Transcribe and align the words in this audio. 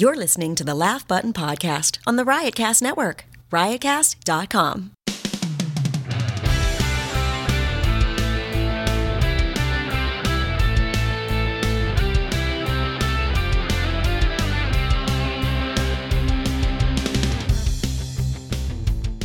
You're 0.00 0.16
listening 0.16 0.54
to 0.54 0.64
the 0.64 0.74
Laugh 0.74 1.06
Button 1.06 1.34
Podcast 1.34 1.98
on 2.06 2.16
the 2.16 2.24
Riotcast 2.24 2.80
Network, 2.80 3.26
riotcast.com. 3.52 4.92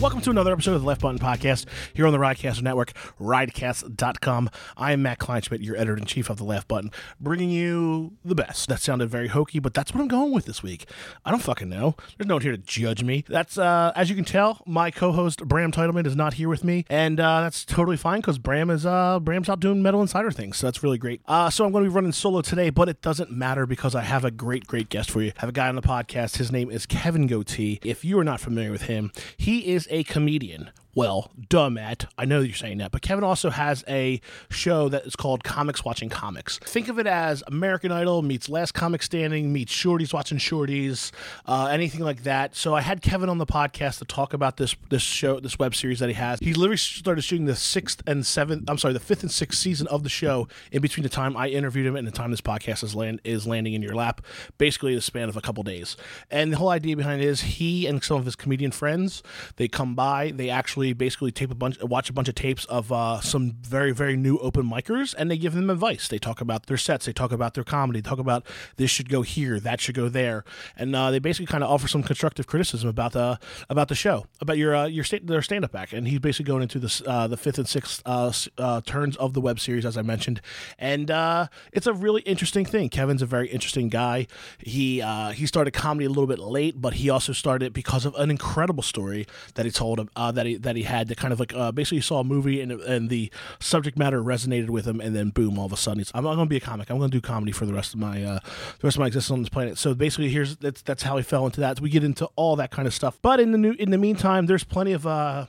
Welcome 0.02 0.20
to 0.22 0.30
another 0.30 0.52
episode 0.52 0.74
of 0.74 0.82
the 0.82 0.88
Laugh 0.88 1.00
Button 1.00 1.20
Podcast 1.20 1.66
here 1.94 2.06
on 2.06 2.12
the 2.12 2.20
Riotcast 2.20 2.62
Network, 2.62 2.92
riotcast.com. 3.20 4.50
I 4.76 4.92
am 4.92 5.02
Matt 5.02 5.20
Kleinschmidt, 5.20 5.64
your 5.64 5.78
editor 5.78 5.98
in 5.98 6.06
chief 6.06 6.30
of 6.30 6.38
the 6.38 6.44
Laugh 6.44 6.68
Button, 6.68 6.92
bringing 7.20 7.50
you 7.50 8.12
the 8.24 8.36
best. 8.36 8.68
That 8.68 8.82
sounded 8.82 9.10
very 9.10 9.30
hokey, 9.30 9.60
but 9.60 9.74
that's 9.74 9.94
what 9.94 10.02
I'm 10.02 10.10
going 10.10 10.34
with 10.34 10.46
this 10.46 10.62
week. 10.62 10.86
I 11.24 11.32
don't 11.32 11.42
fucking 11.42 11.70
know. 11.70 11.96
There's 12.18 12.28
no 12.28 12.36
one 12.36 12.42
here 12.42 12.52
to 12.52 12.58
judge 12.58 13.04
me. 13.04 13.24
That's, 13.30 13.58
uh, 13.58 13.94
as 13.96 14.10
you 14.10 14.16
can 14.18 14.26
tell, 14.26 14.62
my 14.68 14.92
co 14.92 15.14
host 15.14 15.48
Bram 15.48 15.72
Teitelman 15.72 16.06
is 16.06 16.16
not 16.16 16.34
here 16.36 16.50
with 16.50 16.66
me, 16.66 16.86
and 16.90 17.20
uh, 17.20 17.42
that's 17.42 17.64
totally 17.64 17.98
fine 17.98 18.20
because 18.20 18.38
Bram 18.38 18.70
is, 18.70 18.86
uh, 18.86 19.20
Bram's 19.22 19.50
out 19.50 19.62
doing 19.62 19.82
Metal 19.82 20.02
Insider 20.02 20.30
things, 20.30 20.58
so 20.58 20.68
that's 20.68 20.84
really 20.84 20.98
great. 20.98 21.22
Uh, 21.26 21.50
so 21.50 21.66
I'm 21.66 21.72
going 21.72 21.86
to 21.86 21.90
be 21.90 21.96
running 21.96 22.12
solo 22.12 22.42
today, 22.42 22.70
but 22.70 22.90
it 22.90 23.02
doesn't 23.02 23.32
matter 23.32 23.66
because 23.66 23.96
I 23.96 24.02
have 24.02 24.26
a 24.26 24.30
great, 24.32 24.68
great 24.68 24.90
guest 24.90 25.10
for 25.10 25.22
you. 25.22 25.32
I 25.38 25.40
have 25.40 25.50
a 25.50 25.54
guy 25.54 25.70
on 25.70 25.76
the 25.76 25.82
podcast. 25.82 26.38
His 26.38 26.52
name 26.52 26.70
is 26.70 26.86
Kevin 26.86 27.30
Gootee. 27.30 27.80
If 27.84 28.04
you 28.04 28.20
are 28.20 28.26
not 28.26 28.42
familiar 28.42 28.72
with 28.72 28.84
him, 28.84 29.12
he 29.38 29.74
is 29.74 29.85
a 29.90 30.04
comedian. 30.04 30.72
Well, 30.96 31.30
duh, 31.50 31.70
Matt. 31.70 32.06
I 32.18 32.24
know 32.24 32.40
you're 32.40 32.56
saying 32.56 32.78
that, 32.78 32.94
but 32.94 33.02
Kevin 33.02 33.26
also 33.26 33.50
has 33.50 33.84
a 33.86 34.22
show 34.50 34.88
that 34.88 35.06
is 35.06 35.18
called 35.18 35.44
Comics 35.44 35.84
Watching 35.84 36.08
Comics. 36.08 36.58
Think 36.60 36.88
of 36.88 36.98
it 36.98 37.06
as 37.06 37.44
American 37.48 37.92
Idol 37.92 38.22
meets 38.22 38.48
Last 38.48 38.72
Comic 38.72 39.04
Standing 39.04 39.52
meets 39.52 39.74
Shorties 39.74 40.14
Watching 40.14 40.38
Shorties, 40.38 41.12
uh, 41.48 41.68
anything 41.70 42.00
like 42.00 42.24
that. 42.24 42.56
So 42.56 42.74
I 42.74 42.80
had 42.80 43.02
Kevin 43.02 43.28
on 43.28 43.40
the 43.40 43.46
podcast 43.46 44.00
to 44.00 44.06
talk 44.06 44.34
about 44.34 44.56
this 44.56 44.74
this 44.90 45.02
show, 45.02 45.42
this 45.42 45.60
web 45.60 45.76
series 45.76 46.00
that 46.00 46.08
he 46.08 46.16
has. 46.16 46.40
He 46.40 46.54
literally 46.54 46.78
started 46.78 47.24
shooting 47.24 47.46
the 47.46 47.58
sixth 47.58 48.02
and 48.08 48.26
seventh. 48.26 48.70
I'm 48.70 48.78
sorry, 48.78 48.94
the 48.94 49.02
fifth 49.02 49.22
and 49.22 49.32
sixth 49.32 49.60
season 49.60 49.88
of 49.88 50.04
the 50.04 50.10
show 50.10 50.48
in 50.72 50.82
between 50.82 51.04
the 51.04 51.10
time 51.10 51.36
I 51.36 51.50
interviewed 51.50 51.88
him 51.88 51.98
and 51.98 52.08
the 52.08 52.12
time 52.12 52.32
this 52.32 52.40
podcast 52.40 52.86
is 52.86 52.96
land 52.96 53.20
is 53.26 53.46
landing 53.46 53.74
in 53.74 53.82
your 53.82 53.96
lap. 53.96 54.22
Basically, 54.58 54.96
the 54.96 55.02
span 55.02 55.28
of 55.28 55.36
a 55.36 55.42
couple 55.42 55.62
days. 55.64 55.98
And 56.32 56.54
the 56.54 56.58
whole 56.58 56.70
idea 56.70 56.96
behind 56.96 57.22
it 57.22 57.28
is 57.28 57.42
he 57.42 57.86
and 57.86 58.02
some 58.02 58.16
of 58.16 58.24
his 58.24 58.38
comedian 58.38 58.72
friends 58.72 59.22
they 59.58 59.68
come 59.68 59.94
by, 59.94 60.32
they 60.32 60.50
actually 60.50 60.85
basically 60.94 61.32
tape 61.32 61.52
a 61.52 61.56
bunch, 61.56 61.82
watch 61.82 62.10
a 62.10 62.14
bunch 62.14 62.28
of 62.28 62.36
tapes 62.36 62.66
of 62.66 62.92
uh, 62.92 63.20
some 63.22 63.54
very 63.62 63.92
very 63.92 64.16
new 64.16 64.38
open 64.38 64.70
micers, 64.70 65.14
and 65.18 65.30
they 65.30 65.38
give 65.38 65.54
them 65.54 65.70
advice. 65.70 66.08
They 66.08 66.20
talk 66.20 66.42
about 66.42 66.66
their 66.68 66.78
sets, 66.78 67.06
they 67.06 67.14
talk 67.14 67.32
about 67.32 67.54
their 67.54 67.64
comedy, 67.64 68.02
they 68.02 68.10
talk 68.10 68.20
about 68.20 68.46
this 68.78 68.92
should 68.92 69.10
go 69.10 69.22
here, 69.22 69.60
that 69.60 69.82
should 69.82 69.96
go 69.96 70.10
there, 70.10 70.44
and 70.76 70.96
uh, 70.96 71.12
they 71.12 71.20
basically 71.20 71.48
kind 71.48 71.64
of 71.64 71.70
offer 71.70 71.88
some 71.88 72.04
constructive 72.04 72.48
criticism 72.48 72.90
about 72.90 73.14
the 73.14 73.40
about 73.70 73.88
the 73.88 73.96
show, 73.96 74.26
about 74.42 74.58
your 74.58 74.76
uh, 74.76 74.86
your 74.86 75.04
sta- 75.04 75.22
their 75.24 75.42
stand 75.42 75.66
up 75.66 75.76
act, 75.76 75.94
and 75.94 76.08
he's 76.08 76.20
basically 76.20 76.46
going 76.46 76.64
into 76.64 76.80
this 76.80 77.02
uh, 77.06 77.28
the 77.28 77.38
fifth 77.38 77.58
and 77.58 77.68
sixth 77.68 78.02
uh, 78.06 78.32
uh, 78.58 78.82
turns 78.82 79.16
of 79.18 79.34
the 79.34 79.42
web 79.42 79.60
series, 79.60 79.86
as 79.86 79.98
I 79.98 80.02
mentioned, 80.02 80.42
and 80.78 81.10
uh, 81.10 81.48
it's 81.72 81.88
a 81.88 81.94
really 81.94 82.22
interesting 82.24 82.66
thing. 82.66 82.90
Kevin's 82.90 83.22
a 83.22 83.26
very 83.26 83.48
interesting 83.48 83.90
guy. 83.90 84.28
He 84.60 85.02
uh, 85.02 85.32
he 85.32 85.46
started 85.46 85.72
comedy 85.72 86.06
a 86.06 86.10
little 86.10 86.28
bit 86.28 86.40
late, 86.40 86.82
but 86.82 86.96
he 86.96 87.10
also 87.10 87.34
started 87.34 87.74
because 87.74 88.06
of 88.06 88.16
an 88.16 88.30
incredible 88.30 88.84
story 88.84 89.26
that 89.56 89.66
he 89.66 89.72
told 89.72 90.10
that 90.16 90.46
he 90.46 90.56
that 90.58 90.75
he 90.76 90.84
had 90.84 91.08
that 91.08 91.18
kind 91.18 91.34
of 91.34 91.40
like 91.40 91.54
uh, 91.54 91.72
basically 91.72 92.02
saw 92.02 92.20
a 92.20 92.24
movie 92.24 92.62
and 92.62 92.72
and 92.72 93.10
the 93.10 93.32
subject 93.60 93.98
matter 93.98 94.22
resonated 94.22 94.70
with 94.70 94.86
him, 94.86 95.00
and 95.00 95.16
then 95.16 95.30
boom, 95.30 95.58
all 95.58 95.66
of 95.66 95.74
a 95.74 95.78
sudden 95.78 96.00
he's 96.00 96.12
I'm 96.14 96.24
not 96.24 96.36
going 96.36 96.48
to 96.48 96.50
be 96.50 96.58
a 96.58 96.62
comic. 96.62 96.90
I'm 96.90 96.98
going 96.98 97.12
to 97.12 97.18
do 97.18 97.22
comedy 97.22 97.52
for 97.52 97.66
the 97.66 97.74
rest 97.74 97.94
of 97.94 98.00
my 98.00 98.24
uh, 98.24 98.40
the 98.80 98.88
rest 98.88 98.98
of 98.98 99.02
my 99.02 99.08
existence 99.08 99.32
on 99.32 99.42
this 99.42 99.50
planet. 99.50 99.78
So 99.78 99.94
basically, 99.94 100.30
here's 100.30 100.58
that's 100.58 100.82
that's 100.82 101.04
how 101.04 101.18
he 101.18 101.24
fell 101.24 101.46
into 101.46 101.62
that. 101.62 101.80
We 101.80 101.90
get 101.90 102.04
into 102.04 102.30
all 102.36 102.56
that 102.58 102.72
kind 102.72 102.88
of 102.88 102.94
stuff, 102.94 103.18
but 103.22 103.40
in 103.40 103.52
the 103.52 103.58
new 103.58 103.74
in 103.74 103.92
the 103.92 103.98
meantime, 103.98 104.46
there's 104.46 104.64
plenty 104.64 104.94
of. 104.94 105.06
Uh, 105.06 105.48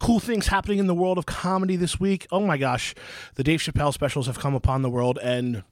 Cool 0.00 0.20
things 0.20 0.46
happening 0.46 0.78
in 0.78 0.86
the 0.86 0.94
world 0.94 1.18
of 1.18 1.26
comedy 1.26 1.74
this 1.74 1.98
week. 1.98 2.28
Oh 2.30 2.46
my 2.46 2.56
gosh, 2.56 2.94
the 3.34 3.42
Dave 3.42 3.58
Chappelle 3.58 3.92
specials 3.92 4.28
have 4.28 4.38
come 4.38 4.54
upon 4.54 4.82
the 4.82 4.88
world, 4.88 5.18
and 5.20 5.64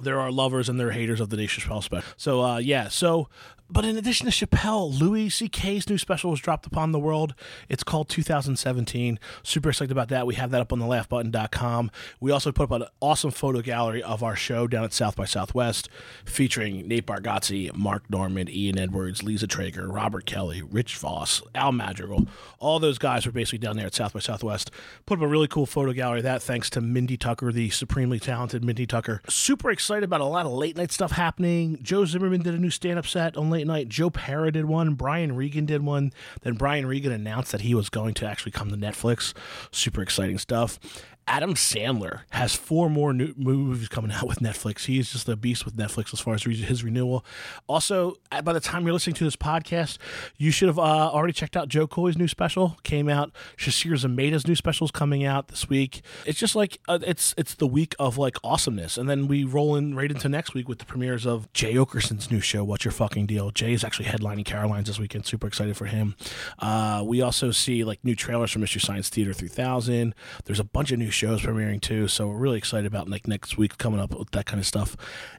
there 0.00 0.18
are 0.18 0.32
lovers 0.32 0.68
and 0.68 0.80
there 0.80 0.88
are 0.88 0.92
haters 0.92 1.20
of 1.20 1.30
the 1.30 1.36
Dave 1.36 1.50
Chappelle 1.50 1.82
special. 1.82 2.12
So 2.16 2.42
uh, 2.42 2.58
yeah, 2.58 2.88
so 2.88 3.28
but 3.70 3.84
in 3.84 3.96
addition 3.96 4.30
to 4.30 4.32
Chappelle, 4.32 4.98
Louis 4.98 5.28
C.K.'s 5.28 5.88
new 5.88 5.98
special 5.98 6.30
was 6.30 6.40
dropped 6.40 6.66
upon 6.66 6.92
the 6.92 6.98
world. 6.98 7.34
It's 7.68 7.82
called 7.84 8.08
2017. 8.08 9.18
Super 9.42 9.68
excited 9.70 9.92
about 9.92 10.08
that. 10.08 10.26
We 10.26 10.36
have 10.36 10.50
that 10.50 10.60
up 10.60 10.72
on 10.72 10.78
the 10.78 10.86
laughbutton.com. 10.86 11.90
We 12.20 12.30
also 12.30 12.52
put 12.52 12.64
up 12.64 12.80
an 12.80 12.86
awesome 13.00 13.30
photo 13.30 13.60
gallery 13.60 14.02
of 14.02 14.22
our 14.22 14.36
show 14.36 14.66
down 14.66 14.84
at 14.84 14.92
South 14.92 15.16
by 15.16 15.26
Southwest 15.26 15.88
featuring 16.24 16.88
Nate 16.88 17.06
Bargatze, 17.06 17.74
Mark 17.76 18.08
Norman, 18.08 18.48
Ian 18.48 18.78
Edwards, 18.78 19.22
Lisa 19.22 19.46
Treyger, 19.46 19.92
Robert 19.92 20.24
Kelly, 20.24 20.62
Rich 20.62 20.96
Voss, 20.96 21.42
Al 21.54 21.72
Madrigal. 21.72 22.26
All 22.58 22.78
those 22.78 22.98
guys 22.98 23.26
were 23.26 23.32
basically 23.32 23.58
down 23.58 23.76
there 23.76 23.86
at 23.86 23.94
South 23.94 24.14
by 24.14 24.20
Southwest. 24.20 24.70
Put 25.06 25.18
up 25.18 25.24
a 25.24 25.28
really 25.28 25.48
cool 25.48 25.66
photo 25.66 25.92
gallery 25.92 26.20
of 26.20 26.24
that 26.24 26.42
thanks 26.42 26.70
to 26.70 26.80
Mindy 26.80 27.16
Tucker, 27.16 27.52
the 27.52 27.70
supremely 27.70 28.18
talented 28.18 28.64
Mindy 28.64 28.86
Tucker. 28.86 29.20
Super 29.28 29.70
excited 29.70 30.04
about 30.04 30.20
a 30.20 30.24
lot 30.24 30.46
of 30.46 30.52
late 30.52 30.76
night 30.76 30.92
stuff 30.92 31.12
happening. 31.12 31.78
Joe 31.82 32.04
Zimmerman 32.04 32.42
did 32.42 32.54
a 32.54 32.58
new 32.58 32.70
stand 32.70 32.98
up 32.98 33.06
set 33.06 33.36
on 33.36 33.50
late 33.50 33.57
night. 33.66 33.88
Joe 33.88 34.10
Pera 34.10 34.52
did 34.52 34.66
one. 34.66 34.94
Brian 34.94 35.34
Regan 35.34 35.66
did 35.66 35.82
one. 35.84 36.12
Then 36.42 36.54
Brian 36.54 36.86
Regan 36.86 37.12
announced 37.12 37.52
that 37.52 37.62
he 37.62 37.74
was 37.74 37.88
going 37.88 38.14
to 38.14 38.26
actually 38.26 38.52
come 38.52 38.70
to 38.70 38.76
Netflix. 38.76 39.34
Super 39.70 40.02
exciting 40.02 40.38
stuff. 40.38 40.78
Adam 41.28 41.52
Sandler 41.52 42.20
has 42.30 42.54
four 42.54 42.88
more 42.88 43.12
new 43.12 43.34
movies 43.36 43.88
coming 43.88 44.10
out 44.10 44.26
with 44.26 44.38
Netflix. 44.38 44.86
He 44.86 44.98
is 44.98 45.12
just 45.12 45.28
a 45.28 45.36
beast 45.36 45.66
with 45.66 45.76
Netflix 45.76 46.14
as 46.14 46.20
far 46.20 46.32
as 46.32 46.42
his 46.42 46.82
renewal. 46.82 47.22
Also, 47.66 48.16
by 48.42 48.54
the 48.54 48.60
time 48.60 48.84
you're 48.84 48.94
listening 48.94 49.14
to 49.16 49.24
this 49.24 49.36
podcast, 49.36 49.98
you 50.38 50.50
should 50.50 50.68
have 50.68 50.78
uh, 50.78 50.82
already 50.82 51.34
checked 51.34 51.54
out 51.54 51.68
Jo 51.68 51.86
Koy's 51.86 52.16
new 52.16 52.28
special. 52.28 52.78
Came 52.82 53.10
out. 53.10 53.30
Sasheer 53.58 53.92
Zamata's 53.92 54.46
new 54.46 54.54
special 54.54 54.86
is 54.86 54.90
coming 54.90 55.22
out 55.22 55.48
this 55.48 55.68
week. 55.68 56.00
It's 56.24 56.38
just 56.38 56.56
like 56.56 56.78
uh, 56.88 56.98
it's 57.06 57.34
it's 57.36 57.54
the 57.54 57.66
week 57.66 57.94
of 57.98 58.16
like 58.16 58.38
awesomeness, 58.42 58.96
and 58.96 59.08
then 59.08 59.28
we 59.28 59.44
roll 59.44 59.76
in 59.76 59.94
right 59.94 60.10
into 60.10 60.30
next 60.30 60.54
week 60.54 60.66
with 60.66 60.78
the 60.78 60.86
premieres 60.86 61.26
of 61.26 61.52
Jay 61.52 61.74
Oakerson's 61.76 62.30
new 62.30 62.40
show. 62.40 62.64
What's 62.64 62.86
your 62.86 62.92
fucking 62.92 63.26
deal? 63.26 63.50
Jay 63.50 63.74
is 63.74 63.84
actually 63.84 64.06
headlining 64.06 64.46
Caroline's 64.46 64.86
this 64.86 64.98
weekend. 64.98 65.26
Super 65.26 65.46
excited 65.46 65.76
for 65.76 65.84
him. 65.84 66.16
Uh, 66.58 67.04
we 67.06 67.20
also 67.20 67.50
see 67.50 67.84
like 67.84 68.02
new 68.02 68.14
trailers 68.14 68.50
from 68.50 68.62
Mystery 68.62 68.80
Science 68.80 69.10
Theater 69.10 69.34
3000. 69.34 70.14
There's 70.46 70.60
a 70.60 70.64
bunch 70.64 70.90
of 70.90 70.98
new 70.98 71.10
shows 71.18 71.42
premiering 71.42 71.80
too, 71.80 72.06
so 72.06 72.28
we're 72.28 72.36
really 72.36 72.58
excited 72.58 72.86
about 72.86 73.08
like 73.08 73.26
next 73.26 73.58
week 73.58 73.76
coming 73.76 73.98
up 73.98 74.16
with 74.16 74.30
that 74.30 74.46
kind 74.46 74.60
of 74.60 74.66
stuff. 74.66 74.96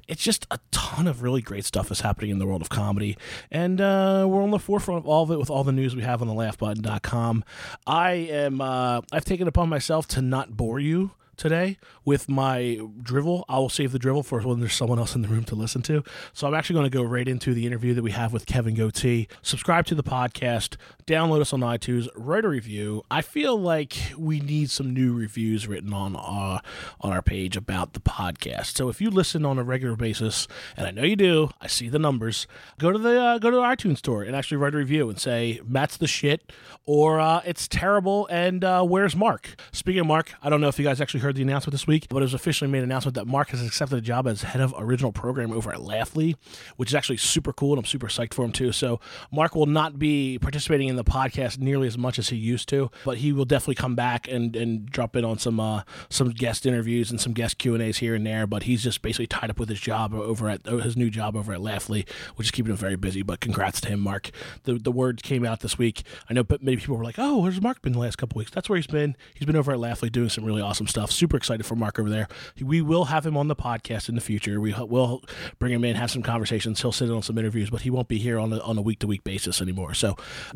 It's 0.09 0.21
just 0.21 0.45
a 0.51 0.59
ton 0.71 1.07
of 1.07 1.23
really 1.23 1.41
great 1.41 1.63
stuff 1.63 1.89
is 1.89 2.01
happening 2.01 2.31
in 2.31 2.39
the 2.39 2.45
world 2.45 2.61
of 2.61 2.69
comedy, 2.69 3.17
and 3.49 3.79
uh, 3.79 4.25
we're 4.27 4.43
on 4.43 4.51
the 4.51 4.59
forefront 4.59 4.99
of 4.99 5.07
all 5.07 5.23
of 5.23 5.31
it 5.31 5.39
with 5.39 5.49
all 5.49 5.63
the 5.63 5.71
news 5.71 5.95
we 5.95 6.01
have 6.01 6.21
on 6.21 6.27
the 6.27 6.33
laughbutton.com. 6.33 7.45
I 7.87 8.11
am 8.11 8.59
uh, 8.59 9.01
I've 9.13 9.25
taken 9.25 9.47
upon 9.47 9.69
myself 9.69 10.05
to 10.09 10.21
not 10.21 10.57
bore 10.57 10.81
you 10.81 11.11
today 11.39 11.77
with 12.05 12.29
my 12.29 12.79
drivel. 13.01 13.45
I 13.49 13.57
will 13.57 13.69
save 13.69 13.91
the 13.91 13.99
drivel 13.99 14.21
for 14.21 14.41
when 14.41 14.59
there's 14.59 14.75
someone 14.75 14.99
else 14.99 15.15
in 15.15 15.21
the 15.21 15.27
room 15.27 15.43
to 15.45 15.55
listen 15.55 15.81
to. 15.83 16.03
So 16.33 16.47
I'm 16.47 16.53
actually 16.53 16.75
going 16.75 16.91
to 16.91 16.95
go 16.97 17.03
right 17.03 17.27
into 17.27 17.53
the 17.53 17.65
interview 17.65 17.93
that 17.95 18.03
we 18.03 18.11
have 18.11 18.31
with 18.31 18.45
Kevin 18.45 18.75
Gootee. 18.75 19.27
Subscribe 19.41 19.85
to 19.87 19.95
the 19.95 20.03
podcast, 20.03 20.75
download 21.07 21.41
us 21.41 21.53
on 21.53 21.61
iTunes, 21.61 22.07
write 22.15 22.45
a 22.45 22.49
review. 22.49 23.03
I 23.09 23.21
feel 23.21 23.59
like 23.59 23.95
we 24.17 24.39
need 24.39 24.69
some 24.69 24.93
new 24.93 25.13
reviews 25.13 25.67
written 25.67 25.93
on 25.93 26.15
uh, 26.15 26.59
on 27.01 27.11
our 27.11 27.21
page 27.21 27.57
about 27.57 27.93
the 27.93 27.99
podcast. 27.99 28.75
So 28.77 28.89
if 28.89 29.01
you 29.01 29.09
listen 29.09 29.45
on 29.45 29.57
a 29.57 29.63
regular 29.63 29.95
basis, 29.95 30.47
and 30.77 30.85
I 30.85 30.91
know 30.91 31.03
you 31.03 31.15
do, 31.15 31.49
I 31.61 31.67
see 31.67 31.89
the 31.89 31.99
numbers. 31.99 32.45
Go 32.77 32.91
to 32.91 32.99
the 32.99 33.19
uh, 33.19 33.37
go 33.39 33.49
to 33.49 33.55
the 33.55 33.63
iTunes 33.63 33.97
store 33.97 34.23
and 34.23 34.35
actually 34.35 34.57
write 34.57 34.73
a 34.73 34.77
review 34.77 35.09
and 35.09 35.19
say 35.19 35.61
Matt's 35.65 35.97
the 35.97 36.07
shit 36.07 36.51
or 36.85 37.19
uh, 37.19 37.41
it's 37.45 37.67
terrible 37.67 38.27
and 38.27 38.63
uh, 38.63 38.83
where's 38.83 39.15
Mark? 39.15 39.55
Speaking 39.71 40.01
of 40.01 40.07
Mark, 40.07 40.33
I 40.41 40.49
don't 40.49 40.61
know 40.61 40.67
if 40.67 40.77
you 40.79 40.85
guys 40.85 40.99
actually 40.99 41.21
heard 41.21 41.28
heard 41.29 41.35
the 41.35 41.43
announcement 41.43 41.73
this 41.73 41.85
week, 41.85 42.07
but 42.09 42.17
it 42.17 42.21
was 42.21 42.33
officially 42.33 42.71
made 42.71 42.79
an 42.79 42.85
announcement 42.85 43.13
that 43.13 43.27
Mark 43.27 43.49
has 43.49 43.63
accepted 43.63 43.99
a 43.99 44.01
job 44.01 44.25
as 44.27 44.41
head 44.41 44.61
of 44.61 44.73
original 44.79 45.11
program 45.11 45.51
over 45.51 45.71
at 45.71 45.79
Laughly, 45.79 46.35
which 46.75 46.89
is 46.89 46.95
actually 46.95 47.17
super 47.17 47.53
cool, 47.53 47.73
and 47.73 47.79
I'm 47.79 47.85
super 47.85 48.07
psyched 48.07 48.33
for 48.33 48.43
him 48.43 48.51
too. 48.51 48.71
So 48.71 48.99
Mark 49.31 49.53
will 49.53 49.67
not 49.67 49.99
be 49.99 50.39
participating 50.39 50.87
in 50.87 50.95
the 50.95 51.03
podcast 51.03 51.59
nearly 51.59 51.85
as 51.85 51.99
much 51.99 52.17
as 52.17 52.29
he 52.29 52.35
used 52.35 52.67
to, 52.69 52.89
but 53.05 53.19
he 53.19 53.31
will 53.31 53.45
definitely 53.45 53.75
come 53.75 53.93
back 53.93 54.27
and, 54.27 54.55
and 54.55 54.87
drop 54.89 55.15
in 55.15 55.23
on 55.23 55.37
some 55.37 55.59
uh, 55.59 55.83
some 56.09 56.31
guest 56.31 56.65
interviews 56.65 57.11
and 57.11 57.21
some 57.21 57.33
guest 57.33 57.59
Q 57.59 57.75
and 57.75 57.83
A's 57.83 57.99
here 57.99 58.15
and 58.15 58.25
there. 58.25 58.47
But 58.47 58.63
he's 58.63 58.81
just 58.81 59.03
basically 59.03 59.27
tied 59.27 59.51
up 59.51 59.59
with 59.59 59.69
his 59.69 59.79
job 59.79 60.15
over 60.15 60.49
at 60.49 60.65
his 60.65 60.97
new 60.97 61.11
job 61.11 61.35
over 61.35 61.53
at 61.53 61.61
Laughly, 61.61 62.07
which 62.37 62.47
is 62.47 62.51
keeping 62.51 62.71
him 62.71 62.77
very 62.77 62.95
busy. 62.95 63.21
But 63.21 63.39
congrats 63.39 63.79
to 63.81 63.89
him, 63.89 63.99
Mark. 63.99 64.31
The 64.63 64.79
the 64.79 64.91
word 64.91 65.21
came 65.21 65.45
out 65.45 65.59
this 65.59 65.77
week. 65.77 66.01
I 66.27 66.33
know, 66.33 66.43
but 66.43 66.63
many 66.63 66.77
people 66.77 66.97
were 66.97 67.03
like, 67.03 67.19
"Oh, 67.19 67.37
where's 67.43 67.61
Mark 67.61 67.83
been 67.83 67.93
the 67.93 67.99
last 67.99 68.17
couple 68.17 68.39
weeks?" 68.39 68.49
That's 68.49 68.67
where 68.67 68.77
he's 68.77 68.87
been. 68.87 69.15
He's 69.35 69.45
been 69.45 69.55
over 69.55 69.71
at 69.71 69.79
Laughly 69.79 70.09
doing 70.09 70.29
some 70.29 70.43
really 70.43 70.63
awesome 70.63 70.87
stuff. 70.87 71.11
Super 71.19 71.35
excited 71.35 71.65
for 71.65 71.75
Mark 71.75 71.99
over 71.99 72.09
there. 72.09 72.29
We 72.61 72.81
will 72.81 73.05
have 73.05 73.25
him 73.25 73.35
on 73.35 73.49
the 73.49 73.55
podcast 73.55 74.07
in 74.07 74.15
the 74.15 74.21
future. 74.21 74.61
We 74.61 74.73
will 74.73 75.21
bring 75.59 75.73
him 75.73 75.83
in, 75.83 75.97
have 75.97 76.09
some 76.09 76.23
conversations. 76.23 76.81
He'll 76.81 76.93
sit 76.93 77.09
in 77.09 77.15
on 77.15 77.21
some 77.21 77.37
interviews, 77.37 77.69
but 77.69 77.81
he 77.81 77.89
won't 77.89 78.07
be 78.07 78.19
here 78.19 78.39
on 78.39 78.53
a, 78.53 78.59
on 78.59 78.77
a 78.77 78.81
week 78.81 78.99
to 78.99 79.07
week 79.07 79.25
basis 79.25 79.61
anymore. 79.61 79.93
So, 79.93 80.15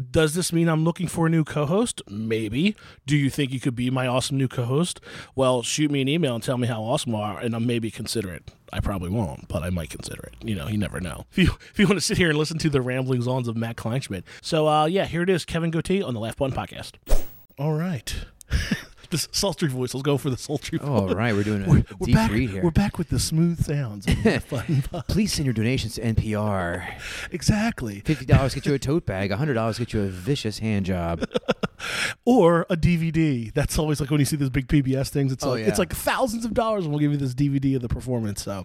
does 0.10 0.36
this 0.36 0.54
mean 0.54 0.70
I'm 0.70 0.86
looking 0.86 1.10
for 1.10 1.28
a 1.28 1.30
new 1.30 1.44
co-host? 1.44 2.02
Maybe. 2.10 2.78
Do 3.06 3.18
you 3.18 3.30
think 3.30 3.52
you 3.52 3.60
could 3.60 3.76
be 3.76 3.90
my 3.90 4.08
awesome 4.08 4.38
new 4.38 4.48
co-host? 4.48 5.02
Well, 5.36 5.64
shoot 5.64 5.92
me 5.92 6.02
an 6.02 6.08
email 6.08 6.36
and 6.36 6.42
tell 6.44 6.58
me 6.58 6.68
how 6.68 6.82
awesome 6.82 7.12
you 7.12 7.18
are, 7.18 7.40
and 7.40 7.54
I'll 7.54 7.60
maybe 7.60 7.92
consider 7.92 8.34
it. 8.34 8.50
I 8.72 8.80
probably 8.80 9.10
won't, 9.10 9.50
but 9.50 9.64
I 9.64 9.70
might 9.70 9.90
consider 9.90 10.24
it. 10.24 10.36
You 10.48 10.56
know, 10.56 10.70
you 10.70 10.78
never 10.78 11.02
know. 11.02 11.26
If 11.32 11.38
you 11.38 11.50
if 11.72 11.78
you 11.78 11.88
want 11.88 11.98
to 11.98 12.06
sit 12.06 12.18
here 12.18 12.30
and 12.30 12.38
listen 12.38 12.58
to 12.60 12.70
the 12.70 12.82
ramblings 12.82 13.28
ons 13.28 13.50
of 13.50 13.58
Matt 13.58 13.76
Kleinschmidt. 13.76 14.24
So 14.42 14.68
uh, 14.68 14.86
yeah, 14.86 15.06
here 15.06 15.24
it 15.24 15.30
is, 15.30 15.44
Kevin 15.44 15.72
Gootee 15.72 16.06
on 16.06 16.14
the 16.14 16.22
Laugh 16.22 16.38
Button 16.38 16.56
Podcast. 16.56 16.94
All 17.58 17.74
right. 17.74 18.16
this 19.14 19.30
sultry 19.32 19.70
voice. 19.70 19.94
Let's 19.94 20.04
go 20.04 20.18
for 20.18 20.30
the 20.30 20.38
sultry 20.38 20.78
voice. 20.80 20.90
All 20.90 21.16
right, 21.16 21.34
we're 21.34 21.44
doing 21.44 21.64
a 21.64 21.70
We're, 21.70 21.84
we're 22.00 22.06
deep 22.08 22.16
back, 22.16 22.32
read 22.32 22.50
here. 22.50 22.64
We're 22.64 22.72
back 22.72 22.98
with 22.98 23.08
the 23.10 23.20
smooth 23.20 23.64
sounds. 23.64 24.06
of 24.08 24.22
the 24.24 24.44
Button 24.50 24.82
Pod. 24.82 25.08
Please 25.08 25.32
send 25.34 25.46
your 25.46 25.54
donations 25.54 25.96
to 25.96 26.02
NPR. 26.02 26.86
exactly. 27.32 28.02
Fifty 28.02 28.26
dollars 28.26 28.54
get 28.54 28.66
you 28.66 28.74
a 28.74 28.80
tote 28.80 29.06
bag. 29.06 29.32
hundred 29.32 29.54
dollars 29.54 29.80
get 29.80 29.94
you 29.94 30.02
a 30.02 30.08
vicious 30.08 30.60
hand 30.60 30.86
job. 30.86 31.26
Or 32.26 32.66
a 32.70 32.78
DVD. 32.78 33.54
That's 33.54 33.78
always 33.78 34.00
like 34.00 34.10
when 34.10 34.20
you 34.22 34.26
see 34.26 34.38
those 34.38 34.50
big 34.50 34.68
PBS 34.70 35.10
things. 35.10 35.34
It's 35.34 35.44
Oh, 35.44 35.50
like 35.50 35.62
yeah. 35.64 35.68
it's 35.68 35.80
like 35.80 35.94
thousands 35.94 36.46
of 36.46 36.54
dollars, 36.54 36.86
and 36.86 36.94
we'll 36.94 37.02
give 37.02 37.12
you 37.12 37.18
this 37.18 37.34
DVD 37.34 37.76
of 37.76 37.82
the 37.82 37.90
performance. 37.90 38.42
So, 38.44 38.64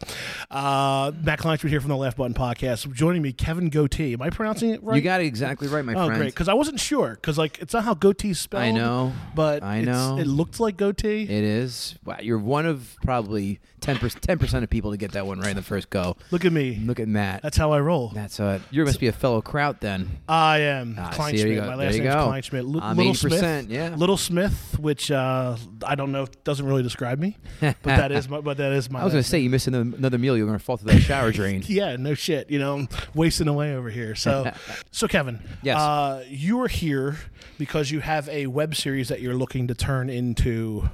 uh, 0.52 1.10
Matt 1.24 1.40
Kleinschmidt 1.40 1.68
here 1.68 1.80
from 1.80 1.88
the 1.88 1.96
Laugh 1.96 2.14
Button 2.16 2.34
Podcast. 2.34 2.92
Joining 2.94 3.20
me, 3.20 3.32
Kevin 3.32 3.70
Gootee. 3.72 4.12
Am 4.12 4.22
I 4.22 4.30
pronouncing 4.30 4.70
it 4.70 4.84
right? 4.84 4.94
You 4.94 5.02
got 5.02 5.20
it 5.20 5.24
exactly 5.26 5.66
right, 5.66 5.84
my 5.84 5.94
Oh, 5.94 6.06
friend. 6.06 6.12
Oh, 6.12 6.16
great! 6.18 6.26
Because 6.32 6.46
I 6.48 6.54
wasn't 6.54 6.78
sure. 6.78 7.14
Because 7.16 7.36
like 7.38 7.58
it's 7.58 7.74
not 7.74 7.82
how 7.82 7.94
goatee's 7.94 8.38
spelled. 8.38 8.62
I 8.62 8.70
know, 8.70 9.12
but 9.34 9.64
I 9.64 9.80
know. 9.80 10.16
it 10.20 10.26
looked 10.38 10.61
like 10.61 10.76
goatee. 10.76 11.23
It 11.25 11.31
is. 11.31 11.96
Wow, 12.05 12.17
you're 12.23 12.38
one 12.38 12.64
of 12.67 12.96
probably 13.02 13.61
ten 13.81 13.99
percent 13.99 14.64
of 14.64 14.70
people 14.70 14.90
to 14.93 14.96
get 14.96 15.12
that 15.12 15.26
one 15.26 15.40
right 15.40 15.50
in 15.50 15.56
the 15.56 15.62
first 15.62 15.90
go. 15.90 16.17
Look 16.31 16.44
at 16.44 16.52
me. 16.52 16.76
Look 16.85 16.99
at 17.00 17.08
Matt. 17.08 17.43
That's 17.43 17.56
how 17.56 17.73
I 17.73 17.81
roll. 17.81 18.08
That's 18.14 18.40
uh, 18.40 18.61
you 18.70 18.85
must 18.85 19.00
be 19.00 19.06
a 19.08 19.12
fellow 19.12 19.40
Kraut 19.43 19.81
then. 19.81 20.19
I 20.29 20.58
am 20.61 20.94
Ah, 20.99 21.11
see, 21.11 21.19
Kleinschmidt. 21.20 21.55
go. 21.56 21.67
My 21.67 21.75
last 21.75 21.99
name's. 21.99 22.14
Kleinschmidt. 22.14 22.75
L- 22.75 22.81
I'm 22.82 22.96
Little 22.96 23.12
80%, 23.12 23.19
Smith. 23.38 23.70
yeah. 23.70 23.94
Little 23.96 24.17
Smith, 24.17 24.76
which 24.81 25.11
uh, 25.11 25.56
I 25.85 25.94
don't 25.94 26.12
know, 26.12 26.26
doesn't 26.44 26.64
really 26.67 26.82
describe 26.82 27.19
me, 27.19 27.37
but 27.61 27.76
that 27.84 28.12
is 28.12 28.29
my. 28.29 28.41
But 28.41 28.56
that 28.58 28.73
is 28.73 28.91
my. 28.91 29.00
I 29.00 29.05
was 29.05 29.12
going 29.12 29.23
to 29.23 29.29
say 29.29 29.38
you 29.41 29.50
missed 29.50 29.67
another, 29.69 30.19
meal. 30.19 30.37
You're 30.37 30.46
going 30.46 30.58
to 30.58 30.64
fall 30.64 30.76
through 30.76 30.93
that 30.93 31.00
shower 31.00 31.31
drain. 31.38 31.62
Yeah, 31.67 31.96
no 31.96 32.14
shit. 32.14 32.50
You 32.50 32.58
know, 32.58 32.75
I'm 32.76 32.88
wasting 33.14 33.49
away 33.49 33.75
over 33.75 33.91
here. 33.91 34.14
So, 34.14 34.50
so 34.91 35.08
Kevin, 35.08 35.41
Yes. 35.62 35.79
uh, 35.79 36.25
you 36.29 36.61
are 36.62 36.69
here 36.69 37.17
because 37.58 37.91
you 37.91 38.00
have 38.00 38.29
a 38.29 38.46
web 38.46 38.75
series 38.75 39.08
that 39.08 39.20
you're 39.20 39.34
looking 39.34 39.67
to 39.69 39.75
turn 39.75 40.11
into 40.28 40.88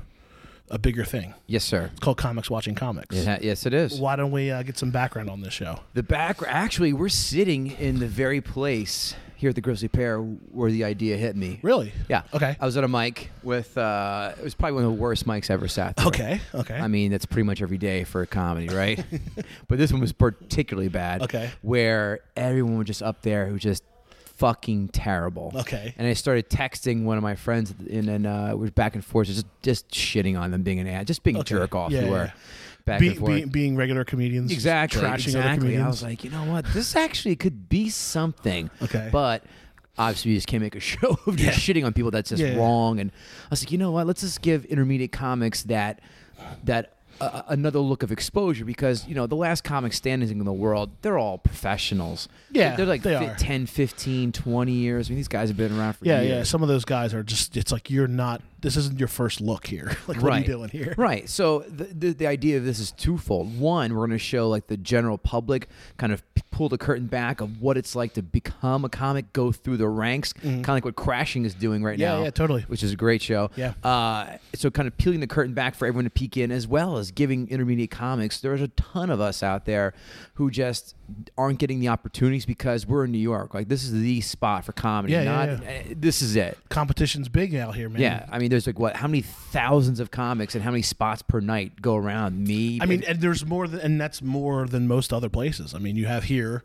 a 0.70 0.78
bigger 0.78 1.04
thing. 1.04 1.34
Yes, 1.46 1.64
sir. 1.64 1.90
It's 1.92 2.00
called 2.00 2.16
Comics 2.16 2.48
Watching 2.48 2.74
Comics. 2.74 3.16
Yes, 3.16 3.66
it 3.66 3.74
is. 3.74 4.00
Why 4.00 4.16
don't 4.16 4.30
we 4.30 4.50
uh, 4.50 4.62
get 4.62 4.78
some 4.78 4.90
background 4.90 5.28
on 5.28 5.40
this 5.40 5.52
show? 5.52 5.80
The 5.94 6.02
back. 6.02 6.38
Actually, 6.46 6.92
we're 6.92 7.08
sitting 7.08 7.72
in 7.72 7.98
the 7.98 8.06
very 8.06 8.40
place 8.40 9.14
here 9.36 9.50
at 9.50 9.56
the 9.56 9.60
Grisly 9.60 9.88
Pear 9.88 10.18
where 10.20 10.70
the 10.70 10.84
idea 10.84 11.16
hit 11.16 11.34
me. 11.36 11.58
Really? 11.62 11.92
Yeah. 12.08 12.22
Okay. 12.32 12.56
I 12.58 12.64
was 12.64 12.76
at 12.76 12.84
a 12.84 12.88
mic 12.88 13.30
with. 13.42 13.76
Uh, 13.76 14.32
it 14.38 14.44
was 14.44 14.54
probably 14.54 14.76
one 14.76 14.84
of 14.84 14.90
the 14.92 15.02
worst 15.02 15.26
mics 15.26 15.50
I 15.50 15.54
ever 15.54 15.68
sat. 15.68 15.96
Through. 15.96 16.08
Okay. 16.08 16.40
Okay. 16.54 16.76
I 16.78 16.86
mean, 16.86 17.10
that's 17.10 17.26
pretty 17.26 17.44
much 17.44 17.60
every 17.60 17.78
day 17.78 18.04
for 18.04 18.22
a 18.22 18.26
comedy, 18.26 18.68
right? 18.68 19.04
but 19.68 19.78
this 19.78 19.92
one 19.92 20.00
was 20.00 20.12
particularly 20.12 20.88
bad. 20.88 21.22
Okay. 21.22 21.50
Where 21.62 22.20
everyone 22.36 22.78
was 22.78 22.86
just 22.86 23.02
up 23.02 23.22
there 23.22 23.46
who 23.46 23.58
just 23.58 23.82
fucking 24.36 24.88
terrible. 24.88 25.52
Okay. 25.54 25.94
And 25.96 26.06
I 26.06 26.12
started 26.14 26.48
texting 26.48 27.04
one 27.04 27.16
of 27.16 27.22
my 27.22 27.34
friends, 27.34 27.72
and 27.90 28.04
then 28.08 28.26
uh, 28.26 28.50
we 28.52 28.66
were 28.66 28.70
back 28.70 28.94
and 28.94 29.04
forth, 29.04 29.28
just 29.28 29.46
just 29.62 29.88
shitting 29.90 30.38
on 30.38 30.50
them, 30.50 30.62
being 30.62 30.80
an 30.80 30.86
ad, 30.86 31.06
just 31.06 31.22
being 31.22 31.36
Okay. 31.38 31.54
jerk 31.54 31.74
off. 31.74 31.90
Yeah, 31.90 32.02
yeah, 32.02 32.10
were 32.10 32.24
yeah. 32.24 32.30
back 32.84 33.00
Be, 33.00 33.08
and 33.08 33.18
forth. 33.18 33.34
be, 33.34 33.44
being 33.46 33.76
regular 33.76 34.04
comedians, 34.04 34.52
exactly. 34.52 35.00
trashing 35.00 35.06
other 35.08 35.38
exactly. 35.40 35.58
comedians. 35.58 35.84
I 35.84 35.88
was 35.88 36.02
like, 36.02 36.24
you 36.24 36.30
know 36.30 36.44
what? 36.44 36.64
This 36.72 36.96
actually 36.96 37.36
could 37.36 37.68
be 37.68 37.88
something. 37.90 38.70
Okay. 38.82 39.08
But 39.12 39.44
obviously, 39.96 40.32
you 40.32 40.36
just 40.36 40.48
can't 40.48 40.62
make 40.62 40.74
a 40.76 40.80
show 40.92 41.16
of 41.26 41.36
just 41.36 41.58
shitting 41.58 41.84
on 41.84 41.92
people. 41.92 42.10
That's 42.10 42.30
just 42.30 42.42
wrong. 42.56 43.00
And 43.00 43.10
I 43.10 43.48
was 43.50 43.62
like, 43.62 43.72
you 43.72 43.78
know 43.78 43.92
what? 43.92 44.06
Let's 44.06 44.20
just 44.20 44.42
give 44.42 44.64
intermediate 44.66 45.12
comics 45.12 45.62
that 45.64 46.00
that. 46.64 46.90
Uh, 47.20 47.42
another 47.48 47.78
look 47.78 48.02
of 48.02 48.10
exposure 48.10 48.64
because 48.64 49.06
you 49.06 49.14
know 49.14 49.26
the 49.26 49.36
last 49.36 49.62
comic 49.64 49.92
standings 49.92 50.30
in 50.30 50.38
the 50.44 50.52
world 50.52 50.90
they're 51.02 51.18
all 51.18 51.38
professionals 51.38 52.28
Yeah, 52.50 52.76
they're 52.76 52.86
like 52.86 53.02
they 53.02 53.16
fi- 53.16 53.34
10 53.34 53.66
15 53.66 54.32
20 54.32 54.72
years 54.72 55.08
i 55.08 55.10
mean 55.10 55.16
these 55.16 55.28
guys 55.28 55.48
have 55.48 55.56
been 55.56 55.78
around 55.78 55.94
for 55.94 56.04
yeah, 56.04 56.20
years 56.20 56.28
yeah. 56.30 56.42
Some 56.42 56.62
of 56.62 56.68
those 56.68 56.84
guys 56.84 57.14
are 57.14 57.22
just. 57.22 57.56
It's 57.56 57.72
like 57.72 57.90
you're 57.90 58.06
not. 58.08 58.42
This 58.64 58.76
isn't 58.76 58.98
your 58.98 59.08
first 59.08 59.40
look 59.40 59.66
here. 59.66 59.96
like, 60.08 60.20
what 60.20 60.32
are 60.32 60.38
you 60.40 60.44
doing 60.44 60.68
here? 60.70 60.94
Right. 60.96 61.28
So 61.28 61.60
the, 61.60 61.84
the 61.84 62.12
the 62.14 62.26
idea 62.26 62.56
of 62.58 62.64
this 62.64 62.78
is 62.80 62.90
twofold. 62.90 63.58
One, 63.58 63.92
we're 63.94 64.06
going 64.06 64.10
to 64.10 64.18
show 64.18 64.48
like 64.48 64.66
the 64.66 64.76
general 64.76 65.18
public 65.18 65.68
kind 65.98 66.12
of 66.12 66.22
pull 66.50 66.68
the 66.68 66.78
curtain 66.78 67.06
back 67.06 67.40
of 67.40 67.60
what 67.60 67.76
it's 67.76 67.96
like 67.96 68.14
to 68.14 68.22
become 68.22 68.84
a 68.84 68.88
comic, 68.88 69.32
go 69.32 69.50
through 69.52 69.76
the 69.76 69.88
ranks, 69.88 70.32
kind 70.32 70.60
of 70.60 70.68
like 70.68 70.84
what 70.84 70.94
Crashing 70.96 71.44
is 71.44 71.52
doing 71.54 71.82
right 71.82 71.94
Mm-hmm. 71.94 72.00
Yeah, 72.02 72.16
now. 72.18 72.22
yeah, 72.24 72.30
totally. 72.30 72.62
Which 72.62 72.82
is 72.82 72.92
a 72.92 72.96
great 72.96 73.22
show. 73.22 73.50
Yeah. 73.56 73.74
Uh, 73.82 74.36
so 74.54 74.70
kind 74.70 74.86
of 74.88 74.96
peeling 74.96 75.20
the 75.20 75.26
curtain 75.26 75.52
back 75.54 75.74
for 75.74 75.86
everyone 75.86 76.04
to 76.04 76.10
peek 76.10 76.36
in, 76.36 76.50
as 76.52 76.66
well 76.66 76.96
as 76.96 77.10
giving 77.10 77.48
intermediate 77.48 77.90
comics. 77.90 78.40
There's 78.40 78.62
a 78.62 78.68
ton 78.68 79.10
of 79.10 79.20
us 79.20 79.42
out 79.42 79.64
there 79.66 79.94
who 80.34 80.50
just 80.50 80.94
aren't 81.36 81.58
getting 81.58 81.80
the 81.80 81.88
opportunities 81.88 82.46
because 82.46 82.86
we're 82.86 83.04
in 83.04 83.12
New 83.12 83.18
York. 83.18 83.54
Like 83.54 83.68
this 83.68 83.84
is 83.84 83.92
the 83.92 84.20
spot 84.20 84.64
for 84.64 84.72
comedy. 84.72 85.12
Yeah, 85.12 85.22
yeah, 85.22 85.46
Not, 85.46 85.62
yeah. 85.62 85.68
eh, 85.70 85.94
This 85.96 86.22
is 86.22 86.36
it. 86.36 86.58
Competition's 86.68 87.28
big 87.28 87.54
out 87.54 87.74
here, 87.74 87.88
man. 87.88 88.00
Yeah, 88.02 88.26
I 88.30 88.38
mean, 88.38 88.50
there's 88.50 88.66
like 88.66 88.78
what? 88.78 88.96
How 88.96 89.06
many 89.08 89.22
thousands 89.22 90.00
of 90.00 90.10
comics 90.10 90.54
and 90.54 90.62
how 90.64 90.70
many 90.70 90.82
spots 90.82 91.22
per 91.22 91.40
night 91.40 91.80
go 91.82 91.96
around? 91.96 92.46
Me. 92.46 92.78
I 92.80 92.86
mean, 92.86 93.02
and 93.06 93.20
there's 93.20 93.44
more 93.44 93.68
than, 93.68 93.80
and 93.80 94.00
that's 94.00 94.22
more 94.22 94.66
than 94.66 94.86
most 94.88 95.12
other 95.12 95.28
places. 95.28 95.74
I 95.74 95.78
mean, 95.78 95.96
you 95.96 96.06
have 96.06 96.24
here. 96.24 96.62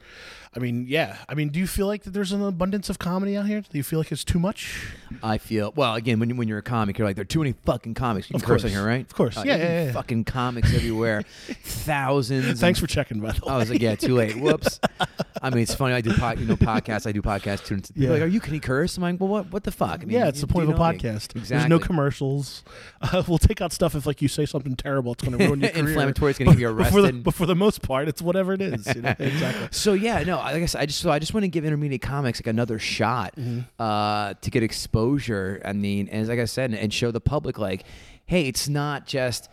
I 0.55 0.59
mean, 0.59 0.85
yeah. 0.87 1.17
I 1.29 1.35
mean, 1.35 1.49
do 1.49 1.59
you 1.59 1.67
feel 1.67 1.85
like 1.85 2.03
that 2.03 2.09
there's 2.11 2.31
an 2.31 2.41
abundance 2.43 2.89
of 2.89 2.97
comedy 2.97 3.37
out 3.37 3.45
here? 3.45 3.61
Do 3.61 3.77
you 3.77 3.83
feel 3.83 3.99
like 3.99 4.11
it's 4.11 4.23
too 4.23 4.39
much? 4.39 4.87
I 5.21 5.37
feel 5.37 5.71
well. 5.75 5.93
Again, 5.95 6.19
when 6.19 6.29
you, 6.29 6.35
when 6.35 6.47
you're 6.47 6.57
a 6.57 6.63
comic, 6.63 6.97
you're 6.97 7.07
like, 7.07 7.15
there 7.15 7.21
are 7.21 7.25
too 7.25 7.39
many 7.39 7.53
fucking 7.65 7.93
comics. 7.93 8.29
You 8.31 8.35
Of 8.35 8.41
curse 8.41 8.63
course. 8.63 8.63
on 8.65 8.69
here, 8.71 8.85
right? 8.85 9.01
Of 9.05 9.13
course. 9.13 9.37
Uh, 9.37 9.43
Yeah, 9.45 9.57
yeah, 9.57 9.83
yeah. 9.85 9.91
Fucking 9.91 10.23
comics 10.23 10.73
everywhere, 10.73 11.21
thousands. 11.63 12.59
Thanks 12.59 12.79
and- 12.79 12.89
for 12.89 12.93
checking, 12.93 13.19
by 13.19 13.31
the 13.31 13.45
way. 13.45 13.53
I 13.53 13.57
was 13.57 13.69
like, 13.69 13.81
yeah, 13.81 13.95
too 13.95 14.15
late. 14.15 14.35
Whoops. 14.37 14.79
I 15.41 15.49
mean, 15.51 15.59
it's 15.63 15.73
funny. 15.75 15.93
I 15.93 16.01
do 16.01 16.13
pod, 16.15 16.37
you 16.39 16.45
know 16.45 16.57
podcasts. 16.57 17.07
I 17.07 17.11
do 17.13 17.21
podcasts 17.21 17.65
too. 17.65 17.81
Yeah. 17.95 18.09
are 18.09 18.13
like, 18.13 18.21
are 18.23 18.27
you 18.27 18.39
can 18.41 18.53
you 18.53 18.59
curse? 18.59 18.97
I'm 18.97 19.03
like, 19.03 19.19
well, 19.19 19.29
what 19.29 19.51
what 19.53 19.63
the 19.63 19.71
fuck? 19.71 20.01
I 20.01 20.05
mean, 20.05 20.09
yeah, 20.09 20.27
it's 20.27 20.41
the 20.41 20.47
point 20.47 20.67
you 20.67 20.73
of 20.73 20.79
a 20.79 20.81
like- 20.81 20.97
podcast. 20.97 21.35
Exactly. 21.35 21.41
There's 21.57 21.69
no 21.69 21.79
commercials. 21.79 22.63
Uh, 23.01 23.23
we'll 23.29 23.37
take 23.37 23.61
out 23.61 23.71
stuff 23.71 23.95
if 23.95 24.05
like 24.05 24.21
you 24.21 24.27
say 24.27 24.45
something 24.45 24.75
terrible. 24.75 25.13
It's 25.13 25.23
going 25.23 25.37
to 25.37 25.45
ruin 25.47 25.61
your 25.61 25.69
career. 25.69 25.87
Inflammatory, 25.87 26.31
it's 26.31 26.39
gonna 26.39 26.51
get 26.51 26.59
you 26.59 26.73
But 26.73 26.87
for 26.87 27.01
the, 27.01 27.07
arrested. 27.07 27.23
but 27.23 27.33
for 27.33 27.45
the 27.45 27.55
most 27.55 27.81
part, 27.81 28.09
it's 28.09 28.21
whatever 28.21 28.51
it 28.51 28.61
is. 28.61 28.85
You 28.93 29.01
know? 29.03 29.15
exactly. 29.17 29.69
So 29.71 29.93
yeah, 29.93 30.21
no, 30.23 30.37
I 30.39 30.59
guess 30.59 30.75
I 30.75 30.85
just 30.85 30.99
so 30.99 31.11
I 31.11 31.19
just 31.19 31.33
want 31.33 31.43
to 31.43 31.47
give 31.49 31.65
intermediate 31.65 32.01
comics 32.01 32.39
like 32.39 32.47
another 32.47 32.79
shot 32.79 33.35
Mm-hmm. 33.35 33.59
uh, 33.81 34.33
to 34.41 34.49
get 34.51 34.63
exposure. 34.63 35.61
I 35.65 35.73
mean, 35.73 36.07
and 36.09 36.27
like 36.27 36.39
I 36.39 36.45
said, 36.45 36.73
and 36.73 36.93
show 36.93 37.11
the 37.11 37.21
public 37.21 37.57
like, 37.57 37.83
hey, 38.25 38.47
it's 38.47 38.67
not 38.69 39.05
just 39.05 39.49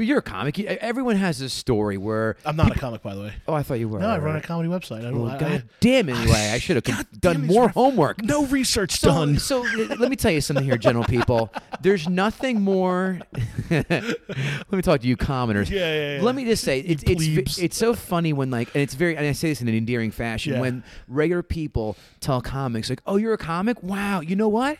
you're 0.00 0.18
a 0.18 0.22
comic. 0.22 0.58
You- 0.58 0.66
Everyone 0.66 1.16
has 1.16 1.40
a 1.40 1.48
story 1.48 1.96
where. 1.96 2.36
I'm 2.44 2.56
not 2.56 2.74
a 2.74 2.78
comic, 2.78 3.02
by 3.02 3.14
the 3.14 3.20
way. 3.22 3.32
Oh, 3.48 3.54
I 3.54 3.62
thought 3.62 3.78
you 3.80 3.88
were. 3.88 3.98
No, 4.00 4.08
I 4.08 4.18
run 4.18 4.36
a 4.36 4.40
comedy 4.40 4.68
website. 4.68 4.98
I 4.98 5.10
don't. 5.10 5.20
Well, 5.22 5.30
I, 5.32 5.38
God 5.38 5.50
I, 5.52 5.62
damn. 5.80 6.08
Anyway, 6.08 6.50
I 6.52 6.58
should 6.58 6.76
have 6.76 6.84
done 6.84 7.34
damn, 7.34 7.42
he's 7.44 7.50
more 7.54 7.66
right. 7.66 7.74
homework. 7.74 8.22
no 8.22 8.46
research 8.46 8.92
So, 8.98 9.08
done. 9.08 9.38
so 9.38 9.64
l- 9.64 9.96
let 9.98 10.10
me 10.10 10.16
tell 10.16 10.30
you 10.32 10.40
something 10.40 10.64
here, 10.64 10.76
general 10.76 11.04
people. 11.04 11.52
There's 11.82 12.08
nothing 12.08 12.60
more. 12.62 13.20
let 13.70 14.72
me 14.72 14.82
talk 14.82 15.00
to 15.00 15.06
you, 15.06 15.16
commoners. 15.16 15.70
Yeah, 15.70 15.80
yeah, 15.94 16.16
yeah. 16.16 16.22
Let 16.22 16.34
me 16.34 16.44
just 16.44 16.64
say, 16.64 16.80
it's 16.80 17.02
it's 17.04 17.26
plebes. 17.26 17.58
it's 17.58 17.76
so 17.76 17.94
funny 17.94 18.32
when 18.32 18.50
like, 18.50 18.68
and 18.74 18.82
it's 18.82 18.94
very, 18.94 19.16
and 19.16 19.26
I 19.26 19.32
say 19.32 19.48
this 19.48 19.60
in 19.60 19.68
an 19.68 19.74
endearing 19.74 20.10
fashion 20.10 20.54
Yeah. 20.54 20.60
when 20.60 20.84
regular 21.08 21.42
people 21.42 21.96
tell 22.20 22.40
comics 22.40 22.90
like, 22.90 23.00
"Oh, 23.06 23.16
you're 23.16 23.34
a 23.34 23.38
comic? 23.38 23.82
Wow, 23.82 24.20
you 24.20 24.36
know 24.36 24.48
what? 24.48 24.78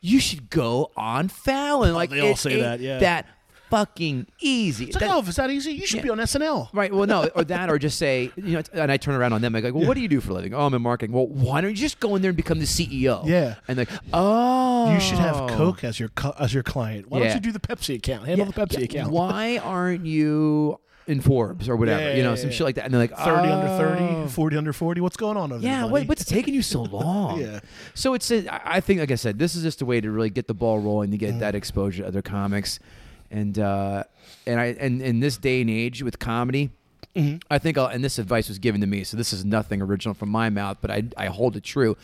You 0.00 0.20
should 0.20 0.50
go 0.50 0.90
on 0.96 1.28
Fallon." 1.28 1.90
Oh, 1.90 1.94
like 1.94 2.10
Oh, 2.12 2.14
they 2.14 2.28
all 2.28 2.36
say 2.36 2.60
that, 2.60 2.80
yeah. 2.80 2.98
That 2.98 3.26
fucking 3.70 4.26
easy. 4.40 4.86
It's 4.86 4.94
like, 4.96 5.00
That- 5.02 5.10
oh, 5.14 5.20
if 5.20 5.28
it's 5.28 5.36
that 5.36 5.50
easy, 5.50 5.72
you 5.72 5.86
should 5.86 6.02
be 6.02 6.10
on 6.10 6.18
SNL. 6.18 6.68
Right. 6.72 6.92
Well, 6.92 7.06
no, 7.06 7.28
or 7.34 7.44
that, 7.44 7.70
or 7.70 7.78
just 7.78 7.98
say, 7.98 8.30
you 8.36 8.54
know, 8.54 8.62
and 8.72 8.90
I 8.92 8.96
turn 8.96 9.14
around 9.14 9.32
on 9.32 9.40
them. 9.40 9.54
I 9.54 9.60
go, 9.60 9.72
well, 9.72 9.86
what 9.86 9.94
do 9.94 10.00
you 10.00 10.08
do 10.08 10.20
for 10.20 10.30
a 10.32 10.34
living? 10.34 10.54
Oh, 10.54 10.66
I'm 10.66 10.74
in 10.74 10.82
marketing. 10.82 11.14
Well, 11.14 11.26
why 11.26 11.60
don't 11.60 11.70
you 11.70 11.76
just 11.76 12.00
go 12.00 12.16
in 12.16 12.22
there 12.22 12.30
and 12.30 12.36
become 12.36 12.58
the 12.58 12.64
CEO? 12.66 13.26
Yeah. 13.26 13.56
And 13.68 13.78
like, 13.78 13.90
oh, 14.12 14.92
You 14.92 15.00
should 15.00 15.18
have 15.18 15.50
Coke 15.50 15.84
as 15.84 15.98
your 16.00 16.08
co- 16.10 16.34
as 16.38 16.52
your 16.54 16.62
client. 16.62 17.08
Why 17.10 17.18
Yeah. 17.20 17.24
don't 17.28 17.34
you 17.36 17.40
do 17.52 17.52
the 17.52 17.60
Pepsi 17.60 17.96
account? 17.96 18.26
Handle 18.26 18.46
the 18.46 18.52
Pepsi 18.52 18.78
Yeah, 18.78 18.84
account. 18.84 19.12
Why 19.12 19.58
aren't 19.58 20.06
you 20.06 20.78
in 21.06 21.20
Forbes 21.22 21.68
or 21.68 21.76
whatever? 21.76 22.02
Yeah, 22.02 22.14
you 22.16 22.22
know, 22.22 22.30
yeah, 22.30 22.34
some 22.36 22.50
yeah. 22.50 22.56
shit 22.56 22.64
like 22.66 22.74
that. 22.76 22.84
And 22.84 22.92
they're 22.94 23.00
like, 23.00 23.16
30 23.16 23.30
under 23.50 23.66
oh. 23.68 23.78
30, 24.24 24.28
40 24.30 24.56
under 24.58 24.72
40. 24.74 25.00
What's 25.00 25.16
going 25.16 25.36
on 25.38 25.52
over 25.52 25.62
Yeah, 25.64 25.80
there? 25.82 25.86
what, 25.90 26.06
what's 26.06 26.24
taking 26.24 26.52
you 26.54 26.60
so 26.62 26.82
long? 26.92 27.40
Yeah. 27.40 27.60
So 27.94 28.12
it's 28.14 28.30
a, 28.30 28.46
I 28.52 28.76
I 28.76 28.80
think, 28.80 29.00
like 29.00 29.10
I 29.10 29.14
said, 29.14 29.38
this 29.38 29.54
is 29.56 29.62
just 29.62 29.80
a 29.82 29.86
way 29.86 30.00
to 30.02 30.10
really 30.10 30.30
get 30.30 30.48
the 30.48 30.54
ball 30.54 30.78
rolling 30.78 31.10
to 31.12 31.16
get 31.16 31.34
Mm. 31.34 31.40
that 31.40 31.54
exposure 31.54 32.02
to 32.02 32.08
other 32.08 32.20
comics, 32.22 32.78
and 33.30 33.58
uh, 33.58 34.04
and 34.46 34.60
I 34.60 34.66
and 34.66 35.00
in 35.02 35.20
this 35.20 35.36
day 35.36 35.60
and 35.60 35.70
age 35.70 36.02
with 36.02 36.18
comedy. 36.18 36.70
Mm-hmm. 37.16 37.38
I 37.50 37.58
think, 37.58 37.76
I'll, 37.76 37.86
and 37.86 38.04
this 38.04 38.18
advice 38.20 38.48
was 38.48 38.60
given 38.60 38.80
to 38.80 38.86
me, 38.86 39.02
so 39.02 39.16
this 39.16 39.32
is 39.32 39.44
nothing 39.44 39.82
original 39.82 40.14
from 40.14 40.28
my 40.28 40.50
mouth, 40.50 40.76
but 40.80 40.90
I, 40.90 41.04
I 41.16 41.26
hold 41.26 41.56
it 41.56 41.64
true. 41.64 41.96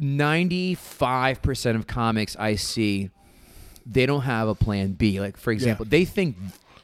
95% 0.00 1.76
of 1.76 1.86
comics 1.86 2.36
I 2.38 2.54
see, 2.54 3.10
they 3.84 4.06
don't 4.06 4.22
have 4.22 4.48
a 4.48 4.54
plan 4.54 4.92
B. 4.92 5.20
Like, 5.20 5.36
for 5.36 5.52
example, 5.52 5.84
they 5.84 6.04
think 6.04 6.36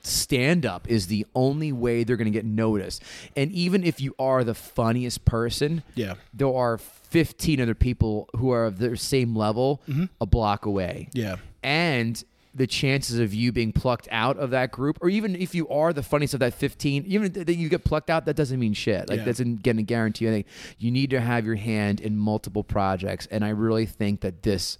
stand 0.03 0.67
up 0.67 0.89
is 0.89 1.07
the 1.07 1.27
only 1.35 1.73
way 1.73 2.05
they're 2.05 2.17
going 2.17 2.27
to 2.31 2.37
get 2.37 2.45
noticed. 2.45 3.03
And 3.35 3.51
even 3.53 3.83
if 3.83 4.01
you 4.01 4.15
are 4.19 4.45
the 4.45 4.55
funniest 4.55 5.25
person, 5.25 5.83
Yeah. 5.95 6.15
there 6.35 6.53
are 6.53 6.79
15 6.79 7.61
other 7.61 7.75
people 7.75 8.29
who 8.37 8.51
are 8.51 8.67
of 8.67 8.79
their 8.79 8.97
same 8.97 9.35
level 9.35 9.81
a 10.21 10.27
block 10.27 10.67
away. 10.67 11.09
Mm-hmm. 11.11 11.19
Yeah. 11.21 11.37
And 11.63 12.23
the 12.57 12.67
chances 12.67 13.19
of 13.19 13.35
you 13.35 13.53
being 13.53 13.71
plucked 13.71 14.09
out 14.11 14.39
of 14.39 14.49
that 14.51 14.73
group, 14.73 14.97
or 15.03 15.11
even 15.11 15.37
if 15.37 15.55
you 15.55 15.69
are 15.69 15.93
the 15.93 16.03
funniest 16.03 16.33
of 16.33 16.41
that 16.41 16.55
15, 16.55 17.05
even 17.07 17.31
that 17.33 17.55
you 17.55 17.69
get 17.69 17.85
plucked 17.85 18.09
out, 18.09 18.25
that 18.25 18.35
doesn't 18.35 18.59
mean 18.59 18.73
shit. 18.73 19.09
Like, 19.11 19.19
Yeah. 19.19 19.25
that's 19.27 19.41
going 19.41 19.61
to 19.77 19.83
guarantee 19.83 20.27
anything. 20.27 20.45
You 20.79 20.91
need 20.91 21.11
to 21.11 21.21
have 21.21 21.45
your 21.45 21.57
hand 21.57 22.01
in 22.01 22.17
multiple 22.17 22.65
projects. 22.65 23.27
And 23.31 23.45
I 23.45 23.51
really 23.51 23.85
think 23.85 24.23
that 24.23 24.43
this 24.43 24.79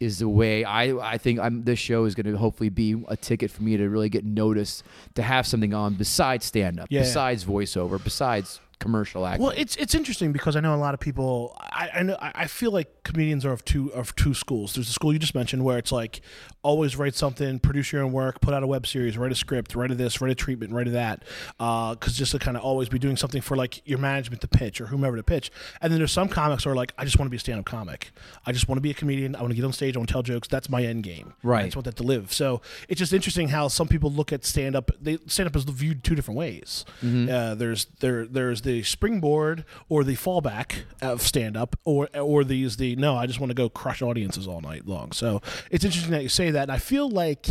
is 0.00 0.18
the 0.18 0.28
way 0.28 0.64
I 0.64 0.94
I 1.14 1.16
think 1.18 1.38
I'm 1.38 1.64
this 1.64 1.78
show 1.78 2.04
is 2.04 2.14
going 2.14 2.26
to 2.30 2.36
hopefully 2.36 2.68
be 2.68 3.02
a 3.08 3.16
ticket 3.16 3.50
for 3.50 3.62
me 3.62 3.76
to 3.78 3.88
really 3.88 4.08
get 4.10 4.24
noticed 4.24 4.82
to 5.14 5.22
have 5.22 5.46
something 5.46 5.72
on 5.72 5.94
besides 5.94 6.44
stand 6.44 6.80
up 6.80 6.88
Yeah. 6.90 7.00
besides 7.02 7.44
voiceover 7.44 8.02
besides 8.02 8.60
commercial 8.78 9.26
acting 9.26 9.44
Well, 9.44 9.54
it's 9.56 9.76
it's 9.76 9.94
interesting 9.94 10.32
because 10.32 10.56
I 10.56 10.60
know 10.60 10.74
a 10.74 10.76
lot 10.76 10.94
of 10.94 11.00
people. 11.00 11.56
I 11.60 11.90
I, 11.94 12.02
know, 12.02 12.16
I 12.20 12.46
feel 12.46 12.70
like 12.70 13.02
comedians 13.04 13.44
are 13.44 13.52
of 13.52 13.64
two 13.64 13.92
of 13.92 14.14
two 14.16 14.34
schools. 14.34 14.74
There's 14.74 14.86
the 14.86 14.92
school 14.92 15.12
you 15.12 15.18
just 15.18 15.34
mentioned 15.34 15.64
where 15.64 15.78
it's 15.78 15.92
like 15.92 16.20
always 16.62 16.96
write 16.96 17.14
something, 17.14 17.58
produce 17.58 17.92
your 17.92 18.02
own 18.02 18.12
work, 18.12 18.40
put 18.40 18.54
out 18.54 18.62
a 18.62 18.66
web 18.66 18.86
series, 18.86 19.18
write 19.18 19.30
a 19.30 19.34
script, 19.34 19.74
write 19.74 19.90
a 19.90 19.94
this, 19.94 20.20
write 20.20 20.32
a 20.32 20.34
treatment, 20.34 20.72
write 20.72 20.88
a 20.88 20.90
that, 20.90 21.22
because 21.58 22.14
just 22.16 22.32
to 22.32 22.38
kind 22.38 22.56
of 22.56 22.62
always 22.62 22.88
be 22.88 22.98
doing 22.98 23.16
something 23.16 23.42
for 23.42 23.56
like 23.56 23.86
your 23.86 23.98
management 23.98 24.40
to 24.40 24.48
pitch 24.48 24.80
or 24.80 24.86
whomever 24.86 25.16
to 25.16 25.22
pitch. 25.22 25.50
And 25.80 25.92
then 25.92 26.00
there's 26.00 26.12
some 26.12 26.28
comics 26.28 26.64
who 26.64 26.70
are 26.70 26.74
like, 26.74 26.92
I 26.96 27.04
just 27.04 27.18
want 27.18 27.26
to 27.26 27.30
be 27.30 27.36
a 27.36 27.40
stand 27.40 27.58
up 27.58 27.66
comic. 27.66 28.12
I 28.46 28.52
just 28.52 28.66
want 28.66 28.78
to 28.78 28.80
be 28.80 28.90
a 28.90 28.94
comedian. 28.94 29.36
I 29.36 29.40
want 29.40 29.50
to 29.50 29.56
get 29.56 29.64
on 29.64 29.72
stage. 29.72 29.94
I 29.94 29.98
want 29.98 30.08
to 30.08 30.12
tell 30.12 30.22
jokes. 30.22 30.48
That's 30.48 30.68
my 30.70 30.82
end 30.82 31.02
game. 31.02 31.34
Right. 31.42 31.62
I 31.62 31.64
just 31.66 31.76
want 31.76 31.84
that 31.84 31.96
to 31.96 32.02
live. 32.02 32.32
So 32.32 32.62
it's 32.88 32.98
just 32.98 33.12
interesting 33.12 33.48
how 33.48 33.68
some 33.68 33.86
people 33.86 34.10
look 34.10 34.32
at 34.32 34.44
stand 34.44 34.74
up. 34.74 34.90
They 35.00 35.18
stand 35.26 35.46
up 35.46 35.56
is 35.56 35.64
viewed 35.64 36.02
two 36.02 36.14
different 36.14 36.38
ways. 36.38 36.84
Uh, 37.02 37.54
there's 37.54 37.86
there 38.00 38.26
there's 38.26 38.62
the 38.62 38.73
springboard 38.82 39.64
or 39.88 40.02
the 40.04 40.14
fallback 40.16 40.82
of 41.00 41.22
stand 41.22 41.56
up, 41.56 41.76
or 41.84 42.08
or 42.18 42.44
these 42.44 42.76
the 42.76 42.96
no. 42.96 43.16
I 43.16 43.26
just 43.26 43.40
want 43.40 43.50
to 43.50 43.54
go 43.54 43.68
crush 43.68 44.02
audiences 44.02 44.46
all 44.48 44.60
night 44.60 44.86
long. 44.86 45.12
So 45.12 45.40
it's 45.70 45.84
interesting 45.84 46.12
that 46.12 46.22
you 46.22 46.28
say 46.28 46.50
that, 46.50 46.62
and 46.64 46.72
I 46.72 46.78
feel 46.78 47.08
like 47.08 47.46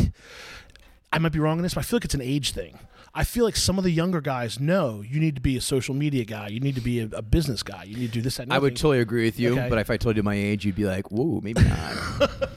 I 1.11 1.19
might 1.19 1.31
be 1.31 1.39
wrong 1.39 1.57
on 1.57 1.63
this, 1.63 1.73
but 1.75 1.81
I 1.81 1.83
feel 1.83 1.97
like 1.97 2.05
it's 2.05 2.15
an 2.15 2.21
age 2.21 2.51
thing. 2.51 2.77
I 3.15 3.23
feel 3.23 3.45
like 3.45 3.55
some 3.55 3.77
of 3.77 3.83
the 3.83 3.91
younger 3.91 4.21
guys 4.21 4.59
know 4.59 5.03
you 5.07 5.19
need 5.19 5.35
to 5.35 5.41
be 5.41 5.55
a 5.55 5.61
social 5.61 5.93
media 5.93 6.25
guy, 6.25 6.47
you 6.47 6.59
need 6.59 6.73
to 6.73 6.81
be 6.81 6.99
a, 6.99 7.07
a 7.13 7.21
business 7.21 7.61
guy, 7.61 7.83
you 7.83 7.95
need 7.95 8.07
to 8.07 8.11
do 8.13 8.21
this. 8.21 8.37
That, 8.37 8.51
I 8.51 8.57
would 8.57 8.75
totally 8.75 9.01
agree 9.01 9.25
with 9.25 9.39
you, 9.39 9.51
Okay. 9.51 9.69
but 9.69 9.77
if 9.77 9.91
I 9.91 9.97
told 9.97 10.17
you 10.17 10.23
my 10.23 10.33
age, 10.33 10.65
you'd 10.65 10.73
be 10.75 10.85
like, 10.85 11.11
"Whoa, 11.11 11.39
maybe 11.43 11.61
not." 11.63 12.31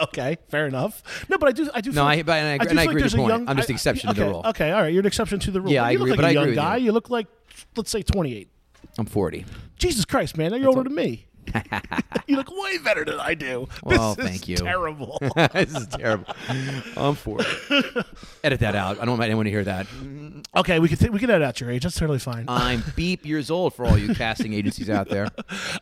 Okay, 0.00 0.38
fair 0.48 0.66
enough. 0.68 1.02
No, 1.28 1.38
but 1.38 1.48
I 1.48 1.52
do. 1.52 1.68
I 1.74 1.80
do. 1.80 1.90
No, 1.90 2.04
I- 2.06 2.22
but 2.22 2.32
I 2.32 2.38
agree- 2.38 2.58
do 2.58 2.62
and 2.62 2.62
I 2.62 2.66
feel 2.68 2.76
like 2.76 2.84
agree 2.88 2.94
with 2.94 3.02
there's 3.02 3.12
your 3.14 3.20
a 3.20 3.22
point. 3.24 3.40
young- 3.40 3.48
I'm 3.48 3.56
just 3.56 3.66
the 3.68 3.74
I- 3.74 3.76
exception 3.76 4.14
to 4.14 4.20
the 4.20 4.26
rule. 4.26 4.42
Okay, 4.46 4.70
all 4.70 4.82
right, 4.82 4.92
you're 4.92 5.00
an 5.00 5.06
exception 5.06 5.40
to 5.40 5.50
the 5.50 5.60
rule. 5.60 5.72
Yeah, 5.72 5.82
But 5.82 5.86
I 5.86 5.90
you 5.90 5.96
agree, 5.98 6.10
look 6.12 6.18
like 6.18 6.18
but 6.18 6.24
a 6.24 6.28
I 6.28 6.32
young 6.32 6.44
agree 6.44 6.54
guy. 6.54 6.76
you. 6.76 6.84
You 6.86 6.92
look 6.92 7.10
like, 7.10 7.26
let's 7.78 7.90
say, 7.90 8.02
28. 8.02 8.48
I'm 8.98 9.06
40. 9.06 9.44
Jesus 9.76 10.04
Christ, 10.04 10.36
man, 10.36 10.52
you're 10.54 10.68
older 10.68 10.84
than 10.84 10.94
me. 10.94 11.26
you 12.26 12.36
look 12.36 12.50
way 12.50 12.76
better 12.78 13.04
than 13.04 13.18
I 13.18 13.32
do. 13.32 13.68
Well, 13.82 14.14
this 14.14 14.24
is 14.24 14.30
thank 14.30 14.48
you. 14.48 14.56
Terrible. 14.56 15.18
this 15.52 15.74
is 15.74 15.86
terrible. 15.86 16.26
I'm 16.96 17.14
40. 17.14 17.44
Edit 18.44 18.60
that 18.60 18.74
out. 18.74 19.00
I 19.00 19.06
don't 19.06 19.18
want 19.18 19.22
anyone 19.22 19.46
to 19.46 19.50
hear 19.50 19.64
that. 19.64 19.86
okay, 20.56 20.78
we 20.78 20.88
can 20.88 20.98
th- 20.98 21.10
we 21.10 21.18
can 21.18 21.30
edit 21.30 21.42
out 21.42 21.60
your 21.60 21.70
age. 21.70 21.84
That's 21.84 21.98
totally 21.98 22.18
fine. 22.18 22.44
I'm 22.48 22.82
beep 22.96 23.24
years 23.24 23.50
old 23.50 23.72
for 23.72 23.86
all 23.86 23.96
you 23.96 24.14
casting 24.14 24.52
agencies 24.52 24.90
out 24.90 25.08
there. 25.08 25.28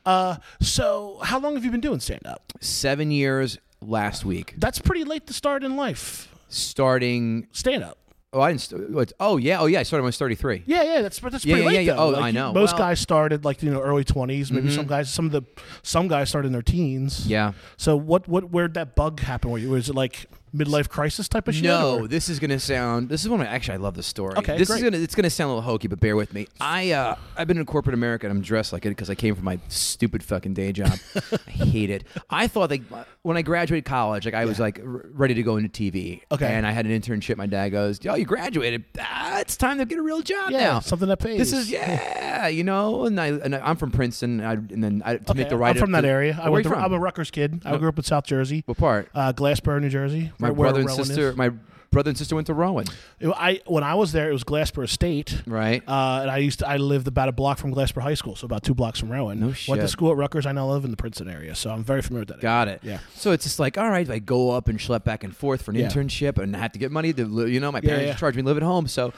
Uh, 0.04 0.36
so 0.60 1.18
how 1.22 1.40
long 1.40 1.54
have 1.54 1.64
you 1.64 1.70
been 1.70 1.80
doing 1.80 1.98
stand 1.98 2.26
up? 2.26 2.52
Seven 2.60 3.10
years 3.10 3.58
last 3.80 4.24
week. 4.24 4.54
That's 4.58 4.78
pretty 4.78 5.04
late 5.04 5.26
to 5.26 5.32
start 5.32 5.64
in 5.64 5.76
life. 5.76 6.32
Starting. 6.48 7.48
Stand 7.50 7.82
up. 7.82 7.98
Oh, 8.32 8.40
I 8.40 8.50
didn't. 8.50 8.60
St- 8.62 8.90
what- 8.90 9.12
oh, 9.20 9.36
yeah. 9.38 9.60
Oh, 9.60 9.66
yeah. 9.66 9.80
I 9.80 9.82
started 9.82 10.02
when 10.02 10.08
I 10.08 10.08
was 10.08 10.18
33. 10.18 10.64
Yeah, 10.66 10.82
yeah, 10.82 11.00
that's 11.02 11.18
that's 11.20 11.44
Yeah, 11.44 11.54
pretty 11.54 11.62
yeah, 11.62 11.66
late. 11.68 11.74
yeah, 11.74 11.80
yeah. 11.80 11.94
though. 11.94 12.02
Oh, 12.02 12.08
Like, 12.10 12.22
I 12.24 12.30
know. 12.32 12.52
Most 12.52 12.54
Well- 12.54 12.66
Mm-hmm. 12.74 12.78
guys 12.90 13.00
started 13.00 13.44
like 13.44 13.62
you 13.62 13.70
know 13.70 13.80
early 13.80 14.04
twenties. 14.04 14.50
Maybe 14.52 14.70
some 14.70 14.86
guys, 14.86 15.08
some 15.12 15.26
of 15.26 15.32
the 15.32 15.42
some 15.82 16.08
guys 16.08 16.28
started 16.28 16.48
in 16.48 16.52
their 16.52 16.60
teens. 16.62 17.26
Yeah. 17.26 17.52
So 17.76 17.96
what 17.96 18.28
what 18.28 18.50
where'd 18.50 18.74
that 18.74 18.94
bug 18.96 19.20
happen? 19.20 19.50
Where 19.50 19.60
you 19.60 19.70
was 19.70 19.88
it 19.88 19.94
like 19.94 20.26
midlife 20.56 20.88
crisis 20.88 21.28
type 21.28 21.48
of 21.48 21.54
shit? 21.54 21.64
No, 21.64 22.00
or- 22.00 22.08
this 22.08 22.28
is 22.28 22.38
gonna 22.38 22.58
sound. 22.58 23.08
This 23.08 23.22
is 23.22 23.28
one 23.28 23.40
of 23.40 23.46
my. 23.46 23.52
Actually, 23.52 23.74
I 23.74 23.78
love 23.78 23.94
the 23.94 24.02
story. 24.02 24.34
Okay, 24.36 24.58
this 24.58 24.68
great. 24.68 24.78
is 24.78 24.82
gonna. 24.84 24.98
It's 24.98 25.14
gonna 25.14 25.30
sound 25.30 25.50
a 25.50 25.54
little 25.54 25.62
hokey, 25.70 25.88
but 25.88 26.00
bear 26.00 26.16
with 26.16 26.32
me. 26.34 26.46
I 26.60 26.90
uh, 26.92 27.16
I've 27.36 27.46
been 27.48 27.58
in 27.58 27.66
corporate 27.66 27.94
America 27.94 28.26
and 28.26 28.36
I'm 28.36 28.42
dressed 28.42 28.72
like 28.72 28.84
it 28.86 28.90
because 28.90 29.10
I 29.10 29.14
came 29.14 29.34
from 29.34 29.44
my 29.44 29.58
stupid 29.68 30.22
fucking 30.22 30.54
day 30.54 30.72
job. 30.72 30.98
I 31.46 31.50
hate 31.50 31.90
it. 31.90 32.04
I 32.30 32.46
thought 32.48 32.70
like 32.70 32.82
when 33.22 33.36
I 33.36 33.42
graduated 33.42 33.84
college, 33.84 34.24
like 34.24 34.34
I 34.34 34.44
was 34.44 34.58
like 34.58 34.80
r- 34.80 35.06
ready 35.12 35.34
to 35.34 35.42
go 35.42 35.56
into 35.56 35.68
TV. 35.68 36.22
Okay. 36.32 36.46
And 36.46 36.66
I 36.66 36.70
had 36.72 36.86
an 36.86 36.92
internship. 36.98 37.36
My 37.36 37.46
dad 37.46 37.70
goes, 37.70 38.02
"Yo, 38.04 38.14
you 38.14 38.24
graduated. 38.24 38.84
Ah, 38.98 39.40
it's 39.40 39.56
time 39.56 39.78
to 39.78 39.84
get 39.84 39.98
a 39.98 40.02
real 40.02 40.22
job 40.22 40.50
yeah, 40.50 40.58
now." 40.58 40.80
something 40.80 41.08
that 41.08 41.18
pays. 41.18 41.38
This 41.38 41.52
is 41.52 41.70
yeah, 41.70 42.46
you 42.48 42.64
know, 42.64 43.04
and 43.06 43.20
I 43.20 43.28
and 43.28 43.54
I, 43.54 43.60
I'm 43.60 43.76
from 43.76 43.90
Princeton, 43.90 44.40
and, 44.40 44.48
I, 44.48 44.52
and 44.52 44.82
then 44.84 45.02
I, 45.04 45.16
to 45.16 45.30
Okay, 45.30 45.40
make 45.40 45.48
the 45.48 45.56
right. 45.56 45.74
I'm 45.74 45.80
from 45.80 45.92
that 45.92 46.04
area. 46.04 46.38
I 46.40 46.48
went 46.48 46.66
from. 46.66 46.78
I'm 46.82 46.92
a 46.92 46.98
Rutgers 46.98 47.30
kid. 47.30 47.62
I 47.64 47.76
grew 47.76 47.88
up 47.88 47.98
in 47.98 48.04
South 48.04 48.24
Jersey, 48.24 48.62
what 48.66 48.78
part? 48.78 49.08
uh, 49.14 49.32
Glassboro, 49.32 49.80
New 49.80 49.88
Jersey. 49.88 50.32
My 50.46 50.50
where 50.50 50.70
brother 50.70 50.80
and 50.80 50.90
sister. 50.90 51.30
is. 51.30 51.36
My 51.36 51.50
brother 51.92 52.10
and 52.10 52.18
sister 52.18 52.34
went 52.34 52.46
to 52.48 52.52
Rowan. 52.52 52.84
I 53.24 53.60
when 53.64 53.82
I 53.82 53.94
was 53.94 54.12
there, 54.12 54.28
it 54.28 54.32
was 54.32 54.44
Glassboro 54.44 54.86
State. 54.88 55.40
Right. 55.46 55.82
Uh, 55.88 56.18
and 56.22 56.30
I 56.30 56.38
used 56.38 56.58
to, 56.58 56.68
I 56.68 56.76
lived 56.76 57.08
about 57.08 57.28
a 57.28 57.32
block 57.32 57.56
from 57.58 57.72
Glassboro 57.74 58.02
High 58.02 58.14
School, 58.14 58.36
so 58.36 58.44
about 58.44 58.62
two 58.64 58.74
blocks 58.74 58.98
from 59.00 59.10
Rowan. 59.10 59.40
No 59.40 59.52
shit. 59.52 59.68
Went 59.70 59.80
to 59.80 59.88
school 59.88 60.10
at 60.10 60.18
Rutgers. 60.18 60.44
I 60.44 60.52
now 60.52 60.68
live 60.70 60.84
in 60.84 60.90
the 60.90 60.96
Princeton 60.98 61.30
area, 61.30 61.54
so 61.54 61.70
I'm 61.70 61.82
very 61.84 62.02
familiar 62.02 62.22
with 62.22 62.28
that. 62.28 62.40
Got 62.40 62.68
it. 62.68 62.80
Yeah. 62.82 62.98
So 63.14 63.32
it's 63.32 63.44
just 63.44 63.58
like, 63.58 63.78
all 63.78 63.88
right, 63.88 64.08
I 64.10 64.18
go 64.18 64.50
up 64.50 64.68
and 64.68 64.78
schlep 64.78 65.04
back 65.04 65.24
and 65.24 65.34
forth 65.34 65.62
for 65.62 65.70
an 65.70 65.78
Yeah. 65.78 65.88
internship 65.88 66.36
and 66.38 66.54
I 66.54 66.58
have 66.58 66.72
to 66.72 66.78
get 66.78 66.90
money 66.92 67.12
to, 67.14 67.46
you 67.46 67.60
know, 67.60 67.72
my 67.72 67.80
parents 67.80 68.06
yeah. 68.08 68.14
charged 68.14 68.36
me 68.36 68.42
to 68.42 68.46
live 68.46 68.58
at 68.58 68.62
home. 68.62 68.86
So 68.88 69.14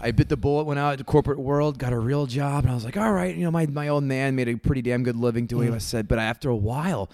I 0.00 0.10
bit 0.12 0.28
the 0.30 0.36
bullet, 0.38 0.64
went 0.64 0.78
out 0.80 0.92
to 0.92 0.96
the 0.98 1.04
corporate 1.04 1.38
world, 1.40 1.78
got 1.78 1.92
a 1.92 1.98
real 1.98 2.24
job, 2.26 2.64
and 2.64 2.70
I 2.70 2.74
was 2.74 2.84
like, 2.84 2.96
all 2.96 3.12
right, 3.12 3.34
you 3.36 3.44
know, 3.44 3.50
my, 3.50 3.66
my 3.66 3.88
old 3.88 4.04
man 4.04 4.34
made 4.34 4.48
a 4.48 4.56
pretty 4.56 4.80
damn 4.82 5.02
good 5.02 5.16
living 5.16 5.44
doing 5.46 5.68
Mm. 5.68 5.72
it. 5.72 5.76
I 5.76 5.78
said, 5.78 6.08
but 6.08 6.18
after 6.18 6.48
a 6.48 6.56
while, 6.56 7.10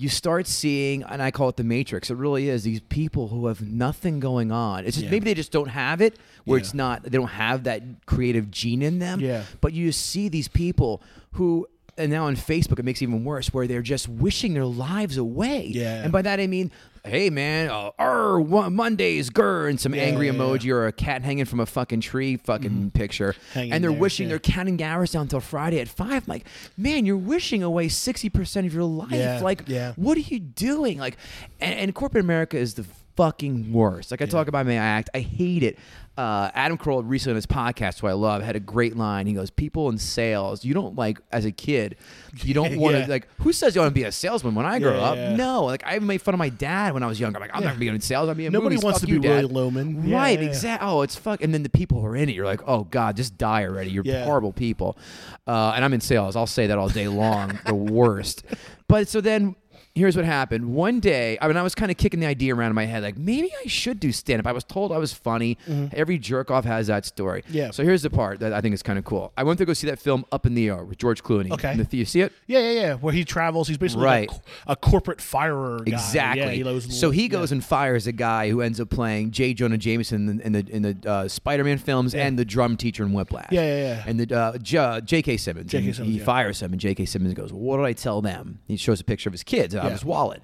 you 0.00 0.08
start 0.08 0.46
seeing, 0.46 1.02
and 1.02 1.22
I 1.22 1.30
call 1.30 1.48
it 1.50 1.56
the 1.56 1.64
matrix. 1.64 2.10
It 2.10 2.16
really 2.16 2.48
is 2.48 2.62
these 2.62 2.80
people 2.80 3.28
who 3.28 3.46
have 3.48 3.60
nothing 3.60 4.18
going 4.18 4.50
on. 4.50 4.86
It's 4.86 4.96
just 4.96 5.04
Yeah. 5.04 5.10
maybe 5.10 5.24
they 5.26 5.34
just 5.34 5.52
don't 5.52 5.68
have 5.68 6.00
it, 6.00 6.16
where 6.44 6.58
Yeah. 6.58 6.62
it's 6.62 6.72
not, 6.74 7.02
they 7.02 7.10
don't 7.10 7.28
have 7.28 7.64
that 7.64 7.82
creative 8.06 8.50
gene 8.50 8.80
in 8.82 8.98
them. 8.98 9.20
Yeah. 9.20 9.44
But 9.60 9.74
you 9.74 9.92
see 9.92 10.28
these 10.28 10.48
people 10.48 11.02
who, 11.32 11.66
and 12.00 12.10
now 12.10 12.24
on 12.24 12.36
Facebook, 12.36 12.78
it 12.78 12.84
makes 12.84 13.00
it 13.00 13.04
even 13.04 13.24
worse, 13.24 13.48
where 13.48 13.66
they're 13.66 13.82
just 13.82 14.08
wishing 14.08 14.54
their 14.54 14.64
lives 14.64 15.16
away. 15.16 15.66
Yeah. 15.66 16.02
And 16.02 16.12
by 16.12 16.22
that 16.22 16.40
I 16.40 16.46
mean, 16.46 16.72
hey 17.04 17.30
man, 17.30 17.70
uh, 17.70 17.90
er, 18.00 18.40
Monday's 18.40 19.30
grr, 19.30 19.68
and 19.70 19.80
some 19.80 19.94
Yeah, 19.94 20.02
angry 20.02 20.26
yeah, 20.26 20.32
Mm-hmm. 20.32 20.42
emoji 20.42 20.70
or 20.72 20.86
a 20.86 20.92
cat 20.92 21.22
hanging 21.22 21.44
from 21.44 21.60
a 21.60 21.66
fucking 21.66 22.00
tree 22.00 22.36
fucking 22.36 22.90
picture. 22.90 23.34
Hanging 23.54 23.72
and 23.72 23.84
they're 23.84 23.90
there, 23.90 24.00
wishing 24.00 24.26
yeah. 24.26 24.30
they're 24.30 24.38
counting 24.38 24.82
hours 24.82 25.12
down 25.12 25.22
until 25.22 25.40
Friday 25.40 25.80
at 25.80 25.88
five. 25.88 26.22
I'm 26.22 26.24
like, 26.26 26.46
man, 26.76 27.06
you're 27.06 27.16
wishing 27.16 27.62
away 27.62 27.88
sixty 27.88 28.28
percent 28.28 28.66
of 28.66 28.74
your 28.74 28.84
life. 28.84 29.12
Yeah, 29.12 29.40
like, 29.42 29.64
yeah. 29.66 29.92
what 29.96 30.16
are 30.16 30.20
you 30.20 30.40
doing? 30.40 30.98
Like, 30.98 31.16
and, 31.60 31.78
and 31.78 31.94
corporate 31.94 32.24
America 32.24 32.58
is 32.58 32.74
the 32.74 32.84
fucking 33.16 33.72
worst. 33.72 34.10
Like 34.10 34.22
I 34.22 34.26
talk 34.26 34.48
about 34.48 34.66
my 34.66 34.76
act, 34.76 35.10
I 35.14 35.20
hate 35.20 35.62
it. 35.62 35.78
Uh, 36.20 36.50
Adam 36.54 36.76
Carolla 36.76 37.02
recently 37.06 37.32
on 37.32 37.36
his 37.36 37.46
podcast, 37.46 38.00
who 38.00 38.06
I 38.06 38.12
love, 38.12 38.42
had 38.42 38.54
a 38.54 38.60
great 38.60 38.94
line. 38.94 39.26
He 39.26 39.32
goes, 39.32 39.48
"People 39.48 39.88
in 39.88 39.96
sales, 39.96 40.64
you 40.66 40.74
don't 40.74 40.94
like 40.94 41.18
as 41.32 41.46
a 41.46 41.50
kid, 41.52 41.96
you 42.42 42.52
don't 42.52 42.76
want 42.78 42.94
to 42.94 43.00
Yeah. 43.00 43.06
like. 43.06 43.26
Who 43.40 43.52
says 43.54 43.74
you 43.74 43.80
want 43.80 43.90
to 43.90 43.98
be 43.98 44.04
a 44.04 44.12
salesman 44.12 44.54
when 44.54 44.66
I 44.66 44.78
grow 44.80 44.96
Yeah, 44.98 45.02
up? 45.02 45.16
yeah. 45.16 45.36
No, 45.36 45.64
like 45.64 45.82
I 45.86 45.98
made 45.98 46.20
fun 46.20 46.34
of 46.34 46.38
my 46.38 46.50
dad 46.50 46.92
when 46.92 47.02
I 47.02 47.06
was 47.06 47.18
younger. 47.18 47.38
I'm 47.38 47.40
like, 47.40 47.50
I'm 47.54 47.62
not 47.62 47.70
gonna 47.70 47.80
be 47.80 47.88
in 47.88 48.00
sales. 48.02 48.28
I'm 48.28 48.36
being 48.36 48.52
Nobody 48.52 48.74
movies. 48.74 48.84
wants 48.84 49.00
Fuck 49.00 49.08
to 49.08 49.14
you, 49.14 49.20
be 49.20 49.28
Dad. 49.28 49.42
Willy 49.44 49.54
Loman. 49.54 50.10
Right? 50.10 50.40
Exactly. 50.42 50.86
Oh, 50.86 51.00
it's 51.02 51.16
fuck. 51.16 51.42
And 51.42 51.54
then 51.54 51.62
the 51.62 51.70
people 51.70 52.00
who 52.00 52.06
are 52.06 52.16
in 52.16 52.28
it, 52.28 52.34
you're 52.34 52.44
like, 52.44 52.60
oh 52.66 52.84
god, 52.84 53.16
just 53.16 53.38
die 53.38 53.64
already. 53.64 53.90
You're 53.90 54.04
horrible 54.24 54.52
people. 54.52 54.98
Uh, 55.46 55.72
and 55.74 55.84
I'm 55.84 55.94
in 55.94 56.00
sales. 56.02 56.36
I'll 56.36 56.46
say 56.46 56.66
that 56.66 56.76
all 56.76 56.88
day 56.90 57.08
long. 57.08 57.58
the 57.64 57.74
worst. 57.74 58.44
But 58.88 59.06
so 59.06 59.20
then 59.20 59.54
here's 59.94 60.16
what 60.16 60.24
happened. 60.24 60.72
One 60.74 61.00
day, 61.00 61.36
I 61.40 61.48
mean, 61.48 61.56
I 61.56 61.62
was 61.62 61.74
kind 61.74 61.90
of 61.90 61.96
kicking 61.96 62.20
the 62.20 62.26
idea 62.26 62.54
around 62.54 62.70
in 62.70 62.74
my 62.74 62.84
head, 62.86 63.02
like 63.02 63.18
maybe 63.18 63.50
I 63.64 63.68
should 63.68 63.98
do 64.00 64.12
stand 64.12 64.40
up. 64.40 64.46
I 64.46 64.52
was 64.52 64.64
told 64.64 64.92
I 64.92 64.98
was 64.98 65.12
funny. 65.12 65.58
Every 65.92 66.18
jerk 66.18 66.50
off 66.50 66.64
has 66.64 66.86
that 66.86 67.04
story. 67.04 67.42
Mm-hmm. 67.42 67.54
Yeah. 67.56 67.70
So 67.72 67.82
here's 67.84 68.02
the 68.02 68.10
part 68.10 68.40
that 68.40 68.52
I 68.52 68.60
think 68.60 68.74
is 68.74 68.82
kind 68.82 68.98
of 68.98 69.04
cool. 69.04 69.32
I 69.36 69.42
went 69.42 69.58
to 69.58 69.64
go 69.64 69.72
see 69.72 69.86
that 69.88 69.98
film 69.98 70.24
Up 70.32 70.46
in 70.46 70.54
the 70.54 70.68
Air 70.68 70.84
with 70.84 70.98
George 70.98 71.22
Clooney. 71.22 71.50
Okay. 71.50 71.76
The, 71.76 71.96
you 71.96 72.04
see 72.04 72.20
it? 72.20 72.32
Yeah, 72.46 72.60
yeah, 72.60 72.80
yeah. 72.80 72.94
Where 72.94 73.12
he 73.12 73.24
travels, 73.24 73.68
he's 73.68 73.78
basically 73.78 74.04
Right. 74.04 74.28
like 74.30 74.38
a, 74.66 74.72
a 74.72 74.76
corporate 74.76 75.20
firer 75.20 75.78
guy. 75.80 75.92
Exactly. 75.92 76.42
Yeah, 76.42 76.50
he 76.52 76.62
knows- 76.62 76.98
so 76.98 77.10
he 77.10 77.22
yeah. 77.22 77.28
goes 77.28 77.52
and 77.52 77.64
fires 77.64 78.06
a 78.06 78.12
guy 78.12 78.48
who 78.50 78.60
ends 78.60 78.80
up 78.80 78.90
playing 78.90 79.32
J. 79.32 79.54
Jonah 79.54 79.78
Jameson 79.78 80.40
in 80.40 80.52
the 80.52 80.66
in 80.70 80.82
the, 80.82 80.92
the 80.94 81.10
uh, 81.10 81.28
Spider-Man 81.28 81.78
films 81.78 82.14
and 82.14 82.38
the 82.38 82.44
drum 82.44 82.76
teacher 82.76 83.02
in 83.04 83.12
Whiplash. 83.12 83.48
Yeah, 83.50 83.62
yeah, 83.62 83.76
yeah. 83.76 84.04
And 84.06 84.20
the 84.20 84.36
uh, 84.38 84.58
J- 84.58 85.00
J.K. 85.04 85.36
Simmons. 85.36 85.70
J.K. 85.70 85.92
Simmons, 85.92 86.12
He 86.12 86.18
yeah. 86.18 86.24
fires 86.24 86.60
him, 86.62 86.72
and 86.72 86.80
J.K. 86.80 87.04
Simmons 87.06 87.34
goes, 87.34 87.52
"What 87.52 87.78
did 87.78 87.86
I 87.86 87.92
tell 87.92 88.20
them?" 88.22 88.60
He 88.68 88.76
shows 88.76 89.00
a 89.00 89.04
picture 89.04 89.28
of 89.28 89.32
his 89.32 89.42
kids 89.42 89.74
out 89.80 89.84
Yeah. 89.84 89.88
of 89.88 89.92
his 89.94 90.04
wallet. 90.04 90.42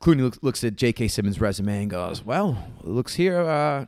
Clooney 0.00 0.20
looks, 0.20 0.38
looks 0.42 0.62
at 0.64 0.76
J.K. 0.76 1.08
Simmons' 1.08 1.40
resume 1.40 1.82
and 1.82 1.90
goes, 1.90 2.22
"Well, 2.24 2.58
looks 2.82 3.14
here." 3.14 3.40
Uh, 3.40 3.86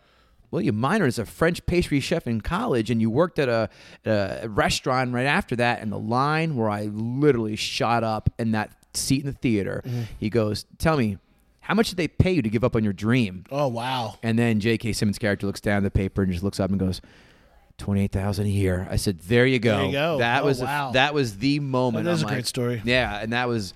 well, 0.50 0.62
you 0.62 0.72
minored 0.72 1.08
as 1.08 1.18
a 1.18 1.26
French 1.26 1.64
pastry 1.66 2.00
chef 2.00 2.26
in 2.26 2.40
college, 2.40 2.90
and 2.90 3.02
you 3.02 3.10
worked 3.10 3.38
at 3.38 3.50
a, 3.50 3.68
a 4.06 4.48
restaurant 4.48 5.12
right 5.12 5.26
after 5.26 5.54
that. 5.56 5.82
And 5.82 5.92
the 5.92 5.98
line 5.98 6.56
where 6.56 6.70
I 6.70 6.84
literally 6.86 7.56
shot 7.56 8.02
up 8.04 8.30
in 8.38 8.52
that 8.52 8.70
seat 8.94 9.20
in 9.20 9.26
the 9.26 9.36
theater, 9.36 9.82
Mm-hmm. 9.86 10.02
he 10.18 10.30
goes, 10.30 10.64
"Tell 10.78 10.96
me, 10.96 11.18
how 11.60 11.74
much 11.74 11.90
did 11.90 11.98
they 11.98 12.08
pay 12.08 12.32
you 12.32 12.40
to 12.40 12.48
give 12.48 12.64
up 12.64 12.74
on 12.74 12.82
your 12.84 12.94
dream?" 12.94 13.44
Oh 13.52 13.68
wow. 13.68 14.16
And 14.22 14.38
then 14.38 14.60
J.K. 14.60 14.94
Simmons' 14.94 15.18
character 15.18 15.46
looks 15.46 15.60
down 15.60 15.76
at 15.76 15.82
the 15.82 15.90
paper 15.90 16.22
and 16.22 16.32
just 16.32 16.42
looks 16.42 16.58
up 16.58 16.70
and 16.70 16.80
goes, 16.80 17.02
Twenty-eight 17.76 18.10
thousand 18.10 18.46
a 18.46 18.50
year. 18.50 18.88
I 18.90 18.96
said, 18.96 19.20
"There 19.20 19.46
you 19.46 19.58
go. 19.60 19.76
There 19.76 19.86
you 19.86 19.92
go. 19.92 20.18
That 20.18 20.42
Oh, 20.42 20.46
was 20.46 20.60
wow. 20.60 20.90
that 20.92 21.12
was 21.14 21.36
the 21.38 21.60
moment. 21.60 22.06
That 22.06 22.12
is 22.12 22.22
I'm 22.24 22.28
a 22.28 22.32
great 22.32 22.46
story. 22.46 22.82
Yeah, 22.84 23.20
and 23.20 23.32
that 23.34 23.46
was 23.46 23.72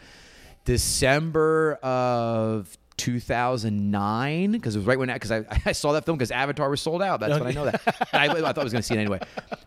December 0.64 1.74
of 1.82 2.76
2009 2.98 4.52
because 4.52 4.74
it 4.76 4.78
was 4.78 4.86
right 4.86 4.98
when 4.98 5.12
because 5.12 5.32
I, 5.32 5.44
I 5.66 5.72
saw 5.72 5.92
that 5.92 6.04
film 6.04 6.16
because 6.18 6.30
Avatar 6.30 6.68
was 6.70 6.80
sold 6.80 7.02
out. 7.02 7.20
That's 7.20 7.38
when 7.38 7.48
I 7.48 7.52
know 7.52 7.64
that. 7.64 7.80
I, 8.12 8.28
I 8.28 8.34
thought 8.40 8.58
I 8.58 8.62
was 8.62 8.72
going 8.72 8.82
to 8.82 8.86
see 8.86 8.94
it 8.94 8.98
anyway. 8.98 9.20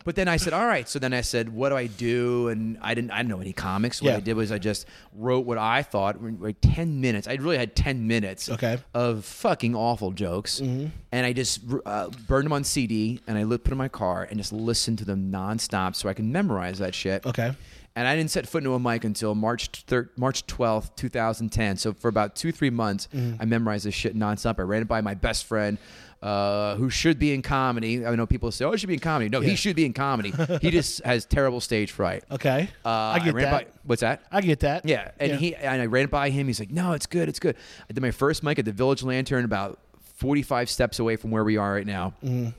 But 0.04 0.16
then 0.16 0.28
I 0.28 0.38
said, 0.38 0.54
"All 0.54 0.66
right." 0.66 0.88
So 0.88 1.00
then 1.00 1.14
I 1.14 1.22
said, 1.22 1.50
"What 1.50 1.70
do 1.70 1.76
I 1.76 1.88
do?" 1.88 2.50
And 2.50 2.78
I 2.82 2.94
didn't. 2.94 3.12
I 3.12 3.18
didn't 3.18 3.30
know 3.30 3.42
any 3.42 3.54
comics. 3.54 4.02
What 4.02 4.12
Yeah. 4.12 4.18
I 4.18 4.20
did 4.20 4.36
was 4.36 4.52
I 4.52 4.60
just 4.60 4.88
wrote 5.14 5.46
what 5.46 5.58
I 5.58 5.82
thought. 5.82 6.22
Like 6.40 6.58
ten 6.62 7.02
minutes. 7.02 7.28
I 7.28 7.34
really 7.34 7.58
had 7.58 7.76
ten 7.76 8.08
minutes 8.08 8.50
Okay. 8.50 8.78
of 8.94 9.26
fucking 9.26 9.76
awful 9.76 10.12
jokes, 10.12 10.60
and 10.60 10.92
I 11.12 11.34
just 11.34 11.62
uh, 11.86 12.10
burned 12.28 12.46
them 12.46 12.54
on 12.54 12.64
CD 12.64 13.20
and 13.28 13.38
I 13.38 13.44
put 13.44 13.64
them 13.66 13.74
in 13.74 13.78
my 13.80 13.88
car 13.90 14.28
and 14.30 14.38
just 14.38 14.54
listened 14.54 15.00
to 15.00 15.06
them 15.06 15.32
nonstop 15.32 15.96
so 15.96 16.08
I 16.08 16.14
can 16.14 16.32
memorize 16.32 16.78
that 16.80 16.94
shit. 16.96 17.26
Okay. 17.26 17.54
And 17.98 18.06
I 18.08 18.16
didn't 18.16 18.32
set 18.32 18.46
foot 18.48 18.58
into 18.58 18.74
a 18.74 18.80
mic 18.80 19.06
until 19.06 19.36
March 19.36 19.70
thir- 19.88 20.10
March 20.18 20.46
twelfth, 20.48 20.96
two 20.98 21.08
thousand 21.10 21.50
ten. 21.50 21.78
So 21.78 21.94
for 21.94 22.10
about 22.10 22.36
two 22.36 22.52
three 22.52 22.70
months, 22.70 23.08
I 23.40 23.46
memorized 23.46 23.86
this 23.86 23.96
shit 23.96 24.18
nonstop. 24.18 24.60
I 24.60 24.64
ran 24.64 24.82
it 24.82 24.88
by 24.88 25.00
my 25.02 25.14
best 25.14 25.46
friend. 25.46 25.78
Uh, 26.22 26.76
who 26.76 26.90
should 26.90 27.20
be 27.20 27.34
in 27.34 27.42
comedy? 27.42 28.06
I 28.06 28.16
know 28.16 28.26
people 28.26 28.52
say, 28.52 28.66
"Oh, 28.66 28.72
he 28.72 28.78
should 28.80 28.88
be 28.88 28.96
in 28.96 29.00
comedy." 29.00 29.30
No, 29.30 29.42
Yeah. 29.42 29.50
he 29.50 29.56
should 29.56 29.76
be 29.76 29.86
in 29.86 29.94
comedy. 29.94 30.34
he 30.60 30.72
just 30.72 31.04
has 31.06 31.26
terrible 31.26 31.62
stage 31.62 31.92
fright. 31.92 32.24
Okay. 32.32 32.68
Uh, 32.84 32.90
I 32.90 33.20
get 33.20 33.34
ran 33.34 33.46
that. 33.46 33.52
By, 33.52 33.80
what's 33.84 34.02
that? 34.02 34.24
I 34.32 34.42
get 34.42 34.62
that. 34.62 34.86
Yeah, 34.86 35.12
and 35.20 35.32
Yeah. 35.34 35.38
he 35.38 35.56
and 35.56 35.82
I 35.82 35.86
ran 35.86 36.06
it 36.06 36.12
by 36.12 36.32
him. 36.32 36.48
He's 36.48 36.60
like, 36.60 36.72
"No, 36.72 36.94
it's 36.94 37.06
good, 37.06 37.30
it's 37.30 37.40
good." 37.40 37.56
I 37.90 37.94
did 37.94 38.02
my 38.02 38.12
first 38.12 38.44
mic 38.44 38.58
at 38.60 38.66
the 38.66 38.72
Village 38.74 39.04
Lantern, 39.04 39.46
about 39.46 39.80
forty-five 40.16 40.70
steps 40.70 41.00
away 41.00 41.16
from 41.16 41.32
where 41.32 41.44
we 41.44 41.56
are 41.58 41.74
right 41.74 41.86
now. 41.88 42.14
Mm-hmm. 42.24 42.50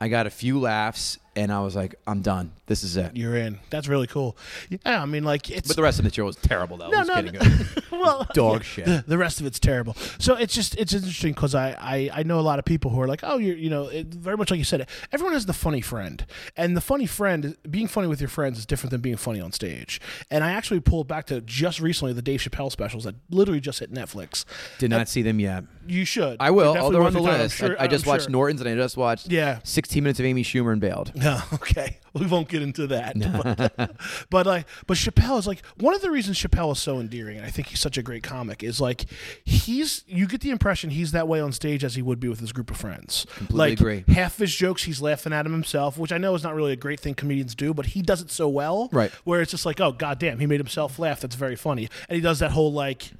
I 0.00 0.08
got 0.08 0.26
a 0.26 0.30
few 0.30 0.58
laughs, 0.58 1.18
and 1.36 1.52
I 1.52 1.60
was 1.60 1.74
like, 1.76 1.94
"I'm 2.06 2.20
done. 2.22 2.52
This 2.66 2.82
is 2.82 2.96
it." 2.96 3.16
You're 3.16 3.36
in. 3.36 3.58
That's 3.70 3.88
really 3.88 4.06
cool. 4.06 4.36
Yeah, 4.68 5.02
I 5.02 5.06
mean, 5.06 5.24
like 5.24 5.50
it's 5.50 5.68
But 5.68 5.76
the 5.76 5.82
rest 5.82 5.98
of 5.98 6.04
the 6.04 6.12
show 6.12 6.24
was 6.24 6.36
terrible, 6.36 6.76
though. 6.76 6.88
No, 6.90 6.98
It 6.98 6.98
was 7.00 7.08
no, 7.08 7.20
no. 7.20 7.30
good. 7.32 7.82
well, 7.92 8.26
Dog 8.34 8.56
yeah, 8.58 8.62
shit. 8.62 8.84
The, 8.86 9.04
the 9.06 9.18
rest 9.18 9.40
of 9.40 9.46
it's 9.46 9.58
terrible. 9.58 9.94
So 10.18 10.34
it's 10.36 10.54
just 10.54 10.76
it's 10.76 10.92
interesting 10.92 11.32
because 11.32 11.54
I, 11.54 11.70
I 11.80 12.10
I 12.20 12.22
know 12.22 12.38
a 12.38 12.42
lot 12.42 12.58
of 12.58 12.64
people 12.64 12.90
who 12.90 13.00
are 13.00 13.06
like, 13.08 13.20
oh, 13.22 13.38
you're 13.38 13.56
you 13.56 13.70
know, 13.70 13.88
it, 13.88 14.06
very 14.08 14.36
much 14.36 14.50
like 14.50 14.58
you 14.58 14.64
said. 14.64 14.86
Everyone 15.12 15.32
has 15.34 15.46
the 15.46 15.52
funny 15.52 15.80
friend, 15.80 16.24
and 16.56 16.76
the 16.76 16.80
funny 16.80 17.06
friend, 17.06 17.56
being 17.70 17.88
funny 17.88 18.08
with 18.08 18.20
your 18.20 18.28
friends 18.28 18.58
is 18.58 18.66
different 18.66 18.90
than 18.90 19.00
being 19.00 19.16
funny 19.16 19.40
on 19.40 19.52
stage. 19.52 20.00
And 20.30 20.42
I 20.44 20.52
actually 20.52 20.80
pulled 20.80 21.08
back 21.08 21.26
to 21.26 21.40
just 21.40 21.80
recently 21.80 22.12
the 22.12 22.22
Dave 22.22 22.40
Chappelle 22.40 22.70
specials 22.72 23.04
that 23.04 23.14
literally 23.30 23.60
just 23.60 23.80
hit 23.80 23.92
Netflix. 23.92 24.44
Did 24.78 24.90
not 24.90 25.08
see 25.08 25.22
them 25.22 25.40
yet. 25.40 25.64
You 25.86 26.04
should. 26.04 26.36
I 26.40 26.50
will. 26.50 26.74
They're 26.74 26.82
Oh, 26.82 26.90
definitely 26.90 26.92
they're 26.92 27.06
on 27.06 27.12
the 27.12 27.22
worth 27.22 27.30
time. 27.32 27.40
List. 27.40 27.56
sure- 27.56 27.80
I, 27.80 27.84
I 27.84 27.86
just 27.88 28.04
I'm 28.06 28.10
watched 28.10 28.22
sure. 28.24 28.30
Norton's, 28.30 28.60
and 28.60 28.70
I 28.70 28.74
just 28.76 28.96
watched 28.96 29.30
Yeah. 29.30 29.58
16 29.64 30.02
minutes 30.02 30.20
of 30.20 30.26
Amy 30.26 30.42
Schumer 30.44 30.72
and 30.72 30.80
bailed. 30.80 31.12
No, 31.22 31.40
okay. 31.54 31.98
We 32.14 32.26
won't 32.26 32.48
get 32.48 32.62
into 32.62 32.86
that. 32.88 33.16
But, 33.18 33.96
but 34.30 34.46
like 34.46 34.66
but 34.86 34.96
Chappelle 34.96 35.38
is 35.38 35.46
like 35.46 35.64
one 35.78 35.94
of 35.94 36.02
the 36.02 36.10
reasons 36.10 36.38
Chappelle 36.38 36.72
is 36.72 36.78
so 36.78 36.98
endearing, 36.98 37.38
and 37.38 37.46
I 37.46 37.50
think 37.50 37.68
he's 37.68 37.80
such 37.80 37.96
a 37.96 38.02
great 38.02 38.22
comic, 38.22 38.62
is 38.62 38.80
like 38.80 39.06
he's 39.44 40.04
you 40.06 40.26
get 40.26 40.40
the 40.40 40.50
impression 40.50 40.90
he's 40.90 41.12
that 41.12 41.28
way 41.28 41.40
on 41.40 41.52
stage 41.52 41.84
as 41.84 41.94
he 41.94 42.02
would 42.02 42.20
be 42.20 42.28
with 42.28 42.40
his 42.40 42.52
group 42.52 42.70
of 42.70 42.76
friends. 42.76 43.26
Completely 43.36 43.58
like 43.58 43.80
agree. 43.80 44.14
half 44.14 44.36
his 44.38 44.54
jokes 44.54 44.82
he's 44.84 45.00
laughing 45.00 45.32
at 45.32 45.46
him 45.46 45.52
himself, 45.52 45.96
which 45.96 46.12
I 46.12 46.18
know 46.18 46.34
is 46.34 46.42
not 46.42 46.54
really 46.54 46.72
a 46.72 46.76
great 46.76 47.00
thing 47.00 47.14
comedians 47.14 47.54
do, 47.54 47.72
but 47.72 47.86
he 47.86 48.02
does 48.02 48.20
it 48.20 48.30
so 48.30 48.48
well. 48.48 48.88
Right. 48.92 49.10
Where 49.24 49.40
it's 49.40 49.50
just 49.50 49.64
like, 49.64 49.80
oh 49.80 49.92
goddamn, 49.92 50.38
he 50.38 50.46
made 50.46 50.60
himself 50.60 50.98
laugh. 50.98 51.20
That's 51.20 51.36
very 51.36 51.56
funny. 51.56 51.88
And 52.08 52.16
he 52.16 52.20
does 52.20 52.40
that 52.40 52.50
whole 52.50 52.72
like 52.72 53.12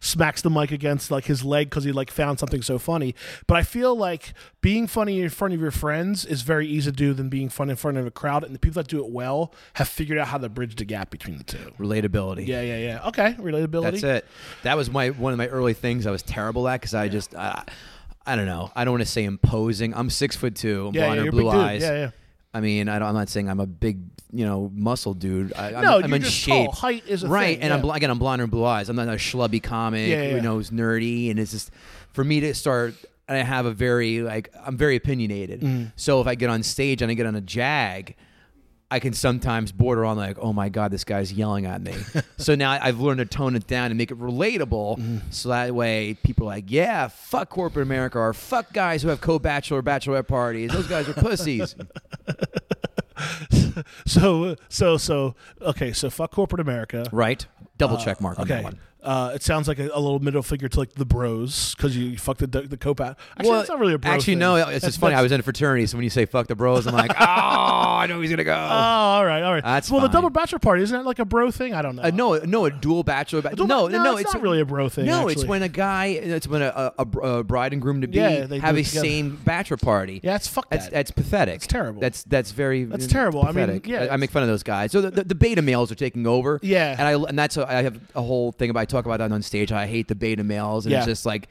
smacks 0.00 0.42
the 0.42 0.50
mic 0.50 0.70
against 0.70 1.10
like 1.10 1.24
his 1.24 1.44
leg 1.44 1.68
because 1.70 1.84
he 1.84 1.92
like 1.92 2.10
found 2.10 2.38
something 2.38 2.62
so 2.62 2.78
funny. 2.78 3.14
But 3.46 3.56
I 3.56 3.62
feel 3.62 3.96
like 3.96 4.32
being 4.60 4.86
funny 4.86 5.20
in 5.20 5.28
front 5.28 5.54
of 5.54 5.60
your 5.60 5.70
friends 5.70 6.24
is 6.24 6.42
very 6.42 6.66
easy 6.66 6.90
to 6.90 6.96
do 6.96 7.12
than 7.14 7.28
being 7.28 7.48
funny 7.48 7.70
in 7.70 7.76
front 7.76 7.96
of 7.98 8.06
a 8.06 8.10
crowd. 8.10 8.44
And 8.44 8.54
the 8.54 8.58
people 8.58 8.82
that 8.82 8.88
do 8.88 9.04
it 9.04 9.10
well 9.10 9.52
have 9.74 9.88
figured 9.88 10.18
out 10.18 10.28
how 10.28 10.38
to 10.38 10.48
bridge 10.48 10.76
the 10.76 10.84
gap 10.84 11.10
between 11.10 11.38
the 11.38 11.44
two. 11.44 11.72
Relatability. 11.78 12.46
Yeah, 12.46 12.62
yeah, 12.62 12.78
yeah. 12.78 13.08
Okay, 13.08 13.34
relatability. 13.34 14.00
That's 14.00 14.02
it. 14.04 14.26
That 14.62 14.76
was 14.76 14.90
my 14.90 15.10
one 15.10 15.32
of 15.32 15.38
my 15.38 15.48
early 15.48 15.74
things 15.74 16.06
I 16.06 16.10
was 16.10 16.22
terrible 16.22 16.68
at 16.68 16.80
because 16.80 16.94
I 16.94 17.08
just 17.08 17.34
I, 17.34 17.64
I 18.26 18.36
don't 18.36 18.46
know. 18.46 18.70
I 18.76 18.84
don't 18.84 18.92
want 18.92 19.02
to 19.04 19.10
say 19.10 19.24
imposing. 19.24 19.94
I'm 19.94 20.10
six 20.10 20.36
foot 20.36 20.54
two, 20.54 20.90
Yeah, 20.92 21.06
blonde 21.06 21.20
yeah, 21.22 21.26
or 21.28 21.30
blue 21.32 21.42
dude. 21.44 21.54
eyes. 21.54 21.82
Yeah, 21.82 21.92
yeah. 21.94 22.10
I 22.54 22.60
mean, 22.60 22.88
I 22.88 22.98
don't, 22.98 23.08
I'm 23.08 23.14
not 23.14 23.28
saying 23.28 23.48
I'm 23.48 23.60
a 23.60 23.66
big, 23.66 24.00
you 24.32 24.44
know, 24.44 24.70
muscle 24.74 25.14
dude. 25.14 25.52
I, 25.54 25.74
I'm, 25.74 25.82
No, 25.84 25.98
I'm 26.00 26.06
you're 26.08 26.16
in 26.16 26.22
just 26.22 26.34
shape. 26.36 26.66
tall. 26.66 26.72
Height 26.74 27.04
is 27.06 27.22
a 27.22 27.28
right, 27.28 27.56
thing, 27.58 27.62
and 27.62 27.72
I'm 27.72 27.82
bl- 27.82 27.92
again, 27.92 28.10
I'm 28.10 28.18
blonde 28.18 28.40
and 28.42 28.50
blue 28.50 28.64
eyes. 28.64 28.88
I'm 28.88 28.96
not 28.96 29.08
a 29.08 29.12
schlubby 29.12 29.62
comic, 29.62 30.08
Yeah, 30.08 30.22
yeah, 30.22 30.28
you 30.30 30.36
yeah. 30.36 30.42
know, 30.42 30.54
who's 30.56 30.70
nerdy, 30.70 31.30
and 31.30 31.38
it's 31.38 31.52
just 31.52 31.70
for 32.12 32.24
me 32.24 32.40
to 32.40 32.54
start. 32.54 32.94
And 33.28 33.36
I 33.36 33.42
have 33.42 33.66
a 33.66 33.72
very 33.72 34.22
like 34.22 34.48
I'm 34.64 34.78
very 34.78 34.96
opinionated. 34.96 35.60
Mm. 35.60 35.92
So 35.96 36.22
if 36.22 36.26
I 36.26 36.34
get 36.34 36.48
on 36.48 36.62
stage 36.62 37.02
and 37.02 37.10
I 37.10 37.14
get 37.14 37.26
on 37.26 37.34
a 37.34 37.42
jag, 37.42 38.14
I 38.90 39.00
can 39.00 39.12
sometimes 39.12 39.70
border 39.70 40.04
on 40.04 40.16
like, 40.16 40.38
oh 40.38 40.52
my 40.54 40.70
god, 40.70 40.90
this 40.90 41.04
guy's 41.04 41.30
yelling 41.32 41.66
at 41.66 41.82
me. 41.82 41.94
so 42.38 42.54
now 42.54 42.70
I've 42.70 43.00
learned 43.00 43.18
to 43.18 43.26
tone 43.26 43.54
it 43.54 43.66
down 43.66 43.90
and 43.90 43.98
make 43.98 44.10
it 44.10 44.18
relatable, 44.18 44.98
so 45.30 45.48
so 45.48 45.48
that 45.50 45.74
way 45.74 46.16
people 46.22 46.46
are 46.46 46.50
like, 46.54 46.70
yeah, 46.70 47.08
fuck 47.08 47.50
corporate 47.50 47.82
America 47.82 48.18
or 48.18 48.32
fuck 48.32 48.72
guys 48.72 49.02
who 49.02 49.08
have 49.08 49.20
co-bachelor 49.20 49.82
bachelorette 49.82 50.26
parties. 50.28 50.70
Those 50.72 50.86
guys 50.86 51.08
are 51.08 51.14
pussies. 51.14 51.74
So, 54.06 54.56
so, 54.68 54.96
so, 54.96 55.34
okay, 55.60 55.92
so 55.92 56.10
fuck 56.10 56.32
corporate 56.32 56.60
America. 56.60 57.06
right? 57.12 57.46
Double 57.78 57.96
check 57.96 58.20
mark 58.20 58.38
on 58.38 58.44
Okay. 58.44 58.56
that 58.56 58.64
one. 58.64 58.78
Uh, 59.00 59.30
it 59.32 59.44
sounds 59.44 59.68
like 59.68 59.78
a, 59.78 59.84
a 59.94 60.00
little 60.00 60.18
middle 60.18 60.42
figure 60.42 60.68
to 60.68 60.76
like 60.80 60.92
the 60.94 61.04
bros 61.04 61.72
because 61.76 61.96
you 61.96 62.18
fuck 62.18 62.36
the 62.38 62.48
the 62.48 62.76
cope 62.76 63.00
out. 63.00 63.16
Actually, 63.36 63.48
well, 63.48 63.58
that's 63.58 63.68
not 63.70 63.78
really 63.78 63.94
a 63.94 63.98
bro. 63.98 64.10
actually, 64.10 64.32
thing. 64.32 64.40
no. 64.40 64.56
It's 64.56 64.64
That's- 64.66 64.82
just 64.82 64.98
funny. 65.00 65.14
I 65.14 65.22
was 65.22 65.30
in 65.30 65.38
a 65.38 65.42
fraternity, 65.44 65.86
so 65.86 65.96
when 65.96 66.02
you 66.02 66.10
say 66.10 66.26
"fuck 66.26 66.48
the 66.48 66.56
bros," 66.56 66.84
I'm 66.84 66.94
like, 66.94 67.12
"Oh, 67.18 67.24
I 67.24 68.06
know 68.08 68.20
he's 68.20 68.28
gonna 68.30 68.42
go." 68.42 68.52
Oh, 68.52 68.56
all 68.58 69.24
right, 69.24 69.40
all 69.42 69.52
right. 69.54 69.62
That's 69.62 69.88
well, 69.88 70.00
the 70.00 70.08
double 70.08 70.30
bachelor 70.30 70.58
party 70.58 70.82
isn't 70.82 70.96
that 70.98 71.06
like 71.06 71.20
a 71.20 71.24
bro 71.24 71.52
thing? 71.52 71.74
I 71.74 71.82
don't 71.82 71.94
know. 71.94 72.02
Uh, 72.02 72.10
no, 72.12 72.34
no, 72.38 72.64
a 72.64 72.72
dual 72.72 73.04
bachelor. 73.04 73.40
Ba- 73.40 73.54
dual 73.54 73.68
no, 73.68 73.86
no, 73.86 73.98
no, 73.98 74.04
no, 74.04 74.16
it's 74.16 74.34
not 74.34 74.42
really 74.42 74.60
a 74.60 74.64
bro 74.64 74.88
thing, 74.88 75.06
No, 75.06 75.28
it's 75.28 75.44
when 75.44 75.62
a 75.62 75.68
guy, 75.68 76.06
it's 76.06 76.48
when 76.48 76.62
a, 76.62 76.92
a, 76.98 77.04
a 77.20 77.44
bride 77.44 77.72
and 77.72 77.80
groom 77.80 78.00
to 78.00 78.08
be 78.08 78.16
Yeah, 78.18 78.30
have 78.40 78.76
a 78.76 78.82
together. 78.82 78.82
same 78.84 79.36
bachelor 79.44 79.76
party. 79.76 80.20
Yeah, 80.24 80.34
it's 80.34 80.48
fuck 80.48 80.68
That's 80.70 80.86
that. 80.86 80.92
that's 80.92 81.10
pathetic. 81.12 81.54
It's 81.54 81.66
terrible. 81.68 82.00
That's 82.00 82.24
that's 82.24 82.50
very 82.50 82.82
That's 82.82 83.06
uh, 83.06 83.08
terrible. 83.08 83.44
I 83.46 83.52
mean, 83.52 83.80
yeah, 83.84 84.06
I, 84.06 84.14
I 84.14 84.16
make 84.16 84.30
fun 84.32 84.42
of 84.42 84.48
those 84.48 84.64
guys. 84.64 84.90
So 84.90 85.00
the, 85.02 85.12
the, 85.12 85.22
the 85.24 85.34
beta 85.36 85.62
males 85.62 85.92
are 85.92 85.94
taking 85.94 86.26
over. 86.26 86.58
Yeah. 86.64 86.96
and 86.98 87.02
I 87.02 87.12
and 87.28 87.38
that's 87.38 87.56
a, 87.56 87.67
I 87.68 87.82
have 87.82 88.00
a 88.14 88.22
whole 88.22 88.52
thing 88.52 88.70
about 88.70 88.80
I 88.80 88.84
talk 88.86 89.04
about 89.06 89.18
that 89.18 89.30
on 89.32 89.42
stage. 89.42 89.70
I 89.72 89.86
hate 89.86 90.08
the 90.08 90.14
beta 90.14 90.42
males, 90.44 90.86
and 90.86 90.92
Yeah. 90.92 90.98
it's 90.98 91.06
just 91.06 91.26
like 91.26 91.48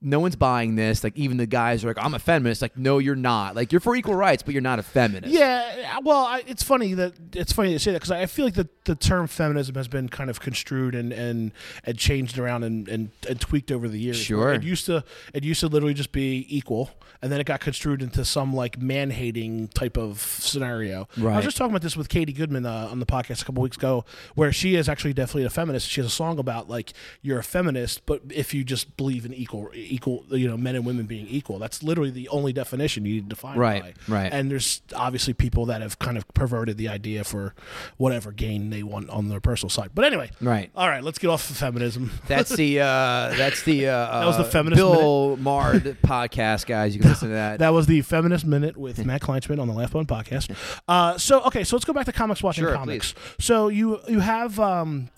no 0.00 0.20
one's 0.20 0.36
buying 0.36 0.76
this. 0.76 1.02
Like 1.04 1.16
even 1.16 1.36
the 1.36 1.46
guys 1.46 1.84
are 1.84 1.88
like, 1.88 1.98
I'm 2.02 2.14
a 2.14 2.18
feminist. 2.18 2.62
Like 2.62 2.76
no, 2.76 2.98
you're 2.98 3.16
not. 3.16 3.54
Like 3.56 3.72
you're 3.72 3.80
for 3.80 3.94
equal 3.96 4.14
rights, 4.14 4.42
but 4.42 4.52
you're 4.54 4.60
not 4.62 4.78
a 4.78 4.82
feminist. 4.82 5.32
Yeah, 5.34 5.98
well, 6.02 6.24
I, 6.24 6.42
it's 6.46 6.62
funny 6.62 6.94
that 6.94 7.14
it's 7.34 7.52
funny 7.52 7.72
to 7.72 7.78
say 7.78 7.92
that 7.92 7.98
because 7.98 8.10
I 8.10 8.26
feel 8.26 8.44
like 8.44 8.54
the, 8.54 8.68
the 8.84 8.94
term 8.94 9.26
feminism 9.26 9.74
has 9.74 9.88
been 9.88 10.08
kind 10.08 10.30
of 10.30 10.40
construed 10.40 10.94
and 10.94 11.12
and, 11.12 11.52
and 11.84 11.98
changed 11.98 12.38
around 12.38 12.64
and, 12.64 12.88
and, 12.88 13.10
and 13.28 13.40
tweaked 13.40 13.70
over 13.72 13.88
the 13.88 13.98
years. 13.98 14.16
Sure. 14.16 14.52
it 14.52 14.62
used 14.62 14.86
to 14.86 15.04
it 15.34 15.44
used 15.44 15.60
to 15.60 15.66
literally 15.68 15.94
just 15.94 16.12
be 16.12 16.46
equal, 16.48 16.90
and 17.22 17.30
then 17.32 17.40
it 17.40 17.44
got 17.44 17.60
construed 17.60 18.02
into 18.02 18.24
some 18.24 18.54
like 18.54 18.80
man 18.80 19.10
hating 19.10 19.68
type 19.68 19.96
of 19.96 20.20
scenario. 20.20 21.08
Right. 21.16 21.32
I 21.32 21.36
was 21.36 21.44
just 21.44 21.56
talking 21.56 21.72
about 21.72 21.82
this 21.82 21.96
with 21.96 22.08
Katie 22.08 22.32
Goodman 22.32 22.66
uh, 22.66 22.88
on 22.90 23.00
the 23.00 23.06
podcast 23.06 23.42
a 23.42 23.44
couple 23.44 23.62
weeks 23.62 23.76
ago, 23.76 24.04
where 24.34 24.52
she 24.52 24.76
is 24.76 24.88
actually 24.88 25.12
definitely 25.12 25.44
a 25.44 25.50
feminist. 25.58 25.88
She 25.88 26.00
has 26.00 26.06
a 26.06 26.14
song 26.14 26.38
about 26.38 26.68
like 26.68 26.92
you're 27.22 27.38
a 27.38 27.44
feminist, 27.44 28.06
but 28.06 28.22
if 28.30 28.54
you 28.54 28.62
just 28.64 28.96
believe 28.96 29.24
in 29.24 29.34
equal 29.34 29.70
equal, 29.74 30.24
you 30.30 30.48
know, 30.48 30.56
men 30.56 30.76
and 30.76 30.86
women 30.86 31.06
being 31.06 31.26
equal, 31.28 31.58
that's 31.58 31.82
literally 31.82 32.10
the 32.10 32.28
only 32.28 32.52
definition 32.52 33.04
you 33.04 33.14
need 33.14 33.24
to 33.24 33.28
define. 33.28 33.58
Right, 33.58 33.82
by. 34.06 34.22
right. 34.22 34.32
And 34.32 34.50
there's 34.50 34.82
obviously 34.94 35.34
people 35.34 35.66
that 35.66 35.82
have 35.82 35.98
kind 35.98 36.16
of 36.16 36.26
perverted 36.34 36.76
the 36.76 36.88
idea 36.88 37.24
for 37.24 37.54
whatever 37.96 38.30
gain 38.32 38.70
they 38.70 38.82
want 38.82 39.10
on 39.10 39.28
their 39.28 39.40
personal 39.40 39.70
side. 39.70 39.90
But 39.94 40.04
anyway, 40.04 40.30
Right. 40.40 40.70
All 40.76 40.88
right, 40.88 41.02
let's 41.02 41.18
get 41.18 41.28
off 41.28 41.48
of 41.50 41.56
feminism. 41.56 42.10
That's 42.26 42.54
the 42.54 42.80
uh, 42.80 43.34
that's 43.36 43.62
the 43.64 43.88
uh, 43.88 44.20
That 44.20 44.26
was 44.26 44.36
the 44.36 44.44
uh, 44.44 44.50
feminist 44.50 44.80
Bill 44.80 45.36
Mard 45.40 45.96
podcast, 46.02 46.66
guys. 46.66 46.94
You 46.94 47.00
can 47.00 47.10
listen 47.10 47.28
to 47.28 47.34
that. 47.34 47.58
That 47.68 47.72
was 47.72 47.86
the 47.86 48.02
Feminist 48.02 48.46
Minute 48.46 48.76
with 48.76 49.04
Matt 49.04 49.22
Kleinschmidt 49.22 49.60
on 49.60 49.66
the 49.68 49.74
Laugh 49.74 49.92
Button 49.92 50.06
podcast. 50.06 50.54
Uh, 50.86 51.18
so 51.18 51.42
okay, 51.44 51.64
so 51.64 51.76
let's 51.76 51.84
go 51.84 51.92
back 51.92 52.06
to 52.06 52.12
comics 52.12 52.42
watching 52.42 52.64
Sure, 52.64 52.74
comics. 52.74 53.14
So 53.40 53.68
you 53.68 54.00
you 54.08 54.20
have 54.20 54.60
um, 54.60 55.08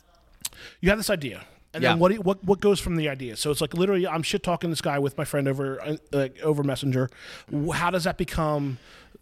you 0.80 0.88
have 0.90 0.98
this 0.98 1.10
idea. 1.10 1.42
And 1.72 1.82
Yeah. 1.82 1.90
then 1.90 1.98
what, 2.00 2.08
do 2.08 2.14
you- 2.16 2.20
what 2.22 2.42
what 2.44 2.60
goes 2.60 2.80
from 2.80 2.96
the 2.96 3.08
idea? 3.08 3.36
So 3.36 3.50
it's 3.52 3.60
like 3.60 3.74
literally, 3.74 4.06
I'm 4.06 4.22
shit 4.22 4.42
talking 4.42 4.70
this 4.70 4.80
guy 4.80 4.98
with 4.98 5.16
my 5.16 5.24
friend 5.24 5.46
over 5.46 5.80
uh, 5.80 5.96
like 6.12 6.40
over 6.42 6.62
Messenger. 6.64 7.08
How 7.74 7.90
does 7.90 8.04
that 8.04 8.18
become 8.18 8.78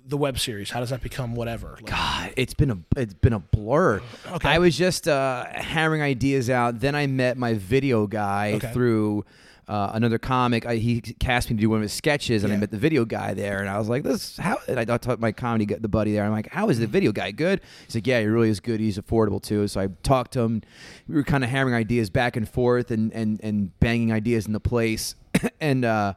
the 0.07 0.17
web 0.17 0.39
series? 0.39 0.71
How 0.71 0.81
does 0.81 0.89
that 0.89 1.03
become 1.03 1.35
whatever? 1.35 1.73
Like, 1.83 1.87
God, 1.87 2.33
it's 2.39 2.55
been 2.55 2.71
a 2.71 2.79
it's 2.97 3.13
been 3.13 3.35
a 3.35 3.39
blur. 3.41 4.01
Okay. 4.27 4.49
I 4.49 4.59
was 4.59 4.79
just 4.79 5.07
uh, 5.07 5.45
hammering 5.53 6.01
ideas 6.01 6.49
out. 6.49 6.81
Then 6.81 6.95
I 6.95 7.07
met 7.07 7.37
my 7.37 7.53
video 7.55 8.07
guy 8.07 8.55
Okay. 8.55 8.73
through 8.73 9.27
uh, 9.69 9.91
another 9.93 10.19
comic. 10.19 10.67
I, 10.67 10.77
he 10.77 11.01
cast 11.01 11.51
me 11.51 11.57
to 11.57 11.61
do 11.61 11.71
one 11.71 11.79
of 11.79 11.83
his 11.83 11.93
sketches, 11.93 12.43
and 12.43 12.53
I 12.53 12.57
met 12.57 12.71
the 12.71 12.79
video 12.79 13.05
guy 13.05 13.35
there. 13.35 13.61
And 13.61 13.69
I 13.69 13.79
was 13.79 13.89
like, 13.89 14.03
"This 14.03 14.37
how?" 14.39 14.59
And 14.67 14.81
I 14.81 14.85
taught 14.97 15.21
my 15.21 15.31
comedy 15.31 15.67
the 15.67 15.89
buddy 15.89 16.13
there. 16.13 16.25
I'm 16.25 16.33
like, 16.33 16.49
"How 16.51 16.71
is 16.71 16.79
the 16.79 16.87
video 16.87 17.13
guy 17.13 17.31
good?" 17.31 17.61
He's 17.87 17.95
like, 17.95 18.07
"Yeah, 18.07 18.21
he 18.21 18.27
really 18.27 18.49
is 18.49 18.61
good. 18.61 18.81
He's 18.81 18.99
affordable 18.99 19.43
too." 19.43 19.69
So 19.69 19.81
I 19.81 19.89
talked 20.03 20.33
to 20.33 20.41
him. 20.41 20.63
We 21.07 21.15
were 21.15 21.23
kind 21.23 21.45
of 21.45 21.51
hammering 21.51 21.75
ideas 21.75 22.11
back 22.11 22.37
and 22.37 22.49
forth, 22.49 22.91
and 22.91 23.13
and 23.13 23.39
and 23.43 23.79
banging 23.79 24.13
ideas 24.13 24.47
into 24.47 24.61
place, 24.61 25.15
and. 25.61 25.85
uh 25.85 26.15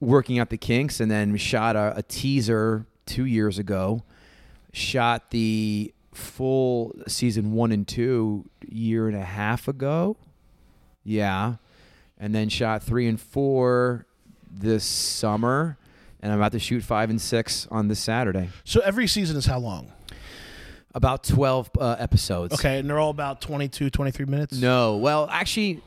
working 0.00 0.38
out 0.38 0.48
the 0.48 0.56
kinks 0.56 1.00
and 1.00 1.10
then 1.10 1.36
shot 1.36 1.74
a, 1.74 1.92
a 1.96 2.02
teaser 2.02 2.86
two 3.04 3.24
years 3.24 3.58
ago 3.58 4.02
shot 4.72 5.30
the 5.30 5.92
full 6.12 6.94
season 7.08 7.52
one 7.52 7.72
and 7.72 7.88
two 7.88 8.48
year 8.68 9.08
and 9.08 9.16
a 9.16 9.24
half 9.24 9.66
ago 9.66 10.16
yeah 11.02 11.56
and 12.18 12.34
then 12.34 12.48
shot 12.48 12.82
three 12.82 13.06
and 13.08 13.20
four 13.20 14.06
this 14.50 14.84
summer 14.84 15.76
and 16.20 16.32
i'm 16.32 16.38
about 16.38 16.52
to 16.52 16.58
shoot 16.58 16.82
five 16.82 17.10
and 17.10 17.20
six 17.20 17.66
on 17.70 17.88
this 17.88 17.98
saturday 18.00 18.48
so 18.64 18.80
every 18.80 19.06
season 19.06 19.36
is 19.36 19.46
how 19.46 19.58
long? 19.58 19.92
about 20.94 21.22
12 21.22 21.70
uh, 21.78 21.96
episodes 21.98 22.54
Okay, 22.54 22.78
and 22.78 22.88
they're 22.88 22.98
all 22.98 23.10
about 23.10 23.40
22, 23.42 23.90
23 23.90 24.24
minutes. 24.24 24.58
No, 24.58 24.96
well, 24.96 25.28
actually, 25.30 25.80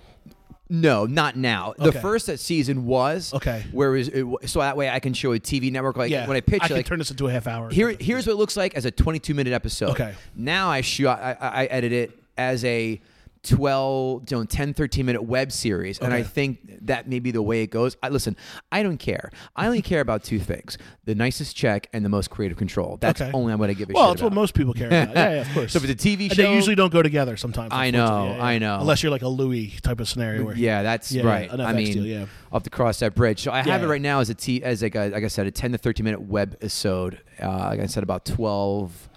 no, 0.70 1.06
not 1.06 1.36
now. 1.36 1.74
The 1.78 1.89
Okay. 1.89 2.00
first 2.00 2.28
that 2.28 2.39
season 2.39 2.86
was 2.86 3.34
Okay. 3.34 3.65
Where 3.74 3.96
is 3.96 4.08
it, 4.10 4.26
so 4.46 4.60
that 4.60 4.78
way 4.78 4.89
I 4.89 5.00
can 5.00 5.13
show 5.13 5.34
a 5.34 5.39
TV 5.39 5.70
network 5.72 5.98
like 5.98 6.12
yeah. 6.12 6.28
when 6.28 6.38
I 6.38 6.41
pitch 6.41 6.62
I 6.62 6.65
it, 6.65 6.67
can 6.67 6.78
like 6.78 6.86
turn 6.86 7.00
this 7.00 7.12
into 7.12 7.28
a 7.28 7.32
half 7.32 7.48
hour. 7.48 7.70
here 7.72 7.89
here's 8.00 8.26
what 8.28 8.34
it 8.34 8.38
looks 8.38 8.56
like 8.56 8.76
as 8.76 8.86
a 8.86 8.91
22 8.91 9.34
minute 9.34 9.52
episode. 9.54 9.89
Okay. 9.89 10.13
Now 10.36 10.70
I 10.70 10.82
shoot 10.82 11.08
I, 11.10 11.36
I 11.41 11.48
I 11.63 11.65
edit 11.65 11.91
it 11.91 12.12
as 12.38 12.63
a 12.63 13.02
12 13.43 14.23
you 14.32 14.38
know, 14.38 14.43
10 14.43 14.73
13 14.73 15.06
minute 15.06 15.23
web 15.23 15.51
series 15.51 15.97
and 15.99 16.13
i 16.13 16.21
think 16.21 16.60
that 16.86 17.08
may 17.10 17.19
be 17.19 17.32
the 17.32 17.41
way 17.41 17.63
it 17.63 17.67
goes 17.71 17.97
i 18.04 18.10
listen 18.10 18.36
i 18.71 18.84
don't 18.84 18.97
care 18.99 19.32
i 19.56 19.65
only 19.65 19.82
care 19.82 19.99
about 20.01 20.23
two 20.23 20.39
things 20.39 20.77
the 21.06 21.15
nicest 21.15 21.56
check 21.56 21.88
and 21.91 22.06
the 22.06 22.10
most 22.10 22.30
creative 22.30 22.58
control 22.58 22.97
that's 23.01 23.19
Okay. 23.19 23.32
only 23.34 23.51
i'm 23.51 23.58
going 23.58 23.69
to 23.69 23.73
give 23.75 23.89
a 23.89 23.93
Well, 23.93 24.10
that's 24.10 24.21
what 24.21 24.32
most 24.34 24.54
people 24.54 24.73
care 24.73 24.88
about. 24.88 25.15
Yeah, 25.15 25.34
yeah, 25.34 25.41
of 25.41 25.49
course. 25.54 25.73
So 25.73 25.77
if 25.77 25.89
it's 25.89 26.04
a 26.06 26.08
TV 26.08 26.23
And 26.25 26.34
show- 26.34 26.43
they 26.43 26.54
usually 26.56 26.75
don't 26.75 26.91
go 26.93 27.01
together. 27.01 27.36
Sometimes. 27.38 27.71
I 27.73 27.91
know. 27.91 28.25
Yeah, 28.27 28.36
yeah. 28.38 28.43
I 28.43 28.58
know. 28.60 28.80
Unless 28.80 29.04
you're 29.04 29.12
like 29.12 29.21
a 29.21 29.27
Louis 29.27 29.73
type 29.82 29.99
of 29.99 30.08
scenario. 30.08 30.45
Where 30.45 30.56
Yeah, 30.56 30.82
that's 30.84 31.15
right. 31.15 31.51
I 31.51 31.73
mean, 31.73 31.93
deal, 31.93 32.06
yeah. 32.06 32.25
Have 32.51 32.63
to 32.63 32.69
cross 32.69 32.99
that 32.99 33.15
bridge. 33.15 33.41
So 33.41 33.51
I 33.51 33.62
have 33.63 33.84
it 33.84 33.88
right 33.88 34.01
now 34.01 34.19
as 34.19 34.30
a 34.30 34.34
t 34.36 34.63
as 34.63 34.82
like 34.82 34.95
a, 34.95 35.10
like 35.10 35.23
I 35.23 35.27
said, 35.27 35.47
a 35.47 35.51
ten 35.51 35.71
to 35.71 35.77
thirteen 35.77 36.04
minute 36.06 36.21
web 36.21 36.54
episode. 36.54 37.19
Uh, 37.41 37.47
like 37.71 37.80
I 37.80 37.86
said, 37.88 38.04
about 38.04 38.23
12, 38.25 39.10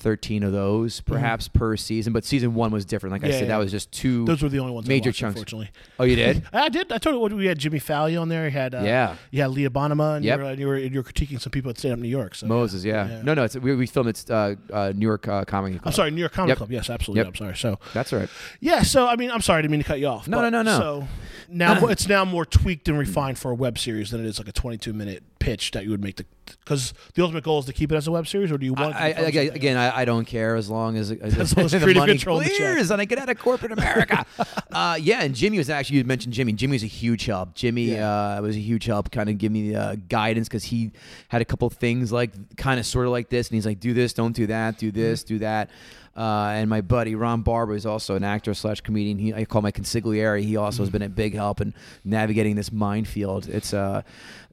13 0.00 0.42
of 0.42 0.52
those 0.52 1.00
perhaps 1.02 1.46
per 1.48 1.76
season. 1.76 2.12
But 2.12 2.24
season 2.24 2.54
one 2.54 2.70
was 2.72 2.84
different. 2.84 3.12
Like 3.12 3.22
I 3.22 3.28
Mm-hmm. 3.28 3.32
Said, 3.34 3.42
yeah. 3.42 3.48
that 3.48 3.56
was 3.58 3.70
just 3.70 3.92
two. 3.92 4.24
Those 4.24 4.42
were 4.42 4.48
the 4.48 4.58
only 4.58 4.72
ones. 4.72 4.88
Major 4.88 5.10
watched, 5.10 5.18
chunks. 5.20 5.36
Unfortunately. 5.36 5.70
Oh, 5.98 6.04
you 6.04 6.16
did? 6.16 6.42
I 6.52 6.68
did. 6.68 6.90
I 6.90 6.98
told 6.98 7.30
you 7.30 7.36
we 7.36 7.46
had 7.46 7.58
Jimmy 7.58 7.78
Fallon 7.78 8.16
on 8.16 8.28
there. 8.28 8.46
He 8.50 8.52
had 8.56 8.74
uh, 8.74 8.80
Yeah. 8.82 9.16
You 9.30 9.42
had 9.42 9.50
Leah 9.52 9.70
Bonnema, 9.70 10.16
and 10.16 10.24
Yep. 10.24 10.38
you, 10.38 10.44
were, 10.44 10.50
and 10.50 10.58
you 10.58 10.66
were 10.66 10.78
you 10.78 10.98
were 10.98 11.04
critiquing 11.04 11.40
some 11.40 11.50
people 11.52 11.70
at 11.70 11.78
Stand 11.78 11.92
Up 11.94 11.98
New 12.00 12.08
York. 12.08 12.34
So 12.34 12.46
Moses, 12.46 12.84
yeah. 12.84 13.08
Yeah. 13.08 13.22
No, 13.22 13.34
no, 13.34 13.44
it's 13.44 13.56
we, 13.56 13.76
we 13.76 13.86
filmed 13.86 14.08
it 14.10 14.24
uh, 14.30 14.56
uh, 14.72 14.92
New 14.96 15.06
York 15.06 15.28
uh, 15.28 15.44
Comedy 15.44 15.74
Club. 15.74 15.86
I'm 15.86 15.92
sorry, 15.92 16.10
New 16.10 16.20
York 16.20 16.32
Comic 16.32 16.48
Yep. 16.48 16.56
Club. 16.58 16.72
Yes, 16.72 16.90
absolutely. 16.90 17.20
Yep. 17.20 17.26
I'm 17.28 17.34
sorry. 17.36 17.56
So 17.56 17.78
That's 17.94 18.12
all 18.12 18.18
right. 18.18 18.28
yeah. 18.60 18.82
So 18.82 19.06
I 19.06 19.16
mean, 19.16 19.30
I'm 19.30 19.40
sorry. 19.42 19.58
I 19.58 19.62
didn't 19.62 19.72
mean 19.72 19.80
to 19.82 19.86
cut 19.86 20.00
you 20.00 20.06
off. 20.06 20.26
No, 20.26 20.38
but- 20.38 20.50
no, 20.50 20.62
no, 20.62 20.62
no. 20.62 20.78
So 20.78 21.08
now 21.48 21.86
it's 21.88 22.08
now 22.08 22.24
more 22.24 22.44
tweaked 22.46 22.88
and 22.88 22.98
refined 22.98 23.38
for 23.38 23.50
a 23.50 23.54
web 23.54 23.78
series 23.78 24.10
than 24.10 24.20
it 24.24 24.26
is 24.26 24.38
like 24.38 24.48
a 24.48 24.52
22 24.52 24.92
minute 24.92 25.22
pitch 25.40 25.72
that 25.72 25.82
you 25.84 25.90
would 25.90 26.02
make 26.02 26.16
the 26.16 26.24
because 26.64 26.92
the 27.14 27.22
ultimate 27.22 27.44
goal 27.44 27.60
is 27.60 27.64
to 27.66 27.72
keep 27.72 27.90
it 27.92 27.94
as 27.94 28.06
a 28.08 28.10
web 28.10 28.26
series, 28.26 28.50
or 28.52 28.58
do 28.58 28.66
you 28.66 28.74
want? 28.74 28.94
I, 28.94 29.06
I, 29.06 29.08
again, 29.10 29.50
again, 29.54 29.76
I, 29.76 30.00
I 30.00 30.04
don't 30.04 30.24
care 30.24 30.56
as 30.56 30.68
long 30.68 30.96
as, 30.96 31.10
As 31.22 31.56
long 31.56 31.66
as 31.66 31.70
the 31.72 31.78
money 31.94 32.12
control 32.12 32.38
the 32.40 32.44
clears 32.50 32.90
and 32.90 33.00
I 33.00 33.04
get 33.04 33.18
out 33.18 33.28
of 33.28 33.38
corporate 33.38 33.70
America. 33.72 34.26
uh, 34.72 34.98
yeah, 35.00 35.22
and 35.22 35.34
Jimmy 35.34 35.58
was 35.58 35.70
actually 35.70 35.98
you 35.98 36.04
mentioned 36.04 36.34
Jimmy. 36.34 36.52
Jimmy 36.52 36.74
was 36.74 36.82
a 36.82 36.86
huge 36.88 37.24
help. 37.26 37.54
Jimmy 37.54 37.92
Yeah. 37.92 38.36
uh, 38.38 38.42
was 38.42 38.56
a 38.56 38.60
huge 38.60 38.84
help, 38.86 39.10
kind 39.12 39.28
of 39.30 39.38
give 39.38 39.52
me 39.52 39.74
uh, 39.74 39.96
guidance 40.08 40.48
because 40.48 40.64
he 40.64 40.90
had 41.28 41.40
a 41.40 41.44
couple 41.44 41.70
things 41.70 42.10
like 42.12 42.56
kind 42.56 42.78
of 42.80 42.84
sort 42.86 43.06
of 43.06 43.12
like 43.12 43.28
this, 43.28 43.48
and 43.48 43.54
he's 43.54 43.66
like, 43.66 43.78
do 43.80 43.94
this, 43.94 44.12
don't 44.12 44.34
do 44.34 44.46
that, 44.48 44.76
do 44.78 44.90
this, 44.90 45.22
Mm-hmm. 45.22 45.34
do 45.34 45.38
that. 45.40 45.70
Uh, 46.16 46.50
and 46.54 46.68
my 46.68 46.80
buddy 46.80 47.14
Ron 47.14 47.42
Barber 47.42 47.74
is 47.74 47.86
also 47.86 48.16
an 48.16 48.24
actor 48.24 48.52
slash 48.52 48.80
comedian. 48.80 49.18
He 49.18 49.32
I 49.32 49.44
call 49.44 49.62
my 49.62 49.70
consigliere. 49.72 50.42
He 50.42 50.56
also 50.56 50.82
has 50.82 50.90
been 50.90 51.02
a 51.02 51.08
big 51.08 51.34
help 51.34 51.60
in 51.60 51.72
navigating 52.04 52.56
this 52.56 52.72
minefield. 52.72 53.48
It's 53.48 53.72
uh, 53.72 54.02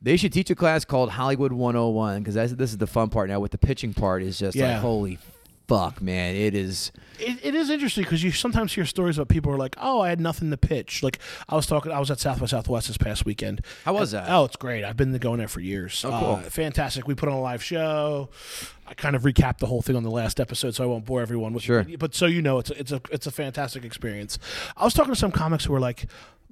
they 0.01 0.17
should 0.17 0.31
teach 0.33 0.49
a 0.51 0.55
class 0.55 0.85
called 0.85 1.09
Hollywood 1.11 1.51
101 1.51 2.21
because 2.23 2.35
this 2.55 2.69
is 2.71 2.77
the 2.77 2.87
fun 2.87 3.09
part 3.09 3.29
now. 3.29 3.39
With 3.39 3.51
the 3.51 3.57
pitching 3.57 3.93
part 3.93 4.21
is 4.21 4.37
just 4.37 4.55
Yeah. 4.55 4.73
like 4.73 4.81
holy 4.81 5.17
fuck, 5.67 6.01
man. 6.01 6.35
It 6.35 6.55
is. 6.55 6.91
it, 7.19 7.39
it 7.43 7.55
is 7.55 7.69
interesting 7.69 8.03
because 8.03 8.23
you 8.23 8.31
sometimes 8.31 8.73
hear 8.73 8.85
stories 8.85 9.17
about 9.17 9.27
people 9.27 9.51
who 9.51 9.55
are 9.55 9.59
like, 9.59 9.75
"Oh, 9.79 10.01
I 10.01 10.09
had 10.09 10.19
nothing 10.21 10.49
to 10.51 10.57
pitch." 10.57 11.03
Like 11.03 11.19
I 11.49 11.55
was 11.55 11.65
talking, 11.65 11.91
I 11.91 11.99
was 11.99 12.09
at 12.11 12.19
South 12.19 12.39
by 12.39 12.45
Southwest 12.45 12.87
this 12.87 12.97
past 12.97 13.25
weekend. 13.25 13.61
How 13.85 13.93
was 13.93 14.13
And- 14.13 14.25
that? 14.25 14.31
Oh, 14.31 14.45
it's 14.45 14.55
great. 14.55 14.83
I've 14.83 14.97
been 14.97 15.15
going 15.17 15.39
there 15.39 15.47
for 15.47 15.59
years. 15.59 16.03
Oh, 16.05 16.09
cool. 16.09 16.29
Uh, 16.35 16.41
fantastic. 16.49 17.07
We 17.07 17.15
put 17.15 17.29
on 17.29 17.35
a 17.35 17.41
live 17.41 17.63
show. 17.63 18.29
I 18.87 18.93
kind 18.93 19.15
of 19.15 19.23
recapped 19.23 19.57
the 19.57 19.65
whole 19.67 19.81
thing 19.81 19.95
on 19.95 20.03
the 20.03 20.11
last 20.11 20.39
episode, 20.39 20.73
so 20.75 20.83
I 20.83 20.87
won't 20.87 21.05
bore 21.05 21.21
everyone 21.21 21.53
with. 21.53 21.63
Sure. 21.63 21.85
But 21.99 22.15
so 22.15 22.25
you 22.25 22.41
know, 22.41 22.59
it's 22.59 22.69
a, 22.71 22.79
it's 22.79 22.91
a 22.91 23.01
it's 23.11 23.27
a 23.27 23.31
fantastic 23.31 23.83
experience. 23.83 24.39
I 24.77 24.83
was 24.85 24.93
talking 24.93 25.13
to 25.13 25.19
some 25.19 25.31
comics 25.31 25.65
who 25.65 25.73
were 25.73 25.79
like 25.79 26.05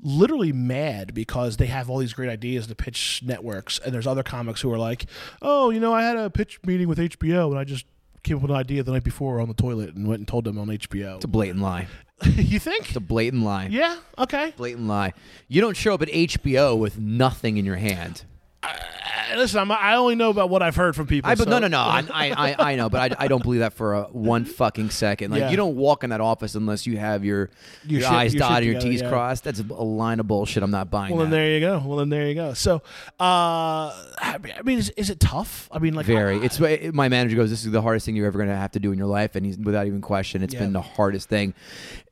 literally 0.03 0.51
mad 0.51 1.13
because 1.13 1.55
they 1.55 1.67
have 1.67 1.89
all 1.89 1.99
these 1.99 2.11
great 2.13 2.29
ideas 2.29 2.67
to 2.67 2.75
pitch 2.75 3.21
networks 3.25 3.79
and 3.79 3.93
there's 3.95 4.05
other 4.05 4.23
comics 4.23 4.59
who 4.59 4.69
are 4.71 4.77
like 4.77 5.05
oh 5.41 5.69
you 5.69 5.79
know 5.79 5.93
i 5.93 6.03
had 6.03 6.17
a 6.17 6.29
pitch 6.29 6.59
meeting 6.65 6.85
with 6.89 6.97
hbo 6.97 7.49
and 7.49 7.57
i 7.57 7.63
just 7.63 7.85
came 8.25 8.37
up 8.37 8.41
with 8.43 8.51
an 8.51 8.57
idea 8.57 8.83
the 8.83 8.91
night 8.91 9.03
before 9.05 9.39
on 9.39 9.47
the 9.47 9.53
toilet 9.53 9.95
and 9.95 10.07
went 10.07 10.19
and 10.19 10.27
told 10.27 10.43
them 10.43 10.57
on 10.57 10.67
hbo 10.67 11.15
It's 11.15 11.25
a 11.25 11.27
blatant 11.29 11.61
lie. 11.61 11.87
you 12.25 12.59
think 12.59 12.87
It's 12.87 12.95
a 12.95 12.99
blatant 13.01 13.43
lie. 13.43 13.67
yeah. 13.71 13.97
Okay. 14.17 14.53
Blatant 14.57 14.87
lie. 14.87 15.13
You 15.47 15.61
don't 15.61 15.75
show 15.77 15.93
up 15.93 16.01
at 16.01 16.09
HBO 16.09 16.77
with 16.77 16.97
nothing 16.99 17.57
in 17.57 17.65
your 17.65 17.75
hand. 17.77 18.23
Uh, 18.67 19.37
listen, 19.37 19.59
I'm, 19.59 19.71
I 19.71 19.95
only 19.95 20.15
know 20.15 20.29
about 20.29 20.49
what 20.49 20.61
I've 20.61 20.75
heard 20.75 20.95
from 20.95 21.07
people. 21.07 21.29
I 21.29 21.35
but 21.35 21.45
so- 21.45 21.49
no 21.49 21.59
no 21.59 21.67
no 21.67 21.79
I, 21.79 22.03
I 22.13 22.31
I 22.51 22.71
I 22.71 22.75
know 22.75 22.89
but 22.89 23.11
I, 23.13 23.25
I 23.25 23.27
don't 23.27 23.41
believe 23.43 23.59
that 23.59 23.73
for 23.73 23.93
a 23.93 24.03
one 24.05 24.45
fucking 24.45 24.89
second 24.89 25.31
like 25.31 25.39
Yeah. 25.41 25.49
you 25.51 25.57
don't 25.57 25.75
walk 25.75 26.03
in 26.03 26.09
that 26.11 26.21
office 26.21 26.55
unless 26.55 26.85
you 26.87 26.97
have 26.97 27.23
your 27.25 27.49
Your 27.85 27.99
your, 27.99 28.01
shit- 28.01 28.11
eyes 28.11 28.33
your 28.33 28.39
dotted 28.39 28.69
your 28.71 28.79
T's 28.81 29.01
yeah. 29.01 29.09
crossed 29.09 29.43
that's 29.43 29.59
a 29.59 29.63
line 29.63 30.19
of 30.19 30.27
bullshit 30.27 30.63
I'm 30.63 30.71
not 30.71 30.89
buying 30.91 31.13
Well, 31.13 31.23
then 31.23 31.31
there 31.31 31.51
you 31.51 31.59
go. 31.59 31.81
Well, 31.85 31.97
then 31.97 32.09
there 32.09 32.27
you 32.27 32.35
go. 32.35 32.53
So, 32.53 32.81
uh, 33.19 33.91
I 34.19 34.37
mean- 34.63 34.79
is, 34.79 34.89
is 34.91 35.09
it 35.09 35.19
tough? 35.19 35.69
I 35.71 35.79
mean, 35.79 35.93
like 35.93 36.05
Very. 36.05 36.39
I- 36.39 36.43
It's 36.43 36.59
it- 36.59 36.93
my 36.93 37.09
manager 37.09 37.35
goes. 37.35 37.49
This 37.49 37.65
is 37.65 37.71
the 37.71 37.81
hardest 37.81 38.05
thing 38.05 38.15
you're 38.15 38.27
ever 38.27 38.37
going 38.37 38.49
to 38.49 38.55
have 38.55 38.71
to 38.71 38.79
do 38.79 38.91
in 38.91 38.97
your 38.97 39.07
life, 39.07 39.35
and 39.35 39.45
he's 39.45 39.57
without 39.57 39.87
even 39.87 40.01
question. 40.01 40.43
It's 40.43 40.53
Yeah. 40.53 40.61
been 40.61 40.73
the 40.73 40.81
hardest 40.81 41.29
thing, 41.29 41.53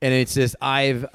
and 0.02 0.14
it's 0.14 0.34
just 0.34 0.56
I've 0.62 1.06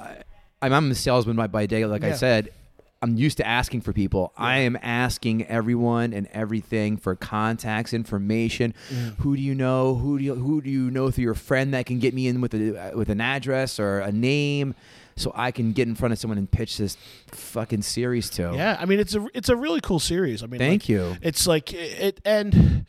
I'm, 0.61 0.73
I'm 0.73 0.91
a 0.91 0.95
salesman 0.95 1.37
by, 1.37 1.47
by 1.47 1.67
day. 1.67 1.85
Like. 1.87 2.03
I 2.05 2.13
said, 2.13 2.51
I'm 3.01 3.17
used 3.17 3.37
to 3.37 3.47
asking 3.47 3.83
for 3.83 3.93
people. 3.93 4.33
I 4.37 4.59
am 4.59 4.77
asking 4.83 5.47
everyone 5.47 6.13
and 6.13 6.27
everything 6.33 6.97
for 6.97 7.15
contacts, 7.15 7.93
information. 7.93 8.75
Mm. 8.93 9.17
Who 9.19 9.37
do 9.37 9.43
you 9.43 9.55
know? 9.55 9.95
Who 9.95 10.19
do 10.19 10.25
you 10.25 10.35
who 10.35 10.61
do 10.61 10.69
you 10.69 10.91
know 10.91 11.11
through 11.11 11.25
your 11.25 11.35
friend 11.35 11.73
that 11.75 11.87
can 11.87 12.01
get 12.01 12.13
me 12.13 12.27
in 12.27 12.41
with 12.41 12.55
a 12.55 12.93
with 12.95 13.09
an 13.09 13.21
address 13.21 13.79
or 13.79 14.01
a 14.01 14.11
name, 14.11 14.75
so 15.19 15.33
I 15.35 15.51
can 15.51 15.73
get 15.73 15.89
in 15.89 15.95
front 15.95 16.13
of 16.13 16.19
someone 16.19 16.39
and 16.39 16.51
pitch 16.51 16.79
this 16.79 16.97
fucking 17.33 17.83
series 17.83 18.31
to. 18.31 18.53
Yeah, 18.55 18.77
I 18.81 18.85
mean, 18.87 19.01
it's 19.01 19.15
a 19.15 19.27
it's 19.35 19.49
a 19.49 19.57
really 19.57 19.81
cool 19.81 19.99
series. 20.01 20.43
I 20.43 20.47
mean, 20.47 20.59
Thank 20.59 20.83
like, 20.85 20.89
you. 20.89 21.17
It's 21.23 21.47
like 21.47 21.73
it, 21.75 22.21
and 22.25 22.87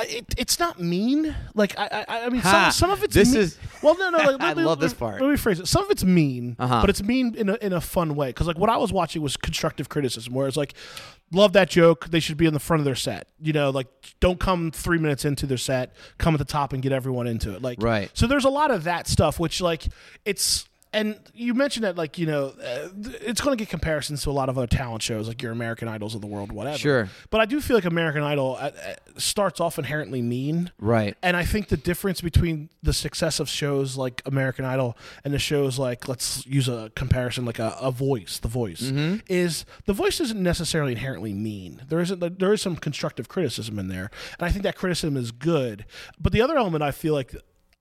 it, 0.00 0.34
it's 0.38 0.58
not 0.58 0.80
mean. 0.80 1.34
Like 1.54 1.78
I, 1.78 2.04
I, 2.08 2.24
I 2.24 2.28
mean, 2.30 2.40
Ha! 2.40 2.70
some, 2.70 2.88
some 2.88 2.90
of 2.90 3.04
it's 3.04 3.14
This 3.14 3.32
mean. 3.32 3.42
is- 3.42 3.58
well, 3.82 3.96
no, 3.98 4.10
no. 4.10 4.18
Like, 4.18 4.40
I 4.40 4.46
let 4.48 4.56
me- 4.56 4.62
love 4.64 4.80
this 4.80 4.94
part. 4.94 5.20
Let 5.20 5.30
me 5.30 5.36
phrase 5.36 5.60
it. 5.60 5.68
Some 5.68 5.84
of 5.84 5.90
it's 5.90 6.04
mean, 6.04 6.56
Uh-huh. 6.58 6.80
but 6.80 6.88
it's 6.90 7.02
mean 7.02 7.34
in 7.36 7.48
a 7.48 7.54
in 7.60 7.72
a 7.72 7.80
fun 7.80 8.14
way. 8.14 8.28
Because 8.28 8.46
like 8.46 8.58
what 8.58 8.70
I 8.70 8.76
was 8.78 8.92
watching 8.92 9.22
was 9.22 9.36
constructive 9.36 9.88
criticism, 9.88 10.32
where 10.34 10.46
it's 10.48 10.56
like, 10.56 10.74
love 11.32 11.52
that 11.54 11.68
joke. 11.68 12.06
They 12.08 12.20
should 12.20 12.36
be 12.36 12.46
in 12.46 12.54
the 12.54 12.60
front 12.60 12.80
of 12.80 12.84
their 12.84 12.94
set. 12.94 13.28
You 13.40 13.52
know, 13.52 13.70
like 13.70 13.86
don't 14.20 14.40
come 14.40 14.70
three 14.70 14.98
minutes 14.98 15.24
into 15.24 15.46
their 15.46 15.58
set. 15.58 15.94
Come 16.18 16.34
at 16.34 16.38
the 16.38 16.44
top 16.44 16.72
and 16.72 16.82
get 16.82 16.92
everyone 16.92 17.26
into 17.26 17.54
it. 17.54 17.60
Like 17.62 17.82
Right. 17.82 18.10
So 18.14 18.26
there's 18.26 18.44
a 18.44 18.50
lot 18.50 18.70
of 18.70 18.84
that 18.84 19.06
stuff, 19.08 19.38
which 19.38 19.60
like 19.60 19.86
it's 20.24 20.68
and 20.92 21.18
you 21.34 21.54
mentioned 21.54 21.84
that 21.84 21.96
like 21.96 22.18
you 22.18 22.26
know 22.26 22.48
uh, 22.62 22.88
th- 23.02 23.16
it's 23.22 23.40
going 23.40 23.56
to 23.56 23.60
get 23.62 23.68
comparisons 23.70 24.22
to 24.22 24.30
a 24.30 24.32
lot 24.32 24.48
of 24.48 24.58
other 24.58 24.66
talent 24.66 25.02
shows 25.02 25.28
like 25.28 25.42
your 25.42 25.52
American 25.52 25.88
Idols 25.88 26.14
of 26.14 26.20
the 26.20 26.26
world, 26.26 26.52
whatever. 26.52 26.78
Sure. 26.78 27.08
But 27.30 27.40
I 27.40 27.46
do 27.46 27.60
feel 27.60 27.76
like 27.76 27.84
American 27.84 28.22
Idol 28.22 28.56
uh, 28.60 28.64
uh, 28.70 28.94
starts 29.16 29.60
off 29.60 29.78
inherently 29.78 30.22
mean. 30.22 30.70
Right. 30.78 31.16
And 31.22 31.36
I 31.36 31.44
think 31.44 31.68
the 31.68 31.76
difference 31.76 32.20
between 32.20 32.68
the 32.82 32.92
success 32.92 33.40
of 33.40 33.48
shows 33.48 33.96
like 33.96 34.22
American 34.26 34.64
Idol 34.64 34.96
and 35.24 35.32
the 35.32 35.38
shows 35.38 35.78
like 35.78 36.08
let's 36.08 36.46
use 36.46 36.68
a 36.68 36.90
comparison 36.94 37.44
like 37.44 37.58
a, 37.58 37.76
a 37.80 37.90
Voice, 37.90 38.38
The 38.38 38.48
Voice, 38.48 38.82
Mm-hmm. 38.82 39.20
is 39.28 39.64
The 39.86 39.92
Voice 39.92 40.20
isn't 40.20 40.42
necessarily 40.42 40.92
inherently 40.92 41.32
mean. 41.32 41.82
There 41.88 42.00
isn't 42.00 42.38
there 42.38 42.52
is 42.52 42.60
some 42.62 42.76
constructive 42.76 43.28
criticism 43.28 43.78
in 43.78 43.88
there, 43.88 44.10
and 44.38 44.46
I 44.46 44.50
think 44.50 44.62
that 44.64 44.76
criticism 44.76 45.16
is 45.16 45.30
good. 45.32 45.84
But 46.20 46.32
the 46.32 46.40
other 46.42 46.56
element 46.56 46.82
I 46.82 46.90
feel 46.90 47.14
like 47.14 47.34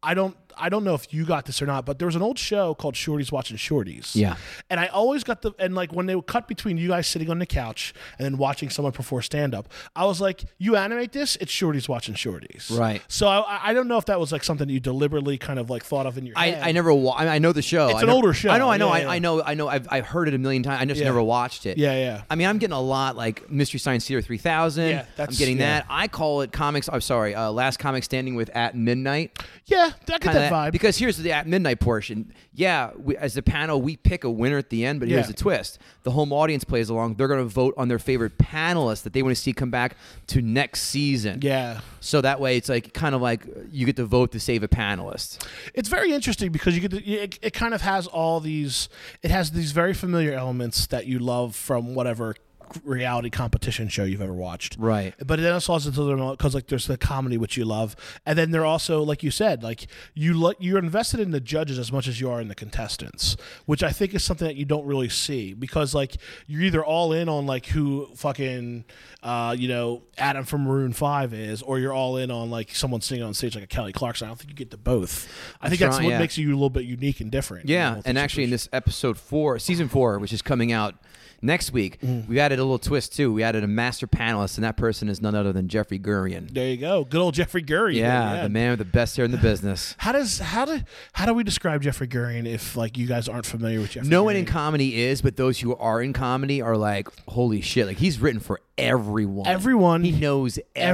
I 0.04 0.14
don't 0.14 0.36
I 0.58 0.70
don't 0.70 0.84
know 0.84 0.94
if 0.94 1.14
you 1.14 1.26
got 1.26 1.46
this 1.46 1.62
or 1.62 1.66
not, 1.66 1.86
but 1.86 2.00
there 2.00 2.06
was 2.06 2.16
an 2.16 2.22
old 2.22 2.38
show 2.40 2.74
called 2.74 2.96
Shorties 2.96 3.32
Watching 3.32 3.58
Shorties. 3.58 4.16
Yeah. 4.16 4.36
And 4.70 4.80
I 4.80 4.88
always 4.88 5.24
got 5.24 5.42
the 5.42 5.52
and 5.60 5.76
like 5.76 5.94
when 5.94 6.06
they 6.06 6.16
would 6.16 6.28
cut 6.28 6.48
between 6.48 6.78
you 6.78 6.90
guys 6.90 7.08
sitting 7.08 7.30
on 7.30 7.40
the 7.40 7.46
couch 7.46 7.94
and 8.18 8.26
then 8.26 8.38
watching 8.38 8.70
someone 8.70 8.92
perform 8.92 9.22
stand 9.22 9.54
up, 9.56 9.70
I 9.96 10.06
was 10.06 10.22
like, 10.22 10.44
you 10.58 10.76
animate 10.76 11.12
this, 11.12 11.36
it's 11.38 11.52
Shorties 11.52 11.88
watching 11.90 12.16
Shorties. 12.16 12.76
Right. 12.78 13.02
So 13.08 13.28
I, 13.28 13.70
I 13.70 13.74
don't 13.74 13.88
know 13.88 13.98
if 13.98 14.06
that 14.06 14.20
was 14.20 14.32
like 14.32 14.44
something 14.44 14.68
that 14.68 14.74
you 14.74 14.80
deliberately 14.80 15.38
kind 15.38 15.60
of 15.60 15.70
like 15.70 15.84
thought 15.84 16.06
of 16.06 16.18
in 16.18 16.26
your 16.26 16.38
I, 16.38 16.48
head. 16.50 16.64
I 16.64 16.72
never. 16.72 16.94
Wa- 16.94 17.16
I, 17.16 17.22
mean, 17.22 17.30
I 17.30 17.40
know 17.40 17.52
the 17.52 17.62
show. 17.62 17.88
It's 17.88 17.96
I 17.98 18.02
an 18.02 18.06
never- 18.08 18.16
older 18.16 18.34
show. 18.34 18.50
I 18.50 18.58
know. 18.58 18.70
I 18.70 18.78
know. 18.78 18.88
Yeah, 18.88 18.94
I, 18.94 19.00
yeah. 19.00 19.10
I 19.10 19.20
know. 19.20 19.42
I 19.44 19.54
know. 19.54 19.68
I've, 19.68 19.88
I've 19.92 20.06
heard 20.06 20.28
it 20.28 20.34
a 20.34 20.38
million 20.38 20.64
times. 20.64 20.82
I 20.82 20.86
just 20.86 21.00
Yeah. 21.00 21.06
never 21.06 21.22
watched 21.22 21.66
it. 21.66 21.78
Yeah, 21.78 21.94
yeah. 21.94 22.22
I 22.30 22.36
mean, 22.36 22.48
I'm 22.48 22.58
getting 22.58 22.76
a 22.76 22.82
lot 22.82 23.16
like 23.16 23.50
Mystery 23.50 23.80
Science 23.80 24.08
Theater 24.08 24.22
3000. 24.22 24.90
Yeah, 24.90 25.00
I'm 25.02 25.06
that's- 25.16 25.38
getting 25.38 25.58
yeah. 25.60 25.80
that. 25.80 25.86
I 25.90 26.08
call 26.08 26.42
it 26.42 26.52
comics. 26.52 26.90
I'm 26.92 27.02
sorry. 27.02 27.36
Uh, 27.36 27.52
Last 27.52 27.80
Comic 27.80 28.04
Standing 28.04 28.36
with 28.36 28.50
At 28.56 28.76
Midnight. 28.76 29.38
Yeah, 29.66 29.92
get 30.06 30.22
Kinda 30.22 30.40
that 30.42 30.52
vibe. 30.52 30.72
Because 30.72 30.98
here's 30.98 31.18
the 31.18 31.32
At 31.32 31.48
Midnight 31.48 31.80
portion. 31.80 32.34
Yeah, 32.54 32.92
we, 32.98 33.16
as 33.18 33.34
the 33.36 33.42
panel, 33.42 33.82
we 33.82 33.96
pick 33.98 34.24
a 34.24 34.30
winner 34.30 34.58
at 34.58 34.70
the 34.70 34.86
end, 34.86 35.00
but 35.00 35.10
here's 35.10 35.22
Yeah. 35.26 35.28
the 35.28 35.34
twist: 35.34 35.80
the 36.04 36.12
home 36.12 36.34
audience 36.34 36.64
plays 36.64 36.90
along. 36.90 37.16
They're 37.16 37.28
going 37.28 37.40
to 37.44 37.46
vote 37.54 37.74
on 37.78 37.88
their 37.88 38.00
favorite 38.00 38.38
panelist 38.38 39.04
that 39.04 39.14
they 39.14 39.22
want 39.24 39.36
to 39.36 39.42
see 39.42 39.54
come 39.54 39.72
back 39.72 39.96
to 40.28 40.42
next 40.42 40.84
season. 40.84 41.40
yeah. 41.42 41.82
So 42.04 42.20
that 42.22 42.40
way, 42.40 42.58
it's 42.58 42.68
like 42.70 42.94
kind 42.94 43.14
of 43.16 43.22
like 43.22 43.46
you 43.72 43.86
get 43.86 43.96
to 43.98 44.06
vote 44.06 44.32
to 44.32 44.40
save 44.40 44.64
a 44.64 44.68
panelist. 44.68 45.46
It's 45.74 45.88
very 45.90 46.12
interesting 46.14 46.52
because 46.52 46.74
you 46.76 46.82
get 46.82 46.92
to, 46.92 47.04
it, 47.06 47.38
it 47.42 47.54
kind 47.54 47.74
of 47.74 47.82
has 47.82 48.08
all 48.08 48.40
these 48.40 48.90
it 49.22 49.30
has 49.32 49.52
these 49.52 49.72
very 49.72 49.94
familiar 49.94 50.34
elements 50.34 50.88
that 50.88 51.06
you 51.06 51.20
love 51.20 51.56
from 51.56 51.94
whatever 51.96 52.36
reality 52.84 53.30
competition 53.30 53.88
show 53.90 54.04
you've 54.04 54.22
ever 54.22 54.34
watched. 54.34 54.78
Right. 54.80 55.14
But 55.26 55.40
then 55.40 55.54
also 55.54 55.74
also 55.74 56.32
because 56.32 56.54
like 56.56 56.68
there's 56.68 56.88
the 56.88 56.98
comedy 56.98 57.38
which 57.38 57.58
you 57.58 57.66
love, 57.66 57.96
and 58.26 58.38
then 58.38 58.52
they're 58.52 58.66
also 58.66 59.04
like 59.04 59.24
you 59.24 59.32
said 59.32 59.64
like 59.64 59.88
you 60.14 60.34
lo- 60.38 60.54
you're 60.60 60.80
invested 60.80 61.20
in 61.20 61.32
the 61.32 61.40
judges 61.40 61.78
as 61.80 61.92
much 61.92 62.08
as 62.08 62.20
you 62.22 62.30
are 62.30 62.42
in 62.42 62.48
the 62.48 62.56
contestants, 62.56 63.38
which 63.66 63.84
I 63.84 63.92
think 63.92 64.14
is 64.14 64.24
something 64.24 64.48
that 64.48 64.56
you 64.56 64.66
don't 64.66 64.86
really 64.86 65.10
see 65.10 65.54
because 65.54 65.94
like 65.94 66.16
you're 66.48 66.62
either 66.62 66.84
all 66.84 67.14
in 67.14 67.30
on 67.30 67.46
like 67.46 67.66
who 67.68 68.08
fucking 68.16 68.86
uh, 69.24 69.56
you 69.58 69.68
know 69.68 70.04
Adam 70.18 70.46
from 70.46 70.64
Maroon 70.64 70.94
Five 70.94 71.34
is, 71.34 71.62
or 71.62 71.80
you're 71.80 71.94
all 71.94 72.18
in 72.18 72.32
on 72.32 72.50
like 72.50 72.74
someone 72.76 73.02
singing 73.02 73.24
on 73.24 73.34
stage 73.34 73.56
like 73.56 73.64
a 73.64 73.68
Kelly 73.68 73.94
Clarkson. 73.94 74.26
I 74.26 74.30
don't 74.30 74.38
think 74.38 74.50
you 74.50 74.56
get 74.56 74.72
to 74.72 74.78
both. 74.78 75.28
I 75.62 75.70
think 75.70 75.80
That's 75.80 75.92
that's 75.92 76.00
right, 76.00 76.06
what 76.06 76.12
yeah. 76.12 76.20
makes 76.20 76.38
you 76.38 76.50
a 76.50 76.54
little 76.54 76.70
bit 76.70 76.86
unique 76.86 77.20
and 77.22 77.32
different. 77.32 77.68
you 77.70 77.76
Yeah, 77.76 77.96
know, 77.96 78.02
and 78.06 78.18
actually, 78.18 78.46
in 78.46 78.50
this 78.50 78.68
episode 78.74 79.18
four, 79.18 79.60
season 79.60 79.88
four, 79.90 80.18
which 80.20 80.34
is 80.34 80.42
coming 80.42 80.72
out 80.72 80.96
next 81.42 81.72
week, 81.74 82.00
Mm. 82.02 82.28
we 82.28 82.40
added 82.40 82.60
a 82.60 82.64
little 82.64 82.80
twist 82.80 83.16
too. 83.16 83.32
We 83.34 83.44
added 83.44 83.64
a 83.64 83.68
master 83.68 84.08
panelist, 84.08 84.56
and 84.58 84.64
that 84.64 84.78
person 84.78 85.10
is 85.10 85.22
none 85.22 85.36
other 85.36 85.52
than 85.52 85.68
Jeffrey 85.68 86.00
Gurian. 86.00 86.54
there 86.54 86.70
you 86.70 86.78
go, 86.78 87.04
good 87.04 87.22
old 87.22 87.34
Jeffrey 87.34 87.64
Gurian. 87.64 87.96
Yeah, 87.96 88.44
the 88.44 88.50
man 88.50 88.72
with 88.72 88.80
the 88.80 88.86
best 88.86 89.16
hair 89.18 89.26
in 89.26 89.32
the 89.32 89.38
business. 89.38 89.96
How 90.00 90.12
does 90.12 90.40
how 90.40 90.66
do 90.66 90.82
how 91.14 91.26
do 91.26 91.34
we 91.34 91.44
describe 91.44 91.82
Jeffrey 91.82 92.08
Gurian 92.08 92.46
if 92.48 92.76
like 92.76 92.98
you 92.98 93.08
guys 93.08 93.28
aren't 93.30 93.46
familiar 93.46 93.80
with 93.80 93.92
Jeffrey? 93.92 94.10
No 94.10 94.24
one 94.24 94.36
in 94.36 94.46
comedy 94.46 95.02
is, 95.02 95.22
but 95.22 95.36
those 95.38 95.60
who 95.60 95.76
are 95.76 96.02
in 96.02 96.14
comedy 96.14 96.62
are 96.62 96.78
like, 96.78 97.08
holy 97.28 97.62
shit! 97.62 97.88
Like 97.88 97.98
he's 97.98 98.20
written 98.20 98.40
for 98.40 98.60
everyone. 98.78 99.48
Everyone- 99.48 100.04
He 100.04 100.12
knows 100.12 100.58
everyone. 100.76 100.92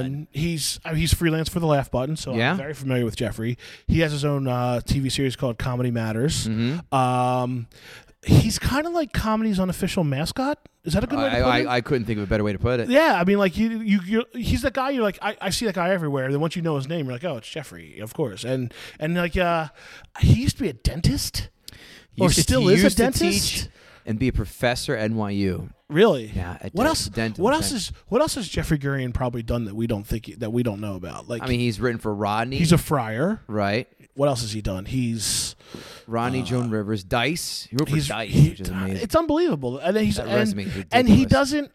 everyone. 0.00 0.26
He's 0.32 0.80
I 0.84 0.90
mean, 0.90 0.98
he's 1.00 1.12
freelance 1.14 1.48
for 1.48 1.60
the 1.60 1.66
Laugh 1.66 1.90
Button, 1.90 2.16
so 2.16 2.34
Yeah. 2.34 2.52
I'm 2.52 2.56
very 2.56 2.72
familiar 2.74 3.04
with 3.04 3.16
Jeffrey. 3.16 3.58
He 3.86 4.00
has 4.00 4.12
his 4.12 4.24
own 4.24 4.46
uh, 4.48 4.80
TV 4.84 5.10
series 5.12 5.36
called 5.36 5.58
Comedy 5.58 5.90
Matters. 5.90 6.48
Mm-hmm. 6.48 6.94
Um, 6.94 7.66
he's 8.26 8.58
kind 8.58 8.86
of 8.86 8.92
like 8.92 9.12
comedy's 9.12 9.58
unofficial 9.60 10.04
mascot. 10.04 10.58
Is 10.84 10.92
that 10.92 11.02
a 11.02 11.06
good 11.06 11.18
way 11.18 11.24
to 11.30 11.36
I, 11.36 11.40
put 11.40 11.60
it? 11.62 11.66
I, 11.68 11.76
I 11.76 11.80
couldn't 11.80 12.04
think 12.06 12.18
of 12.18 12.24
a 12.24 12.26
better 12.28 12.44
way 12.44 12.52
to 12.52 12.58
put 12.58 12.78
it. 12.80 12.88
yeah, 12.88 13.18
I 13.20 13.24
mean, 13.24 13.38
like 13.38 13.56
you, 13.56 13.80
you, 13.80 14.00
you're, 14.04 14.24
he's 14.34 14.62
that 14.62 14.74
guy. 14.74 14.90
You're 14.90 15.02
like, 15.02 15.18
I, 15.20 15.36
I 15.40 15.50
see 15.50 15.66
that 15.66 15.74
guy 15.74 15.90
everywhere. 15.90 16.30
Then 16.30 16.40
once 16.40 16.54
you 16.54 16.62
know 16.62 16.76
his 16.76 16.86
name, 16.88 17.06
you're 17.06 17.14
like, 17.14 17.24
oh, 17.24 17.38
it's 17.38 17.48
Jeffrey, 17.48 17.98
of 17.98 18.14
course. 18.14 18.44
And 18.44 18.72
and 19.00 19.14
like, 19.16 19.36
uh, 19.36 19.68
he 20.20 20.34
used 20.42 20.56
to 20.58 20.62
be 20.62 20.68
a 20.68 20.72
dentist, 20.74 21.48
He 22.12 22.22
or 22.22 22.26
used 22.26 22.36
to- 22.36 22.42
still 22.42 22.68
is 22.68 22.80
a 22.80 22.84
used 22.84 22.96
to 22.98 23.02
dentist. 23.02 23.22
teach 23.54 23.68
and 24.04 24.18
be 24.20 24.28
a 24.28 24.32
professor 24.32 24.94
at 24.96 25.10
NYU. 25.10 25.70
Really? 25.88 26.26
Yeah, 26.34 26.56
a 26.60 26.70
What 26.70 26.86
else? 26.86 27.06
dental 27.08 27.42
what 27.44 27.54
else 27.54 27.68
tech. 27.70 27.76
is 27.76 27.92
what 28.08 28.20
else 28.20 28.34
has 28.36 28.48
Jeffrey 28.48 28.78
Gurian 28.78 29.12
probably 29.14 29.42
done 29.42 29.64
that 29.66 29.74
we 29.74 29.86
don't 29.88 30.04
think 30.06 30.34
that 30.38 30.52
we 30.52 30.62
don't 30.62 30.80
know 30.80 30.94
about? 30.94 31.28
Like, 31.28 31.42
I 31.42 31.46
mean, 31.48 31.60
he's 31.60 31.80
written 31.80 31.98
for 32.00 32.14
Rodney. 32.14 32.56
he's 32.58 32.72
a 32.72 32.78
friar. 32.78 33.40
right. 33.48 33.88
What 34.16 34.28
else 34.28 34.40
has 34.40 34.52
he 34.52 34.62
done? 34.62 34.86
He's 34.86 35.54
Rodney 36.06 36.40
uh, 36.40 36.44
Joan 36.44 36.70
Rivers, 36.70 37.04
Dice. 37.04 37.68
He 37.70 37.76
wrote 37.76 37.88
for 37.90 37.94
he's 37.94 38.08
Dice, 38.08 38.30
he- 38.30 38.50
which 38.50 38.60
is 38.60 38.68
amazing. 38.70 39.02
It's 39.02 39.14
unbelievable, 39.14 39.78
and 39.78 39.94
then 39.94 40.04
he's 40.04 40.16
That 40.16 40.26
and, 40.28 40.88
and 40.90 41.08
he 41.08 41.26
doesn't. 41.26 41.70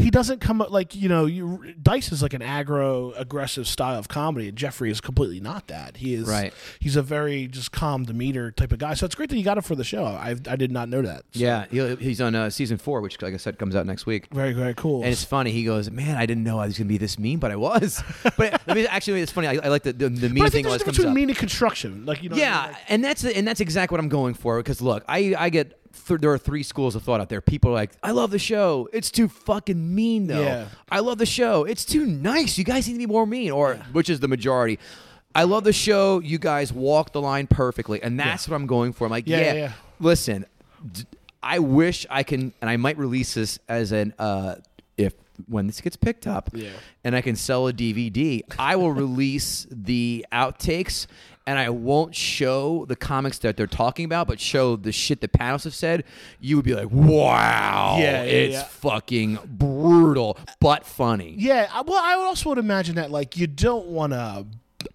He 0.00 0.10
doesn't 0.10 0.40
come 0.40 0.60
up 0.60 0.70
like 0.70 0.94
you 0.94 1.08
know. 1.08 1.26
You, 1.26 1.74
Dice 1.82 2.12
is 2.12 2.22
like 2.22 2.34
an 2.34 2.42
aggro, 2.42 3.12
aggressive 3.18 3.66
style 3.66 3.98
of 3.98 4.08
comedy, 4.08 4.48
and 4.48 4.56
Jeffrey 4.56 4.90
is 4.90 5.00
completely 5.00 5.40
not 5.40 5.68
that. 5.68 5.98
He 5.98 6.14
is 6.14 6.28
Right. 6.28 6.52
He's 6.78 6.96
a 6.96 7.02
very 7.02 7.46
just 7.46 7.72
calm 7.72 8.04
demeanor 8.04 8.50
type 8.50 8.72
of 8.72 8.78
guy. 8.78 8.94
So 8.94 9.06
it's 9.06 9.14
great 9.14 9.30
that 9.30 9.36
you 9.36 9.44
got 9.44 9.56
him 9.56 9.62
for 9.62 9.74
the 9.74 9.84
show. 9.84 10.04
I 10.04 10.30
I 10.48 10.56
did 10.56 10.72
not 10.72 10.88
know 10.88 11.02
that. 11.02 11.24
So, 11.32 11.40
yeah, 11.40 11.66
he's 11.96 12.20
on 12.20 12.34
uh, 12.34 12.50
season 12.50 12.78
four, 12.78 13.00
which, 13.00 13.20
like 13.22 13.34
I 13.34 13.36
said, 13.36 13.58
comes 13.58 13.76
out 13.76 13.86
next 13.86 14.06
week. 14.06 14.28
very 14.32 14.52
very 14.52 14.74
cool. 14.74 15.02
And 15.02 15.12
it's 15.12 15.24
funny. 15.24 15.50
He 15.50 15.64
goes, 15.64 15.90
"Man, 15.90 16.16
I 16.16 16.26
didn't 16.26 16.44
know 16.44 16.58
I 16.58 16.66
was 16.66 16.78
gonna 16.78 16.88
be 16.88 16.98
this 16.98 17.18
mean, 17.18 17.38
but 17.38 17.50
I 17.50 17.56
was." 17.56 18.02
but 18.36 18.60
I 18.66 18.74
mean, 18.74 18.86
actually, 18.88 19.20
it's 19.20 19.32
funny. 19.32 19.48
I, 19.48 19.58
I 19.64 19.68
like 19.68 19.82
the 19.82 19.92
the, 19.92 20.08
the 20.08 20.28
mean 20.28 20.44
I 20.44 20.48
thing 20.48 20.64
think 20.64 20.68
there's 20.68 20.76
a 20.76 20.78
difference 20.78 20.98
between 20.98 21.14
mean 21.14 21.28
and 21.30 21.38
construction. 21.38 22.06
Like 22.06 22.22
you 22.22 22.28
know, 22.28 22.36
what 22.36 22.42
I 22.42 22.46
yeah, 22.46 22.62
mean? 22.62 22.72
Like- 22.72 22.82
and 22.88 23.04
that's 23.04 23.24
and 23.24 23.46
that's 23.46 23.60
exactly 23.60 23.94
what 23.94 24.00
I'm 24.00 24.08
going 24.08 24.34
for. 24.34 24.58
Because 24.58 24.80
look, 24.80 25.04
I 25.08 25.34
I 25.38 25.50
get 25.50 25.79
th- 26.06 26.20
there 26.20 26.30
are 26.32 26.38
three 26.38 26.62
schools 26.62 26.94
of 26.94 27.02
thought 27.02 27.20
out 27.20 27.28
there. 27.28 27.40
People 27.40 27.70
are 27.70 27.74
like, 27.74 27.90
"I 28.02 28.10
love 28.12 28.30
the 28.30 28.38
show. 28.38 28.88
It's 28.92 29.10
too 29.10 29.28
fucking 29.28 29.94
mean, 29.94 30.26
though." 30.26 30.42
Yeah. 30.42 30.68
I 30.90 31.00
love 31.00 31.18
the 31.18 31.26
show. 31.26 31.64
It's 31.64 31.84
too 31.84 32.06
nice. 32.06 32.58
You 32.58 32.64
guys 32.64 32.86
need 32.86 32.94
to 32.94 32.98
be 32.98 33.06
more 33.06 33.26
mean, 33.26 33.50
or 33.50 33.76
which 33.92 34.08
is 34.10 34.20
the 34.20 34.28
majority. 34.28 34.78
I 35.34 35.44
love 35.44 35.64
the 35.64 35.72
show. 35.72 36.18
You 36.20 36.38
guys 36.38 36.72
walk 36.72 37.12
the 37.12 37.20
line 37.20 37.46
perfectly, 37.46 38.02
and 38.02 38.18
that's 38.18 38.48
what 38.48 38.56
I'm 38.56 38.66
going 38.66 38.92
for. 38.92 39.04
I'm 39.04 39.10
like, 39.10 39.26
Yeah, 39.28 39.38
yeah, 39.40 39.46
yeah, 39.46 39.54
yeah. 39.54 39.72
listen, 40.00 40.44
d- 40.92 41.04
I 41.42 41.58
wish 41.60 42.04
I 42.10 42.22
can, 42.24 42.52
and 42.60 42.68
I 42.68 42.76
might 42.76 42.98
release 42.98 43.34
this 43.34 43.58
as 43.68 43.92
an 43.92 44.12
uh, 44.18 44.56
if 44.98 45.14
when 45.46 45.66
this 45.68 45.80
gets 45.80 45.96
picked 45.96 46.26
up, 46.26 46.50
Yeah. 46.52 46.70
and 47.04 47.14
I 47.16 47.20
can 47.20 47.36
sell 47.36 47.66
a 47.68 47.72
DVD, 47.72 48.42
I 48.58 48.74
will 48.76 48.92
release 49.06 49.66
the 49.70 50.26
outtakes. 50.32 51.06
And 51.50 51.58
I 51.58 51.68
won't 51.68 52.14
show 52.14 52.84
the 52.86 52.94
comics 52.94 53.38
that 53.38 53.56
they're 53.56 53.66
talking 53.66 54.04
about, 54.04 54.28
but 54.28 54.38
show 54.38 54.76
the 54.76 54.92
shit 54.92 55.20
the 55.20 55.26
panels 55.26 55.64
have 55.64 55.74
said. 55.74 56.04
You 56.38 56.54
would 56.54 56.64
be 56.64 56.74
like, 56.74 56.92
"Wow, 56.92 57.96
Yeah, 57.98 58.22
yeah, 58.22 58.22
it's 58.22 58.54
yeah. 58.54 58.62
fucking 58.62 59.36
brutal, 59.46 60.38
but 60.60 60.86
funny." 60.86 61.34
Yeah, 61.36 61.68
well, 61.84 62.00
I 62.00 62.16
would 62.16 62.22
also 62.26 62.50
would 62.50 62.58
imagine 62.58 62.94
that 62.94 63.10
like 63.10 63.36
you 63.36 63.48
don't 63.48 63.86
want 63.88 64.12
to. 64.12 64.46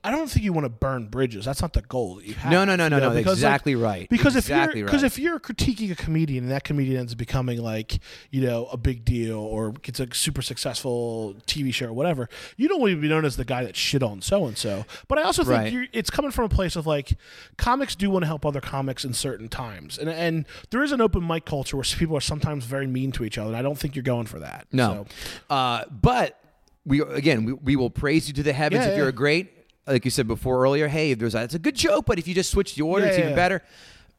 I 0.04 0.12
don't 0.12 0.30
think 0.30 0.44
you 0.44 0.54
want 0.54 0.66
to 0.66 0.70
burn 0.70 1.08
bridges. 1.08 1.46
That's 1.46 1.62
not 1.62 1.74
the 1.74 1.82
goal 1.82 2.16
that 2.16 2.26
you 2.26 2.34
have. 2.36 2.52
No, 2.52 2.64
no, 2.66 2.76
no, 2.76 2.88
no, 2.90 3.00
no, 3.00 3.10
because, 3.10 3.26
like, 3.26 3.34
exactly 3.34 3.76
right. 3.76 4.10
Because 4.10 4.36
Exactly 4.36 4.72
if 4.72 4.76
you're 4.78 4.86
because 4.86 5.04
right. 5.04 5.12
if 5.12 5.20
you're 5.20 5.40
critiquing 5.40 5.92
a 5.92 5.96
comedian 5.96 6.44
and 6.46 6.52
that 6.52 6.64
comedian 6.64 6.98
ends 7.00 7.12
up 7.14 7.18
becoming 7.18 7.62
like 7.62 8.00
you 8.32 8.42
know 8.42 8.68
a 8.68 8.78
big 8.78 9.04
deal 9.06 9.38
or 9.40 9.72
gets 9.72 10.00
a 10.00 10.08
super 10.14 10.42
successful 10.42 11.36
TV 11.48 11.74
show 11.74 11.88
or 11.88 11.94
whatever, 11.94 12.30
you 12.58 12.68
don't 12.68 12.80
want 12.82 12.92
to 12.94 12.98
be 13.02 13.08
known 13.08 13.26
as 13.26 13.38
the 13.38 13.46
guy 13.46 13.64
that 13.64 13.76
shit 13.76 14.02
on 14.04 14.22
so 14.22 14.46
and 14.46 14.58
so. 14.58 14.86
But 15.08 15.18
I 15.20 15.24
also 15.24 15.44
think 15.44 15.56
Right. 15.56 15.72
you're, 15.74 15.86
it's 15.94 16.10
coming 16.10 16.32
from 16.32 16.46
a 16.46 16.50
place 16.50 16.76
of 16.76 16.86
like 16.88 17.18
comics 17.58 17.96
do 17.96 18.10
want 18.10 18.24
to 18.24 18.28
help 18.28 18.46
other 18.46 18.62
comics 18.62 19.06
in 19.06 19.14
certain 19.14 19.50
times, 19.50 19.98
and 19.98 20.10
and 20.10 20.46
there 20.72 20.84
is 20.84 20.92
an 20.92 21.02
open 21.02 21.26
mic 21.26 21.46
culture 21.46 21.78
where 21.78 21.84
people 21.84 22.18
are 22.18 22.22
sometimes 22.22 22.66
very 22.66 22.88
mean 22.88 23.12
to 23.14 23.24
each 23.24 23.38
other. 23.38 23.50
And 23.50 23.58
I 23.58 23.62
don't 23.62 23.78
think 23.78 23.96
you're 23.96 24.04
going 24.04 24.26
for 24.26 24.40
that. 24.40 24.68
No, 24.72 25.06
So, 25.50 25.56
uh, 25.56 25.84
but 25.90 26.40
we 26.86 27.02
again 27.02 27.46
we, 27.46 27.54
we 27.54 27.76
will 27.76 27.90
praise 27.90 28.28
you 28.28 28.34
to 28.36 28.44
the 28.44 28.54
heavens 28.54 28.86
Yeah, 28.86 28.92
if 28.92 28.98
you're 28.98 29.08
a 29.08 29.12
great, 29.14 29.52
like 29.88 30.06
you 30.06 30.12
said 30.12 30.28
before 30.28 30.62
earlier. 30.64 30.88
Hey, 30.88 31.14
there's 31.14 31.36
a, 31.36 31.44
it's 31.44 31.54
a 31.56 31.60
good 31.60 31.76
joke, 31.76 32.06
but 32.06 32.18
if 32.20 32.28
you 32.28 32.34
just 32.34 32.52
switch 32.52 32.76
the 32.76 32.82
order, 32.84 33.06
Yeah, 33.06 33.10
it's 33.12 33.18
yeah, 33.18 33.24
even 33.26 33.32
yeah. 33.32 33.36
better. 33.44 33.64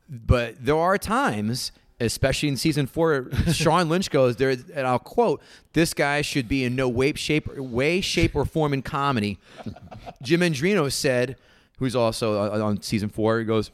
But 0.09 0.64
there 0.64 0.76
are 0.76 0.98
times. 0.98 1.72
Especially 1.98 2.50
in 2.50 2.59
season 2.59 2.87
four, 2.87 3.31
Sean 3.55 3.88
Lynch 3.88 4.11
goes 4.11 4.37
there, 4.37 4.50
and 4.50 4.87
I'll 4.87 4.98
quote: 4.98 5.40
"This 5.72 5.94
guy 5.94 6.20
should 6.20 6.46
be 6.46 6.62
in 6.62 6.76
no 6.76 6.90
way, 6.90 7.14
shape, 7.14 7.48
way, 7.57 8.02
shape, 8.02 8.37
or 8.37 8.44
form 8.44 8.74
in 8.74 8.83
comedy." 8.83 9.38
Jim 10.22 10.40
Andrino 10.42 10.92
said, 10.92 11.37
who's 11.79 11.96
also 11.96 12.38
on, 12.52 12.61
on 12.61 12.83
season 12.83 13.09
four, 13.09 13.38
he 13.38 13.46
goes, 13.46 13.70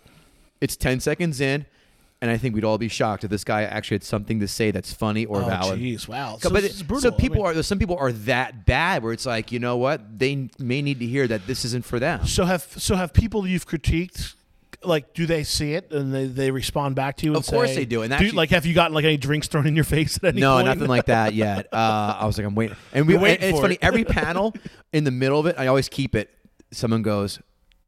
"It's 0.61 0.77
ten 0.77 1.01
seconds 1.01 1.41
in, 1.41 1.67
and 2.23 2.31
I 2.31 2.39
think 2.39 2.55
we'd 2.55 2.65
all 2.65 2.79
be 2.79 2.89
shocked 2.89 3.25
if 3.25 3.31
this 3.31 3.45
guy 3.45 3.65
actually 3.65 3.97
had 3.97 4.05
something 4.05 4.41
to 4.41 4.49
say 4.49 4.71
that's 4.71 4.93
funny 4.93 5.27
or 5.27 5.43
oh 5.43 5.45
valid." 5.45 5.79
jeez, 5.81 6.09
wow. 6.09 6.39
So, 6.41 6.49
but 6.49 6.63
this 6.63 6.81
it- 6.81 6.87
brutal. 6.89 7.11
so 7.11 7.17
I 7.17 7.21
people 7.21 7.45
mean- 7.45 7.59
are 7.59 7.63
some 7.63 7.79
people 7.79 7.99
are 7.99 8.13
that 8.13 8.65
bad 8.65 9.03
where 9.03 9.13
it's 9.13 9.27
like 9.27 9.53
you 9.53 9.59
know 9.59 9.77
what 9.77 10.19
they 10.19 10.49
may 10.59 10.81
need 10.81 11.01
to 11.01 11.07
hear 11.07 11.27
that 11.29 11.47
this 11.47 11.67
isn't 11.67 11.85
for 11.85 11.99
them. 12.01 12.27
So 12.27 12.47
have 12.47 12.63
so 12.79 12.97
have 12.97 13.13
people 13.13 13.47
you've 13.47 13.67
critiqued 13.67 14.35
like 14.85 15.15
do 15.15 15.27
they 15.27 15.45
see 15.45 15.75
it 15.75 15.93
and 15.93 16.13
they, 16.13 16.27
they 16.27 16.51
respond 16.51 16.97
back 16.97 17.17
to 17.19 17.25
you? 17.27 17.33
And 17.33 17.37
Of 17.39 17.47
course 17.47 17.69
say- 17.71 17.77
they 17.77 17.85
do, 17.85 18.03
and 18.03 18.11
do, 18.11 18.15
actually- 18.15 18.31
like 18.33 18.51
have 18.51 18.67
you 18.67 18.75
gotten 18.75 18.95
like 18.95 19.05
any 19.05 19.17
drinks 19.17 19.47
thrown 19.49 19.67
in 19.67 19.77
your 19.77 19.85
face 19.85 20.17
at 20.17 20.25
any 20.25 20.41
No, 20.41 20.55
point? 20.55 20.67
nothing 20.67 20.89
like 20.89 21.07
that 21.07 21.35
yet. 21.35 21.69
Uh, 21.73 22.17
I 22.21 22.27
was 22.27 22.37
like, 22.39 22.47
I'm 22.47 22.55
waiting, 22.55 22.77
and 22.93 23.07
we. 23.07 23.15
And 23.17 23.25
it's 23.43 23.61
funny. 23.61 23.75
it. 23.75 23.81
Every 23.83 24.05
panel 24.21 24.55
in 24.93 25.05
the 25.05 25.11
middle 25.11 25.39
of 25.41 25.47
it, 25.47 25.57
I 25.59 25.67
always 25.69 25.89
keep 25.89 26.15
it. 26.15 26.31
Someone 26.73 27.03
goes, 27.03 27.39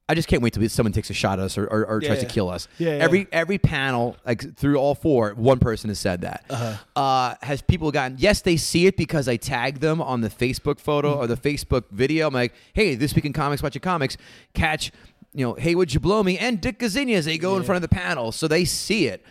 I 0.07 0.14
just 0.14 0.29
can't 0.29 0.43
wait 0.43 0.53
till 0.53 0.69
someone 0.69 0.93
takes 0.93 1.09
a 1.09 1.14
shot 1.14 1.38
at 1.38 1.47
us 1.47 1.57
or, 1.57 1.64
or, 1.64 1.87
or 1.87 2.01
tries 2.01 2.21
to 2.21 2.27
kill 2.27 2.51
us. 2.51 2.69
Yeah, 2.77 2.97
yeah. 2.97 3.05
Every 3.05 3.27
every 3.33 3.57
panel, 3.57 4.17
like 4.27 4.55
through 4.57 4.77
all 4.77 4.95
four, 4.95 5.33
one 5.33 5.59
person 5.59 5.88
has 5.88 5.99
said 5.99 6.21
that. 6.23 6.45
Uh-huh. 6.51 7.01
uh 7.01 7.35
has 7.40 7.62
people 7.62 7.90
gotten? 7.90 8.19
Yes, 8.19 8.43
they 8.43 8.59
see 8.59 8.87
it 8.87 8.99
because 8.99 9.29
I 9.29 9.37
tagged 9.37 9.81
them 9.81 10.03
on 10.03 10.21
the 10.21 10.29
Facebook 10.29 10.79
photo 10.79 11.14
or 11.14 11.27
the 11.27 11.37
Facebook 11.38 11.85
video. 11.90 12.29
I'm 12.29 12.35
like, 12.35 12.53
hey, 12.75 12.97
this 12.97 13.14
week 13.14 13.25
in 13.25 13.33
comics, 13.33 13.62
watching 13.62 13.81
comics, 13.81 14.19
catch. 14.53 14.93
You 15.33 15.47
know, 15.47 15.55
hey, 15.55 15.75
would 15.75 15.93
you 15.93 16.01
blow 16.01 16.23
me? 16.23 16.38
And 16.38 16.61
Dick 16.61 16.79
Gazzini 16.79 17.14
as 17.17 17.25
they 17.25 17.38
go 17.38 17.57
in 17.57 17.64
front 17.64 17.83
of 17.83 17.90
the 17.90 17.95
panel, 17.95 18.31
so 18.31 18.47
they 18.47 18.64
see 18.64 19.07
it. 19.07 19.25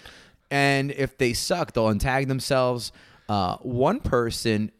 And 0.49 0.91
if 0.91 1.17
they 1.17 1.33
suck, 1.33 1.73
they'll 1.73 1.87
untag 1.87 2.27
themselves. 2.27 2.91
Uh, 3.29 3.57
one 3.57 3.99
person 3.99 4.71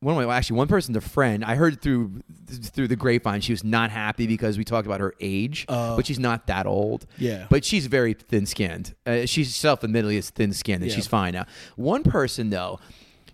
one 0.00 0.16
well, 0.16 0.30
actually 0.30 0.56
one 0.56 0.66
person's 0.68 0.96
a 0.96 1.00
friend. 1.00 1.44
I 1.44 1.54
heard 1.56 1.80
through 1.82 2.22
through 2.46 2.88
the 2.88 2.96
grapevine 2.96 3.40
she 3.42 3.52
was 3.52 3.62
not 3.62 3.90
happy 3.90 4.26
because 4.26 4.56
we 4.58 4.64
talked 4.64 4.86
about 4.86 5.00
her 5.00 5.14
age, 5.20 5.66
but 5.68 6.06
she's 6.06 6.18
not 6.18 6.46
that 6.46 6.66
old. 6.66 7.06
Yeah. 7.18 7.46
but 7.50 7.64
she's 7.64 7.86
very 7.86 8.14
thin 8.14 8.46
skinned. 8.46 8.94
Uh, 9.06 9.26
she's 9.26 9.54
self 9.54 9.84
admittedly 9.84 10.16
is 10.16 10.30
thin 10.30 10.52
skinned, 10.52 10.82
and 10.82 10.90
Yeah. 10.90 10.96
she's 10.96 11.06
fine 11.06 11.32
now. 11.34 11.46
One 11.76 12.02
person 12.02 12.50
though. 12.50 12.80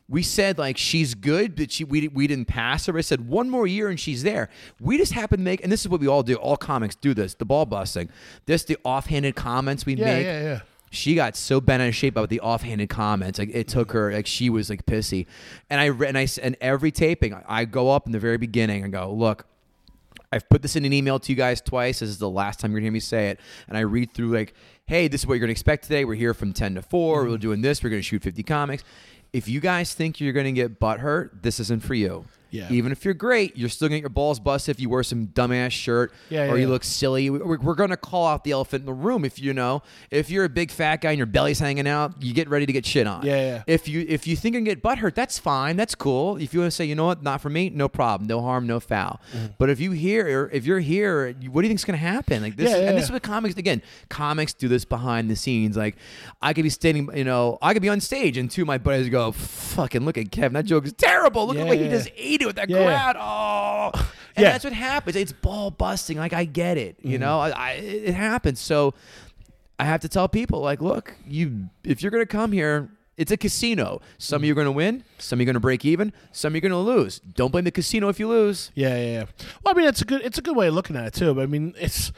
We 0.09 0.22
said 0.22 0.57
like 0.57 0.76
she's 0.79 1.14
good, 1.14 1.57
but 1.57 1.72
she 1.72 1.83
we, 1.83 2.07
we 2.07 2.29
didn't 2.29 2.44
pass 2.44 2.87
her. 2.87 2.96
I 2.96 3.00
said 3.00 3.26
one 3.29 3.50
more 3.50 3.66
year 3.66 3.88
and 3.88 3.98
she's 3.98 4.22
there. 4.22 4.48
We 4.81 4.98
just 4.98 5.12
happen 5.12 5.38
to 5.38 5.44
make, 5.44 5.64
and 5.64 5.72
this 5.72 5.81
is 5.81 5.88
what 5.88 6.00
we 6.00 6.07
all 6.07 6.22
do. 6.22 6.37
All 6.37 6.57
comics 6.57 6.94
do 6.94 7.12
this. 7.12 7.35
The 7.35 7.44
ball 7.44 7.66
busting. 7.66 8.09
This 8.46 8.62
the 8.64 8.76
offhanded 8.85 9.35
comments 9.35 9.85
we 9.85 9.94
Yeah, 9.96 10.05
make 10.05 10.24
yeah, 10.24 10.42
yeah. 10.42 10.61
She 10.90 11.14
got 11.14 11.37
so 11.37 11.61
bent 11.61 11.83
out 11.83 11.88
of 11.88 11.94
shape 11.94 12.14
about 12.14 12.29
the 12.29 12.40
offhanded 12.40 12.88
comments. 12.88 13.38
Like 13.38 13.51
it 13.53 13.68
took 13.68 13.92
her, 13.92 14.12
like 14.12 14.27
she 14.27 14.51
was 14.51 14.70
like 14.70 14.87
pissy. 14.87 15.27
And 15.68 15.81
I 15.81 16.07
and 16.07 16.16
I 16.18 16.27
and 16.42 16.57
every 16.61 16.90
taping, 16.90 17.35
I- 17.49 17.64
go 17.64 17.90
up 17.90 18.07
in 18.07 18.12
the 18.12 18.18
very 18.18 18.38
beginning 18.38 18.85
and 18.85 18.92
go, 18.92 19.12
look. 19.12 19.46
I've 20.33 20.49
put 20.49 20.61
this 20.61 20.75
in 20.75 20.85
an 20.85 20.92
email 20.92 21.20
to 21.20 21.33
you 21.33 21.37
guys 21.37 21.61
twice. 21.61 22.01
This 22.01 22.09
is 22.09 22.18
the 22.18 22.29
last 22.29 22.59
time 22.59 22.72
you're 22.72 22.81
gonna 22.81 22.87
hear 22.87 22.92
me 22.92 23.01
say 23.01 23.29
it. 23.29 23.40
And 23.68 23.79
I 23.79 23.83
read 23.83 24.12
through 24.12 24.35
like, 24.37 24.55
hey, 24.87 25.07
this 25.07 25.20
is 25.20 25.27
what 25.27 25.35
you're 25.35 25.40
gonna 25.40 25.53
expect 25.53 25.85
today. 25.85 26.05
We're 26.05 26.14
here 26.14 26.35
from 26.35 26.53
10 26.53 26.75
to 26.75 26.83
4. 26.83 27.22
Mm-hmm. 27.22 27.31
We're 27.31 27.38
doing 27.38 27.62
this. 27.62 27.83
We're 27.83 27.90
gonna 27.90 28.03
shoot 28.03 28.22
50 28.22 28.42
comics. 28.42 28.83
If 29.33 29.49
you 29.49 29.61
guys 29.61 29.94
think 29.94 30.20
you're 30.20 30.33
gonna 30.33 30.51
get 30.53 30.81
butthurt, 30.81 31.42
this 31.42 31.61
isn't 31.61 31.85
for 31.85 31.94
you. 31.94 32.27
Yeah. 32.50 32.70
Even 32.70 32.92
if 32.92 33.04
you're 33.04 33.14
great, 33.14 33.56
you're 33.56 33.68
still 33.68 33.88
gonna 33.88 33.98
get 33.98 34.02
your 34.02 34.11
balls 34.11 34.40
busted 34.40 34.74
if 34.74 34.80
you 34.80 34.88
wear 34.88 35.02
some 35.02 35.28
dumbass 35.28 35.72
shirt 35.72 36.12
Yeah, 36.28 36.42
or 36.42 36.46
yeah, 36.46 36.54
you 36.54 36.61
yeah. 36.62 36.66
look 36.68 36.85
silly. 36.85 37.30
We're, 37.30 37.76
to 37.87 37.96
call 37.96 38.26
out 38.26 38.44
the 38.44 38.52
elephant 38.52 38.82
in 38.82 38.87
the 38.87 38.92
room. 38.92 39.24
If 39.24 39.38
you 39.38 39.52
know, 39.52 39.82
if 40.11 40.30
you're 40.30 40.44
a 40.44 40.48
big 40.48 40.70
fat 40.70 41.00
guy 41.00 41.11
and 41.11 41.18
your 41.18 41.26
belly's 41.26 41.59
hanging 41.59 41.87
out, 41.87 42.22
you 42.22 42.32
get 42.35 42.48
ready 42.48 42.66
to 42.66 42.72
get 42.72 42.87
shit 42.87 43.06
on. 43.06 43.24
Yeah, 43.24 43.37
yeah. 43.37 43.62
If 43.66 43.88
you 43.88 44.04
if 44.09 44.26
you 44.26 44.37
think 44.37 44.54
you 44.54 44.59
can 44.61 44.64
get 44.64 44.82
butt 44.82 44.98
hurt, 44.98 45.14
that's 45.14 45.38
fine. 45.38 45.76
That's 45.76 45.94
cool. 45.94 46.37
If 46.37 46.54
you 46.54 46.61
want 46.61 46.72
to 46.72 46.74
say, 46.74 46.85
you 46.85 46.94
know 46.94 47.06
what, 47.06 47.22
not 47.22 47.40
for 47.40 47.50
me, 47.50 47.70
no 47.70 47.88
problem, 47.88 48.26
no 48.26 48.40
harm, 48.40 48.66
no 48.66 48.80
foul. 48.80 49.20
Mm-hmm. 49.32 49.46
But 49.59 49.70
if 49.70 49.80
you 49.80 49.92
hear, 49.92 50.50
if 50.52 50.66
you're 50.66 50.80
here, 50.80 51.32
what 51.50 51.62
do 51.62 51.66
you 51.66 51.70
think's 51.70 51.85
going 51.85 51.98
to 51.98 52.04
happen? 52.04 52.42
Like 52.42 52.56
this, 52.56 52.72
and 52.72 52.96
this 52.96 53.04
is 53.04 53.12
what 53.12 53.22
comics 53.22 53.56
again. 53.56 53.82
Comics 54.09 54.54
do 54.54 54.68
this 54.68 54.85
behind 54.85 55.30
the 55.30 55.37
scenes. 55.37 55.76
Like 55.76 55.96
I 56.42 56.52
could 56.52 56.64
be 56.64 56.70
standing, 56.70 57.09
you 57.14 57.24
know, 57.24 57.59
I 57.62 57.72
could 57.72 57.82
be 57.82 57.88
on 57.88 58.00
stage, 58.00 58.37
and 58.37 58.50
two 58.50 58.62
of 58.62 58.66
my 58.66 58.78
buddies 58.78 59.09
go, 59.09 59.32
"Fucking 59.32 60.04
look 60.04 60.18
at 60.18 60.30
Kevin, 60.30 60.54
that 60.54 60.64
joke 60.64 60.87
is 60.87 60.92
terrible. 60.92 61.46
Look 61.46 61.56
at 61.56 61.66
way 61.66 61.78
he 61.78 61.88
just 61.88 62.11
ate 62.16 62.36
it 62.42 62.46
with 62.46 62.57
that 62.57 62.68
Yeah. 62.70 62.85
crowd. 62.85 63.16
Oh, 63.18 63.90
and 64.37 64.42
Yeah. 64.44 64.53
that's 64.53 64.64
what 64.64 64.72
happens. 64.72 65.16
It's 65.16 65.33
ball 65.33 65.70
busting. 65.70 66.16
Like 66.18 66.33
I 66.33 66.44
get 66.44 66.77
it. 66.79 66.99
Mm-hmm. 66.99 67.11
You 67.11 67.18
know, 67.18 67.40
I, 67.40 67.51
I, 67.51 67.70
it 67.72 68.14
happens. 68.14 68.61
So 68.61 68.94
I 69.79 69.85
have 69.85 70.01
to 70.01 70.09
tell 70.09 70.29
people, 70.29 70.61
like, 70.61 70.81
look, 70.81 71.14
you 71.27 71.68
if 71.85 72.03
you're 72.03 72.11
gonna 72.11 72.27
come 72.27 72.53
here. 72.53 72.90
It's 73.18 73.33
a 73.33 73.38
casino. 73.38 74.03
Some 74.18 74.42
of 74.42 74.44
you 74.44 74.53
are 74.53 74.55
going 74.55 74.66
to 74.66 74.72
win. 74.72 75.03
Some 75.16 75.40
you 75.40 75.44
are 75.44 75.46
going 75.46 75.55
to 75.55 75.61
break 75.61 75.87
even. 75.87 76.12
Some 76.33 76.55
you 76.55 76.59
are 76.59 76.61
going 76.61 76.70
to 76.72 76.77
lose. 76.77 77.18
Don't 77.20 77.51
blame 77.51 77.64
the 77.64 77.70
casino 77.70 78.11
if 78.11 78.20
you 78.20 78.29
lose. 78.29 78.70
Yeah, 78.75 78.94
yeah, 78.94 79.05
yeah. 79.20 79.25
Well, 79.64 79.72
I 79.75 79.79
mean, 79.79 79.88
it's 79.88 80.03
a 80.03 80.05
good 80.05 80.20
it's 80.20 80.37
a 80.37 80.42
good 80.42 80.55
way 80.55 80.66
of 80.68 80.75
looking 80.75 80.96
at 80.96 81.07
it 81.07 81.14
too. 81.14 81.33
But 81.33 81.40
I 81.44 81.46
mean, 81.46 81.72
it's 81.79 82.12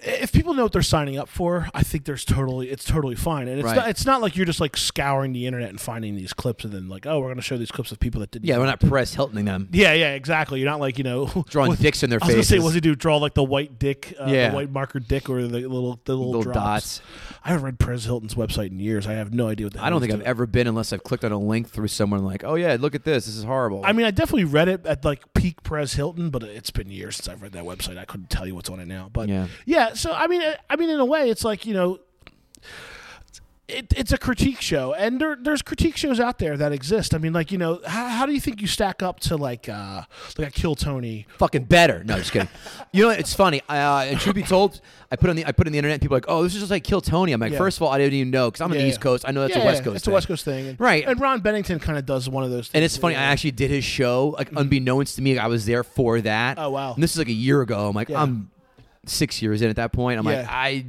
if 0.00 0.32
people 0.32 0.54
know 0.54 0.62
what 0.62 0.72
they're 0.72 0.82
signing 0.82 1.18
up 1.18 1.28
for, 1.28 1.68
I 1.74 1.82
think 1.82 2.04
there's 2.04 2.24
totally 2.24 2.70
it's 2.70 2.84
totally 2.84 3.14
fine. 3.16 3.48
And 3.48 3.58
it's 3.58 3.66
Right. 3.66 3.76
not 3.76 3.88
it's 3.88 4.06
not 4.06 4.20
like 4.20 4.36
you're 4.36 4.46
just 4.46 4.60
like 4.60 4.76
scouring 4.76 5.32
the 5.32 5.46
internet 5.46 5.68
and 5.70 5.80
finding 5.80 6.14
these 6.16 6.32
clips 6.32 6.64
and 6.64 6.72
then 6.72 6.88
like, 6.88 7.06
oh, 7.06 7.18
we're 7.18 7.26
going 7.26 7.36
to 7.36 7.42
show 7.42 7.56
these 7.58 7.70
clips 7.70 7.92
of 7.92 7.98
people 8.00 8.20
that 8.20 8.30
didn't. 8.30 8.46
Yeah, 8.46 8.58
we're 8.58 8.66
not 8.66 8.80
Perez 8.80 9.14
Hiltoning 9.14 9.44
them. 9.46 9.68
Yeah, 9.72 9.92
yeah, 9.92 10.12
exactly. 10.12 10.60
You're 10.60 10.70
not 10.70 10.80
like 10.80 10.98
you 10.98 11.04
know 11.04 11.26
Drawing 11.50 11.70
what- 11.70 11.78
dicks 11.80 12.02
in 12.02 12.10
their 12.10 12.18
I 12.22 12.26
was 12.26 12.34
gonna 12.34 12.42
say, 12.44 12.54
faces. 12.56 12.64
what's 12.64 12.74
he 12.74 12.80
do? 12.80 12.94
Draw 12.94 13.16
like 13.18 13.34
the 13.34 13.42
white 13.44 13.78
dick, 13.78 14.14
uh, 14.20 14.26
Yeah. 14.26 14.50
the 14.50 14.54
white 14.56 14.70
marker 14.70 15.00
dick, 15.00 15.28
or 15.28 15.42
the 15.42 15.48
little 15.48 16.00
the 16.04 16.14
little, 16.14 16.30
Little 16.32 16.52
dots. 16.52 17.00
I 17.44 17.48
haven't 17.50 17.64
read 17.64 17.78
Perez 17.78 18.04
Hilton's 18.04 18.34
website 18.34 18.70
in 18.70 18.80
years. 18.80 19.06
I 19.06 19.12
have 19.14 19.32
no 19.32 19.48
idea 19.48 19.66
what. 19.66 19.72
The 19.74 19.82
I 19.84 19.88
don't 19.90 20.00
think 20.00 20.12
I've 20.12 20.20
ever 20.22 20.46
been 20.46 20.66
unless 20.66 20.92
I've 20.92 21.02
clicked 21.04 21.24
on 21.24 21.32
a 21.32 21.38
link 21.38 21.68
through 21.70 21.88
someone 21.88 22.22
like, 22.24 22.44
oh 22.44 22.54
yeah, 22.54 22.76
look 22.78 22.94
at 22.94 23.04
this. 23.04 23.26
This 23.26 23.36
is 23.36 23.44
horrible. 23.44 23.80
I 23.84 23.92
mean, 23.92 24.04
I 24.06 24.10
definitely 24.10 24.44
read 24.44 24.68
it 24.68 24.84
at 24.86 25.04
like 25.04 25.32
peak 25.34 25.62
Perez 25.62 25.94
Hilton, 25.94 26.30
but 26.30 26.42
it's 26.42 26.70
been 26.70 26.90
years 26.90 27.16
since 27.16 27.28
I've 27.28 27.40
read 27.42 27.52
that 27.52 27.64
website. 27.64 27.96
I 27.98 28.04
couldn't 28.04 28.28
tell 28.30 28.46
you 28.46 28.54
what's 28.54 28.68
on 28.68 28.78
it 28.80 28.86
now. 28.88 29.08
But 29.12 29.28
Yeah. 29.28 29.46
yeah. 29.64 29.79
So 29.94 30.12
I 30.12 30.26
mean, 30.26 30.42
I 30.68 30.76
mean, 30.76 30.90
in 30.90 31.00
a 31.00 31.04
way, 31.04 31.28
it's 31.30 31.44
like 31.44 31.66
you 31.66 31.74
know, 31.74 31.98
it, 33.68 33.92
it's 33.96 34.10
a 34.12 34.18
critique 34.18 34.60
show, 34.60 34.94
and 34.94 35.20
there, 35.20 35.36
there's 35.40 35.62
critique 35.62 35.96
shows 35.96 36.18
out 36.18 36.40
there 36.40 36.56
that 36.56 36.72
exist. 36.72 37.14
I 37.14 37.18
mean, 37.18 37.32
like 37.32 37.52
you 37.52 37.58
know, 37.58 37.80
how, 37.86 38.08
how 38.08 38.26
do 38.26 38.32
you 38.32 38.40
think 38.40 38.60
you 38.60 38.66
stack 38.66 39.00
up 39.00 39.20
to 39.20 39.36
like 39.36 39.68
uh 39.68 40.02
like 40.38 40.48
a 40.48 40.50
Kill 40.50 40.74
Tony? 40.74 41.28
fucking 41.38 41.64
better. 41.64 42.02
No, 42.02 42.16
just 42.18 42.32
kidding. 42.32 42.48
you 42.92 43.04
know, 43.04 43.10
it's 43.10 43.32
funny. 43.32 43.60
Uh, 43.68 44.06
and 44.08 44.18
truth 44.18 44.34
be 44.34 44.42
told, 44.42 44.80
I 45.12 45.14
put 45.16 45.30
on 45.30 45.36
the 45.36 45.46
I 45.46 45.52
put 45.52 45.68
on 45.68 45.72
the 45.72 45.78
internet. 45.78 45.94
and 45.94 46.02
People 46.02 46.16
are 46.16 46.20
like, 46.20 46.24
oh, 46.26 46.42
this 46.42 46.54
is 46.54 46.60
just 46.62 46.70
like 46.72 46.82
Kill 46.82 47.00
Tony. 47.00 47.30
I'm 47.32 47.40
like, 47.40 47.52
Yeah. 47.52 47.58
first 47.58 47.78
of 47.78 47.82
all, 47.84 47.90
I 47.90 47.98
didn't 47.98 48.14
even 48.14 48.30
know 48.32 48.50
because 48.50 48.60
I'm 48.60 48.70
on 48.72 48.76
Yeah, 48.76 48.82
the 48.82 48.88
East 48.88 48.98
yeah. 48.98 49.02
Coast. 49.04 49.24
I 49.28 49.30
know 49.30 49.42
that's 49.42 49.54
Yeah, 49.54 49.62
a 49.62 49.66
West 49.66 49.78
yeah, 49.80 49.84
Coast. 49.84 49.96
It's 49.96 50.04
thing. 50.06 50.12
a 50.12 50.14
West 50.16 50.26
Coast 50.28 50.44
thing, 50.44 50.66
and, 50.66 50.80
Right. 50.80 51.04
And 51.06 51.20
Ron 51.20 51.40
Bennington 51.40 51.78
kind 51.78 51.96
of 51.96 52.04
does 52.04 52.28
one 52.28 52.42
of 52.42 52.50
those. 52.50 52.66
things. 52.66 52.74
And 52.74 52.84
it's 52.84 52.96
funny. 52.96 53.14
I 53.14 53.22
actually 53.22 53.52
did 53.52 53.70
his 53.70 53.84
show, 53.84 54.34
like 54.36 54.50
unbeknownst 54.56 55.14
to 55.14 55.22
me. 55.22 55.38
I 55.38 55.46
was 55.46 55.64
there 55.66 55.84
for 55.84 56.20
that. 56.22 56.58
Oh, 56.58 56.70
wow. 56.70 56.94
And 56.94 57.00
this 57.02 57.12
is 57.12 57.18
like 57.18 57.28
a 57.28 57.32
year 57.32 57.60
ago. 57.62 57.88
I'm 57.88 57.94
like, 57.94 58.08
Yeah. 58.08 58.20
I'm 58.20 58.50
six 59.06 59.40
years 59.42 59.62
in 59.62 59.70
at 59.70 59.76
that 59.76 59.92
point. 59.92 60.18
I'm 60.18 60.24
like, 60.26 60.46
I 60.48 60.84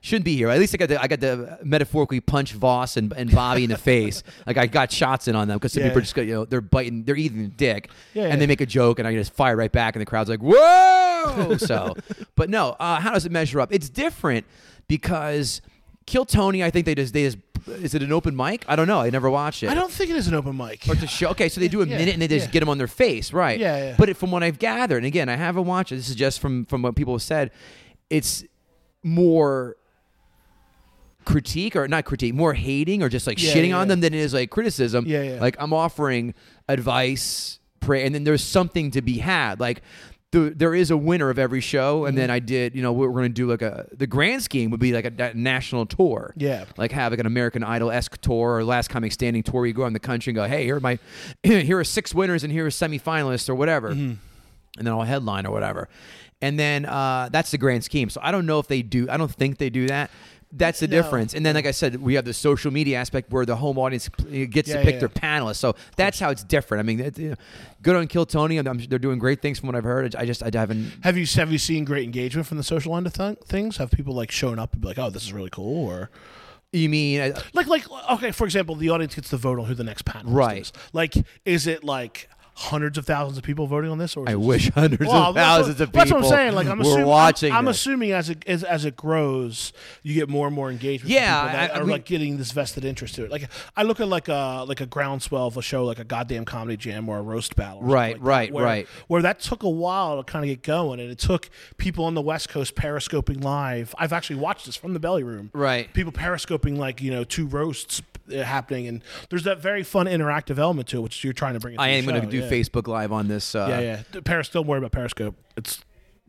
shouldn't 0.00 0.24
be 0.24 0.36
here. 0.36 0.48
At 0.48 0.58
least 0.60 0.74
I 0.74 0.78
got 0.78 0.88
to, 0.90 1.02
I 1.02 1.06
got 1.08 1.20
to 1.20 1.58
metaphorically 1.64 2.20
punch 2.20 2.52
Voss 2.52 2.96
and, 2.96 3.12
and 3.14 3.30
Bobby 3.32 3.64
in 3.64 3.70
the 3.70 3.76
face. 3.78 4.22
Like 4.46 4.56
I 4.56 4.66
got 4.66 4.90
shots 4.92 5.28
in 5.28 5.36
on 5.36 5.48
them 5.48 5.58
because 5.58 5.72
some 5.72 5.82
Yeah. 5.82 5.88
people 5.88 5.98
are 5.98 6.02
just 6.02 6.14
go, 6.14 6.22
you 6.22 6.34
know 6.34 6.44
they're 6.46 6.60
biting, 6.60 7.04
they're 7.04 7.16
eating 7.16 7.42
the 7.42 7.48
dick, 7.48 7.90
Yeah, 8.14 8.24
and 8.24 8.32
yeah. 8.32 8.36
they 8.38 8.46
make 8.46 8.60
a 8.62 8.66
joke, 8.66 8.98
and 8.98 9.06
I 9.06 9.12
just 9.14 9.34
fire 9.34 9.56
right 9.56 9.70
back, 9.72 9.94
and 9.94 10.00
the 10.00 10.06
crowd's 10.06 10.30
like, 10.30 10.40
whoa. 10.40 11.56
so, 11.58 11.94
but 12.36 12.48
no, 12.48 12.76
uh, 12.80 13.00
how 13.00 13.12
does 13.12 13.26
it 13.26 13.32
measure 13.32 13.60
up? 13.60 13.72
It's 13.72 13.88
different 13.90 14.46
because 14.86 15.60
Kill 16.08 16.24
Tony. 16.24 16.64
I 16.64 16.70
think 16.70 16.86
they 16.86 16.94
just 16.94 17.12
they 17.12 17.24
just 17.24 17.38
is 17.66 17.94
it 17.94 18.02
an 18.02 18.12
open 18.12 18.34
mic? 18.34 18.64
I 18.66 18.76
don't 18.76 18.88
know. 18.88 19.00
I 19.00 19.10
never 19.10 19.28
watched 19.28 19.62
it. 19.62 19.68
I 19.68 19.74
don't 19.74 19.92
think 19.92 20.08
it 20.10 20.16
is 20.16 20.26
an 20.26 20.32
open 20.34 20.56
mic. 20.56 20.88
Or 20.88 20.94
to 20.94 21.06
show. 21.06 21.28
Okay, 21.30 21.50
so 21.50 21.60
they 21.60 21.68
do 21.68 21.82
a 21.82 21.86
Yeah, 21.86 21.98
minute 21.98 22.14
and 22.14 22.22
they 22.22 22.28
just 22.28 22.46
yeah. 22.46 22.52
get 22.52 22.60
them 22.60 22.70
on 22.70 22.78
their 22.78 22.86
face, 22.88 23.30
right? 23.32 23.60
Yeah, 23.60 23.76
yeah. 23.76 23.94
But 23.98 24.08
it, 24.08 24.16
from 24.16 24.30
what 24.30 24.42
I've 24.42 24.58
gathered, 24.58 24.96
and 24.98 25.06
again, 25.06 25.28
I 25.28 25.36
haven't 25.36 25.66
watched 25.66 25.92
it. 25.92 25.96
This 25.96 26.08
is 26.08 26.14
just 26.14 26.40
from 26.40 26.64
from 26.64 26.80
what 26.80 26.96
people 26.96 27.12
have 27.14 27.20
said. 27.22 27.50
It's 28.08 28.42
more 29.02 29.76
critique 31.26 31.76
or 31.76 31.86
not 31.88 32.06
critique, 32.06 32.32
more 32.32 32.54
hating 32.54 33.02
or 33.02 33.10
just 33.10 33.26
like 33.26 33.42
Yeah, 33.42 33.52
shitting 33.52 33.76
on 33.76 33.88
them 33.88 34.00
than 34.00 34.14
it 34.14 34.20
is 34.20 34.32
like 34.32 34.48
criticism. 34.50 35.04
Yeah, 35.06 35.22
yeah. 35.22 35.40
Like 35.40 35.56
I'm 35.58 35.74
offering 35.74 36.32
advice, 36.68 37.58
pray, 37.80 38.04
and 38.06 38.14
then 38.14 38.24
there's 38.24 38.42
something 38.42 38.90
to 38.92 39.02
be 39.02 39.18
had. 39.18 39.60
Like. 39.60 39.82
The, 40.30 40.52
there 40.54 40.74
is 40.74 40.90
a 40.90 40.96
winner 40.96 41.30
of 41.30 41.38
every 41.38 41.62
show, 41.62 42.04
and 42.04 42.12
Mm-hmm. 42.14 42.20
then 42.20 42.30
I 42.30 42.38
did. 42.38 42.74
You 42.76 42.82
know, 42.82 42.92
we're 42.92 43.08
going 43.10 43.24
to 43.24 43.28
do 43.30 43.46
like 43.48 43.62
a 43.62 43.86
the 43.96 44.06
grand 44.06 44.42
scheme 44.42 44.70
would 44.70 44.80
be 44.80 44.92
like 44.92 45.06
a, 45.06 45.10
na- 45.10 45.30
national 45.34 45.86
tour 45.86 46.34
Yeah. 46.36 46.66
like 46.76 46.92
have 46.92 47.12
like 47.12 47.18
an 47.20 47.24
American 47.26 47.64
Idol 47.64 47.90
esque 47.90 48.20
tour 48.20 48.56
or 48.56 48.64
Last 48.64 48.88
Comic 48.90 49.12
Standing 49.12 49.42
tour. 49.42 49.54
Where 49.60 49.66
you 49.66 49.72
go 49.72 49.84
around 49.84 49.94
the 49.94 50.00
country 50.00 50.30
and 50.32 50.36
go, 50.36 50.44
hey, 50.46 50.64
here 50.64 50.76
are 50.76 50.80
my, 50.80 50.98
here 51.42 51.78
are 51.78 51.84
six 51.84 52.14
winners 52.14 52.44
and 52.44 52.52
here 52.52 52.66
are 52.66 52.70
semifinalists 52.70 53.48
or 53.48 53.54
whatever, 53.54 53.90
Mm-hmm. 53.92 54.14
and 54.76 54.86
then 54.86 54.88
I'll 54.88 55.02
headline 55.02 55.46
or 55.46 55.50
whatever, 55.50 55.88
and 56.42 56.58
then 56.58 56.84
uh, 56.84 57.30
that's 57.32 57.50
the 57.50 57.58
grand 57.58 57.84
scheme. 57.84 58.10
So 58.10 58.20
I 58.22 58.30
don't 58.30 58.44
know 58.44 58.58
if 58.58 58.66
they 58.68 58.82
do. 58.82 59.08
I 59.08 59.16
don't 59.16 59.32
think 59.32 59.56
they 59.56 59.70
do 59.70 59.86
that. 59.86 60.10
That's 60.50 60.80
the 60.80 60.86
No. 60.88 61.02
difference. 61.02 61.34
And 61.34 61.44
then, 61.44 61.54
like 61.54 61.66
I 61.66 61.72
said, 61.72 62.00
we 62.00 62.14
have 62.14 62.24
the 62.24 62.32
social 62.32 62.70
media 62.70 62.96
aspect 62.98 63.30
where 63.30 63.44
the 63.44 63.56
home 63.56 63.76
audience 63.78 64.08
gets 64.08 64.68
Yeah, 64.68 64.78
to 64.78 64.82
pick 64.82 64.94
yeah, 64.94 65.00
their 65.00 65.08
panelists. 65.10 65.56
So 65.56 65.74
that's 65.96 66.18
how 66.18 66.30
it's 66.30 66.42
different. 66.42 66.80
I 66.80 66.84
mean, 66.84 67.00
it, 67.00 67.18
you 67.18 67.28
know, 67.30 67.34
good 67.82 67.96
on 67.96 68.06
Kill 68.08 68.24
Tony. 68.24 68.56
I'm, 68.56 68.78
they're 68.78 68.98
doing 68.98 69.18
great 69.18 69.42
things 69.42 69.58
from 69.58 69.66
what 69.66 69.76
I've 69.76 69.84
heard. 69.84 70.16
I 70.16 70.24
just 70.24 70.42
I 70.42 70.50
haven't 70.52 70.92
Have 71.02 71.18
you 71.18 71.26
have 71.36 71.52
you 71.52 71.58
seen 71.58 71.84
great 71.84 72.04
engagement 72.04 72.46
from 72.46 72.56
the 72.56 72.64
social 72.64 72.96
end 72.96 73.06
of 73.06 73.12
th- 73.12 73.38
things? 73.46 73.76
Have 73.76 73.90
people 73.90 74.14
like 74.14 74.30
shown 74.30 74.58
up 74.58 74.72
and 74.72 74.80
be 74.80 74.88
like, 74.88 74.98
"Oh, 74.98 75.10
this 75.10 75.22
is 75.24 75.32
really 75.34 75.50
cool," 75.50 75.86
or 75.86 76.10
You 76.72 76.88
mean 76.88 77.20
uh, 77.20 77.40
like 77.52 77.66
like 77.66 77.84
okay, 78.12 78.30
for 78.30 78.44
example, 78.44 78.74
the 78.74 78.88
audience 78.88 79.14
gets 79.14 79.28
to 79.30 79.36
vote 79.36 79.58
on 79.58 79.66
who 79.66 79.74
the 79.74 79.84
next 79.84 80.06
panelist 80.06 80.34
Right. 80.34 80.62
is. 80.62 80.72
Like, 80.94 81.14
is 81.44 81.66
it 81.66 81.84
like 81.84 82.28
hundreds 82.60 82.98
of 82.98 83.06
thousands 83.06 83.38
of 83.38 83.44
people 83.44 83.66
voting 83.68 83.88
on 83.90 83.98
this? 83.98 84.16
Or 84.16 84.28
I 84.28 84.34
wish 84.34 84.68
hundreds 84.70 85.06
Well, 85.08 85.30
of 85.30 85.34
thousands 85.36 85.78
what, 85.78 85.88
of 85.88 85.92
That's 85.92 86.10
what 86.10 86.24
I'm 86.24 86.28
saying. 86.28 86.54
Like 86.54 86.66
I'm 86.66 86.80
assuming, 86.80 87.06
watching. 87.06 87.52
I'm, 87.52 87.58
I'm 87.58 87.68
assuming 87.68 88.10
as 88.12 88.30
it 88.30 88.42
as, 88.48 88.64
as 88.64 88.84
it 88.84 88.96
grows, 88.96 89.72
you 90.02 90.14
get 90.14 90.28
more 90.28 90.46
and 90.48 90.56
more 90.56 90.70
engagement. 90.70 91.10
Yeah, 91.12 91.40
people 91.42 91.58
that 91.58 91.70
I- 91.70 91.74
I 91.74 91.76
are 91.78 91.82
mean- 91.82 91.90
like 91.92 92.04
getting 92.04 92.36
this 92.36 92.50
vested 92.50 92.84
interest 92.84 93.14
to 93.14 93.24
it. 93.24 93.30
Like 93.30 93.48
I 93.76 93.84
look 93.84 94.00
at 94.00 94.08
like 94.08 94.26
a 94.28 94.64
like 94.66 94.80
a 94.80 94.86
groundswell 94.86 95.46
of 95.46 95.56
a 95.56 95.62
show, 95.62 95.84
like 95.84 95.98
a 96.00 96.04
goddamn 96.04 96.44
comedy 96.44 96.76
jam 96.76 97.08
or 97.08 97.18
a 97.18 97.22
roast 97.22 97.54
battle. 97.54 97.78
or 97.78 97.80
something 97.82 97.92
Right, 97.94 98.14
that, 98.14 98.22
right, 98.22 98.52
where, 98.52 98.64
right. 98.64 98.88
Where 99.06 99.22
that 99.22 99.38
took 99.40 99.62
a 99.62 99.70
while 99.70 100.16
to 100.22 100.24
kind 100.30 100.44
of 100.44 100.48
get 100.48 100.62
going, 100.62 100.98
and 101.00 101.10
it 101.10 101.18
took 101.18 101.48
people 101.76 102.04
on 102.06 102.14
the 102.14 102.22
West 102.22 102.48
Coast 102.48 102.74
periscoping 102.74 103.40
live. 103.40 103.94
I've 103.98 104.12
actually 104.12 104.36
watched 104.40 104.66
this 104.66 104.74
from 104.76 104.94
the 104.94 105.00
belly 105.00 105.22
room. 105.22 105.50
Right. 105.52 105.92
People 105.94 106.12
periscoping 106.12 106.76
like 106.76 107.00
you 107.00 107.10
know 107.12 107.22
two 107.24 107.46
roasts 107.46 108.02
happening, 108.30 108.86
and 108.88 109.02
there's 109.30 109.44
that 109.44 109.58
very 109.60 109.82
fun 109.82 110.06
interactive 110.06 110.58
element 110.58 110.88
to 110.88 110.98
it, 110.98 111.00
which 111.00 111.24
you're 111.24 111.32
trying 111.32 111.54
to 111.54 111.60
bring. 111.60 111.78
I 111.78 111.88
am 111.88 112.04
going 112.06 112.20
to 112.20 112.26
do 112.26 112.38
yeah. 112.38 112.50
Facebook 112.50 112.86
Live 112.88 113.12
on 113.12 113.28
this. 113.28 113.54
Uh, 113.54 113.66
Yeah, 113.70 114.02
yeah. 114.14 114.20
Paris, 114.24 114.48
don't 114.48 114.66
worry 114.66 114.78
about 114.78 114.92
Periscope. 114.92 115.34
It's 115.56 115.80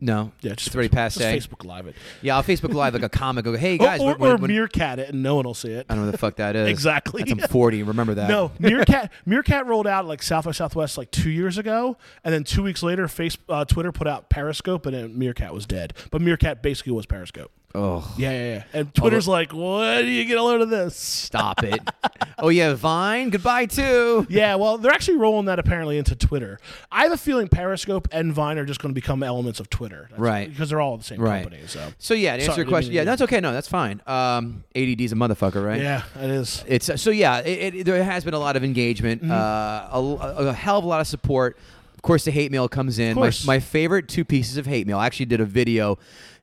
No, 0.02 0.32
yeah, 0.40 0.54
just 0.54 0.68
it's 0.68 0.74
already 0.76 0.88
Facebook- 0.88 0.92
passe. 0.92 1.34
Just 1.36 1.50
Facebook 1.50 1.64
Live 1.64 1.86
it. 1.86 1.94
Yeah, 2.22 2.36
I'll 2.36 2.42
Facebook 2.42 2.72
Live 2.72 2.94
like 2.94 3.02
a 3.02 3.08
comic. 3.10 3.44
Go, 3.44 3.54
hey 3.56 3.76
guys, 3.86 4.00
or, 4.00 4.12
or 4.14 4.36
when- 4.36 4.50
Meerkat 4.50 4.98
it, 4.98 5.10
and 5.10 5.22
no 5.22 5.34
one 5.34 5.44
will 5.44 5.52
see 5.54 5.70
it. 5.72 5.84
I 5.90 5.94
don't 5.94 6.02
know 6.04 6.06
what 6.06 6.12
the 6.12 6.18
fuck 6.18 6.36
that 6.36 6.56
is. 6.56 6.68
Exactly. 6.68 7.22
That's, 7.22 7.42
I'm 7.42 7.48
40. 7.50 7.82
Remember 7.82 8.14
that? 8.14 8.28
No, 8.30 8.50
Meerkat. 8.58 9.12
Meerkat 9.26 9.66
rolled 9.66 9.86
out 9.86 10.06
like 10.06 10.22
South 10.22 10.46
by 10.46 10.52
Southwest 10.52 10.96
like 10.96 11.10
two 11.10 11.30
years 11.30 11.58
ago, 11.58 11.98
and 12.24 12.32
then 12.32 12.44
two 12.44 12.62
weeks 12.62 12.82
later, 12.82 13.06
Face 13.08 13.36
uh, 13.50 13.64
Twitter 13.66 13.92
put 13.92 14.06
out 14.08 14.30
Periscope, 14.30 14.86
and 14.86 14.94
then 14.94 15.18
Meerkat 15.18 15.52
was 15.52 15.66
dead. 15.66 15.92
But 16.10 16.22
Meerkat 16.22 16.62
basically 16.62 16.92
was 16.92 17.04
Periscope. 17.04 17.50
Oh, 17.72 18.12
Yeah, 18.18 18.32
yeah, 18.32 18.54
yeah. 18.54 18.62
And 18.72 18.92
Twitter's 18.94 19.28
like, 19.28 19.52
"What 19.52 20.02
do 20.02 20.08
you 20.08 20.24
get 20.24 20.36
a 20.38 20.42
load 20.42 20.60
of 20.60 20.70
this?" 20.70 20.96
stop 20.96 21.62
it. 21.62 21.78
oh 22.38 22.48
yeah, 22.48 22.74
Vine. 22.74 23.30
Goodbye 23.30 23.66
too. 23.66 24.26
Yeah, 24.28 24.56
well, 24.56 24.76
they're 24.76 24.90
actually 24.90 25.18
rolling 25.18 25.46
that 25.46 25.60
apparently 25.60 25.96
into 25.96 26.16
Twitter. 26.16 26.58
I 26.90 27.04
have 27.04 27.12
a 27.12 27.16
feeling 27.16 27.46
Periscope 27.46 28.08
and 28.10 28.32
Vine 28.32 28.58
are 28.58 28.64
just 28.64 28.80
going 28.80 28.92
to 28.92 28.94
become 29.00 29.22
elements 29.22 29.60
of 29.60 29.70
Twitter, 29.70 30.08
That's- 30.10 30.18
Right. 30.20 30.50
Because 30.50 30.70
they're 30.70 30.80
all 30.80 30.96
the 30.96 31.04
same 31.04 31.20
Right. 31.20 31.42
company. 31.44 31.62
So, 31.68 31.92
So 31.98 32.14
yeah, 32.14 32.30
to 32.30 32.42
answer 32.42 32.46
Sorry, 32.46 32.56
your 32.56 32.64
didn't 32.64 32.72
question, 32.72 32.88
mean 32.90 32.96
yeah, 32.96 33.04
that's 33.04 33.22
okay. 33.22 33.38
No, 33.40 33.52
that's 33.52 33.68
fine. 33.68 34.00
Um, 34.06 34.64
ADD's 34.74 35.12
a 35.12 35.16
motherfucker, 35.16 35.64
right? 35.64 35.80
yeah, 35.80 36.02
it 36.20 36.30
is. 36.30 36.64
It's 36.66 36.88
uh, 36.90 36.96
so 36.96 37.10
yeah. 37.10 37.38
It, 37.38 37.74
it, 37.76 37.84
there 37.84 38.02
has 38.02 38.24
been 38.24 38.34
a 38.34 38.38
lot 38.40 38.56
of 38.56 38.64
engagement, 38.64 39.22
Mm-hmm. 39.22 39.30
uh, 39.30 40.44
a, 40.44 40.48
a 40.48 40.52
hell 40.52 40.78
of 40.78 40.84
a 40.84 40.88
lot 40.88 41.00
of 41.00 41.06
support. 41.06 41.56
Of 41.94 42.02
course, 42.02 42.24
the 42.24 42.30
hate 42.32 42.50
mail 42.50 42.66
comes 42.68 42.98
in. 42.98 43.14
My, 43.14 43.20
course. 43.26 43.46
my 43.46 43.60
favorite 43.60 44.08
two 44.08 44.24
pieces 44.24 44.56
of 44.56 44.64
hate 44.66 44.86
mail. 44.86 44.98
I 44.98 45.06
actually 45.06 45.26
did 45.26 45.40
a 45.40 45.44
video 45.44 45.98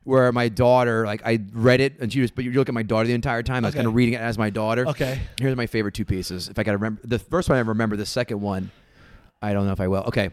where 0.08 0.32
my 0.32 0.48
daughter, 0.48 1.04
like, 1.06 1.20
I 1.24 1.38
read 1.52 1.80
it, 1.80 2.00
and 2.00 2.12
she 2.12 2.20
was, 2.20 2.30
but 2.30 2.44
you 2.44 2.50
look 2.52 2.68
at 2.68 2.74
my 2.74 2.82
daughter 2.82 3.06
the 3.06 3.14
entire 3.14 3.42
time. 3.42 3.64
I 3.64 3.68
was 3.68 3.74
Okay. 3.74 3.80
kind 3.80 3.86
of 3.88 3.94
reading 3.94 4.14
it 4.14 4.20
as 4.20 4.38
my 4.38 4.50
daughter. 4.50 4.86
Okay. 4.88 5.20
Here's 5.40 5.54
my 5.56 5.66
favorite 5.66 5.94
two 5.94 6.04
pieces. 6.04 6.48
If 6.48 6.58
I 6.58 6.62
got 6.64 6.72
to 6.72 6.78
remember, 6.78 7.00
the 7.04 7.18
first 7.18 7.48
one 7.48 7.58
I 7.58 7.60
remember. 7.60 7.96
The 7.96 8.06
second 8.06 8.40
one, 8.40 8.70
I 9.42 9.52
don't 9.52 9.66
know 9.66 9.72
if 9.72 9.80
I 9.80 9.88
will. 9.88 10.02
Okay. 10.04 10.30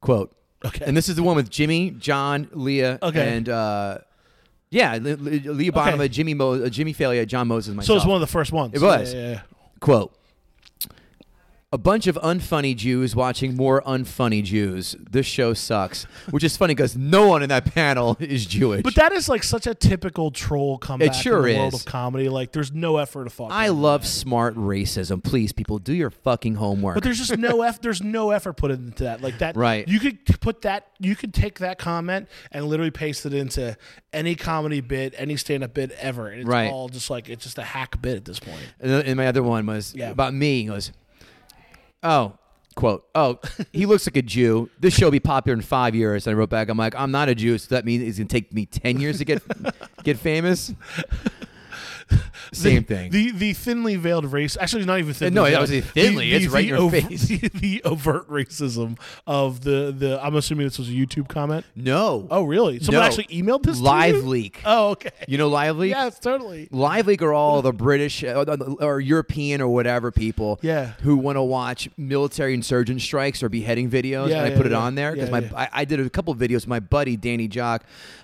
Quote. 0.00 0.34
Okay. 0.64 0.84
And 0.84 0.96
this 0.96 1.08
is 1.08 1.16
the 1.16 1.22
one 1.22 1.36
with 1.36 1.50
Jimmy, 1.50 1.90
John, 1.90 2.48
Leah, 2.52 2.98
Okay. 3.02 3.36
and 3.36 3.48
uh, 3.48 3.98
yeah, 4.70 4.94
Le- 4.94 5.16
Le- 5.16 5.52
Leah 5.52 5.72
Bonnema. 5.72 6.10
Jimmy, 6.10 6.34
Mo- 6.34 6.64
uh, 6.64 6.68
Jimmy 6.68 6.94
Failla, 6.94 7.26
John 7.26 7.48
Moses, 7.48 7.68
and 7.74 7.84
So 7.84 7.92
myself. 7.94 7.96
it's 7.98 8.06
one 8.08 8.16
of 8.16 8.20
the 8.20 8.32
first 8.32 8.52
ones. 8.52 8.74
It 8.74 8.80
was. 8.82 9.12
Yeah, 9.14 9.20
yeah, 9.20 9.30
yeah. 9.32 9.40
Quote 9.80 10.12
A 11.72 11.78
bunch 11.78 12.06
of 12.06 12.14
unfunny 12.22 12.76
Jews 12.76 13.16
watching 13.16 13.56
more 13.56 13.82
unfunny 13.82 14.42
Jews. 14.44 14.94
This 15.10 15.26
show 15.26 15.52
sucks. 15.52 16.04
Which 16.30 16.44
is 16.44 16.56
funny 16.56 16.74
because 16.76 16.96
no 16.96 17.26
one 17.26 17.42
in 17.42 17.48
that 17.48 17.74
panel 17.74 18.16
is 18.20 18.46
Jewish. 18.46 18.82
But 18.82 18.94
that 18.94 19.10
is 19.10 19.28
like 19.28 19.42
such 19.42 19.66
a 19.66 19.74
typical 19.74 20.30
troll 20.30 20.78
comeback 20.78 21.12
sure 21.14 21.44
in 21.48 21.54
the 21.54 21.58
world 21.58 21.74
is. 21.74 21.80
of 21.80 21.86
comedy. 21.86 22.28
Like, 22.28 22.52
there's 22.52 22.70
no 22.72 22.98
effort 22.98 23.26
of 23.26 23.32
thought. 23.32 23.50
I 23.50 23.68
love 23.68 24.02
that. 24.02 24.06
smart 24.06 24.54
racism. 24.54 25.22
Please, 25.22 25.50
people, 25.52 25.80
do 25.80 25.92
your 25.92 26.10
fucking 26.10 26.54
homework. 26.54 26.94
But 26.94 27.02
there's 27.02 27.18
just 27.18 27.36
no 27.36 27.62
eff- 27.62 27.80
There's 27.80 28.00
no 28.02 28.30
effort 28.30 28.52
put 28.56 28.70
into 28.70 29.02
that. 29.02 29.20
Like 29.20 29.38
that. 29.38 29.56
Right. 29.56 29.86
You 29.88 29.98
could 29.98 30.24
put 30.40 30.62
that. 30.62 30.86
You 31.00 31.16
could 31.16 31.34
take 31.34 31.58
that 31.58 31.78
comment 31.78 32.28
and 32.52 32.66
literally 32.66 32.92
paste 32.92 33.26
it 33.26 33.34
into 33.34 33.76
any 34.12 34.36
comedy 34.36 34.80
bit, 34.80 35.14
any 35.18 35.36
stand-up 35.36 35.74
bit 35.74 35.90
ever, 35.98 36.28
and 36.28 36.42
it's 36.42 36.48
Right. 36.48 36.70
all 36.70 36.88
just 36.88 37.10
like 37.10 37.28
it's 37.28 37.42
just 37.42 37.58
a 37.58 37.64
hack 37.64 38.00
bit 38.00 38.16
at 38.16 38.24
this 38.24 38.38
point. 38.38 38.62
and, 38.80 39.16
my 39.16 39.26
other 39.26 39.42
one 39.42 39.66
was 39.66 39.94
Yeah. 39.96 40.10
about 40.10 40.32
me. 40.32 40.60
He 40.62 40.68
goes, 40.68 40.92
oh, 42.02 42.38
quote, 42.74 43.06
oh, 43.14 43.40
he 43.72 43.86
looks 43.86 44.06
like 44.06 44.16
a 44.16 44.22
Jew. 44.22 44.70
This 44.78 44.94
show 44.94 45.06
will 45.06 45.12
be 45.12 45.20
popular 45.20 45.54
in 45.54 45.62
five 45.62 45.94
years. 45.94 46.26
And 46.26 46.34
I 46.34 46.38
wrote 46.38 46.50
back, 46.50 46.68
I'm 46.68 46.78
like, 46.78 46.94
I'm 46.94 47.10
not 47.10 47.28
a 47.28 47.34
Jew, 47.34 47.58
so 47.58 47.74
that 47.74 47.84
means 47.84 48.04
it's 48.04 48.18
going 48.18 48.28
to 48.28 48.32
take 48.32 48.52
me 48.52 48.66
10 48.66 49.00
years 49.00 49.18
to 49.18 49.24
get 49.24 49.42
get 50.04 50.18
famous? 50.18 50.72
Same 52.52 52.84
thing. 52.84 53.10
The 53.10 53.32
the 53.32 53.52
thinly 53.52 53.96
veiled 53.96 54.30
race. 54.32 54.56
Actually, 54.60 54.84
not 54.84 54.98
even 54.98 55.12
thinly. 55.14 55.34
No, 55.34 55.44
veiled. 55.44 55.60
was 55.62 55.72
a 55.72 55.80
thinly, 55.80 56.32
it's 56.32 56.46
right 56.46 56.62
in 56.64 56.68
your 56.68 56.90
face. 56.90 57.26
The, 57.36 57.48
the 57.48 57.82
overt 57.84 58.28
racism 58.28 58.98
of 59.26 59.62
the 59.62 59.94
the. 59.96 60.24
I'm 60.24 60.36
assuming 60.36 60.66
this 60.66 60.78
was 60.78 60.88
a 60.88 60.92
YouTube 60.92 61.28
comment. 61.28 61.64
no. 61.74 62.26
Oh, 62.30 62.44
really? 62.44 62.78
Someone 62.80 63.02
No. 63.02 63.06
actually 63.06 63.24
emailed 63.26 63.62
this. 63.64 63.80
Live 63.80 64.24
leak. 64.24 64.60
Oh, 64.64 64.90
okay. 64.90 65.10
You 65.28 65.38
know 65.38 65.48
Live 65.48 65.76
Leak? 65.76 65.90
Yes, 65.90 66.18
totally. 66.18 66.68
Live 66.70 67.06
Leak 67.06 67.22
are 67.22 67.32
all 67.32 67.62
the 67.62 67.72
British 67.72 68.22
uh, 68.22 68.44
or 68.80 69.00
European 69.00 69.60
or 69.60 69.68
whatever 69.68 70.10
people 70.12 70.58
Yeah. 70.62 70.92
who 71.02 71.16
want 71.16 71.36
to 71.36 71.42
watch 71.42 71.88
military 71.96 72.54
insurgent 72.54 73.02
strikes 73.02 73.42
or 73.42 73.48
beheading 73.48 73.90
videos. 73.90 74.28
Yeah, 74.30 74.38
and 74.38 74.46
I 74.46 74.50
yeah, 74.50 74.56
put 74.56 74.66
it 74.66 74.72
yeah. 74.72 74.78
on 74.78 74.94
there 74.94 75.12
because 75.12 75.30
my. 75.30 75.50
I, 75.56 75.68
I 75.72 75.84
did 75.84 76.00
a 76.00 76.08
couple 76.10 76.34
videos 76.34 76.54
with 76.56 76.68
my 76.68 76.80
buddy 76.80 77.16
Danny 77.16 77.48
Jock. 77.48 77.82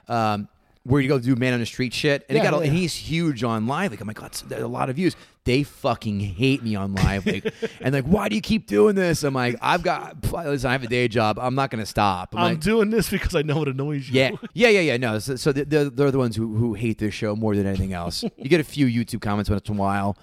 Um, 0.09 0.49
where 0.85 1.01
you 1.01 1.09
go 1.09 1.19
do 1.19 1.37
man 1.37 1.53
on 1.53 1.61
the 1.61 1.67
street 1.67 1.95
shit, 1.95 2.25
and, 2.29 2.37
Yeah, 2.37 2.43
got 2.45 2.55
a, 2.55 2.59
and 2.59 2.73
he's 2.73 2.95
huge 2.95 3.45
on 3.45 3.67
Live 3.67 3.93
Leak. 3.93 4.01
I'm 4.01 4.09
like, 4.09 4.17
God, 4.17 4.33
there's 4.47 4.63
a 4.63 4.69
lot 4.69 4.91
of 4.91 4.97
views. 4.97 5.15
They 5.45 5.63
fucking 5.63 6.21
hate 6.21 6.63
me 6.63 6.75
on 6.77 6.95
Live 6.95 7.27
Leak, 7.27 7.53
and 7.81 7.95
like, 7.95 8.05
why 8.05 8.29
do 8.29 8.37
you 8.37 8.41
keep 8.41 8.67
doing 8.67 8.95
this? 8.95 9.23
I'm 9.25 9.35
like, 9.35 9.57
I've 9.61 9.83
got, 9.83 10.17
listen, 10.33 10.69
I 10.69 10.73
have 10.73 10.83
a 10.83 10.89
day 10.89 11.09
job. 11.09 11.39
I'm 11.39 11.55
not 11.55 11.71
gonna 11.71 11.87
stop. 11.87 12.35
I'm 12.35 12.39
I'm 12.41 12.53
like, 12.53 12.61
doing 12.61 12.91
this 12.91 13.11
because 13.11 13.35
I 13.35 13.43
know 13.43 13.63
it 13.63 13.69
annoys 13.69 14.09
you. 14.09 14.21
yeah, 14.21 14.31
yeah, 14.55 14.69
yeah, 14.69 14.81
yeah. 14.81 14.97
No, 14.97 15.19
so, 15.19 15.37
so 15.37 15.53
they're, 15.53 15.91
they're 15.91 16.11
the 16.11 16.19
ones 16.19 16.37
who, 16.37 16.57
who 16.57 16.75
hate 16.75 16.99
this 16.99 17.15
show 17.15 17.37
more 17.37 17.55
than 17.55 17.67
anything 17.67 17.93
else. 17.93 18.25
you 18.37 18.49
get 18.49 18.61
a 18.61 18.65
few 18.65 18.87
YouTube 18.87 19.21
comments 19.21 19.51
once 19.51 19.69
in 19.69 19.77
a 19.77 19.79
while, 19.79 20.17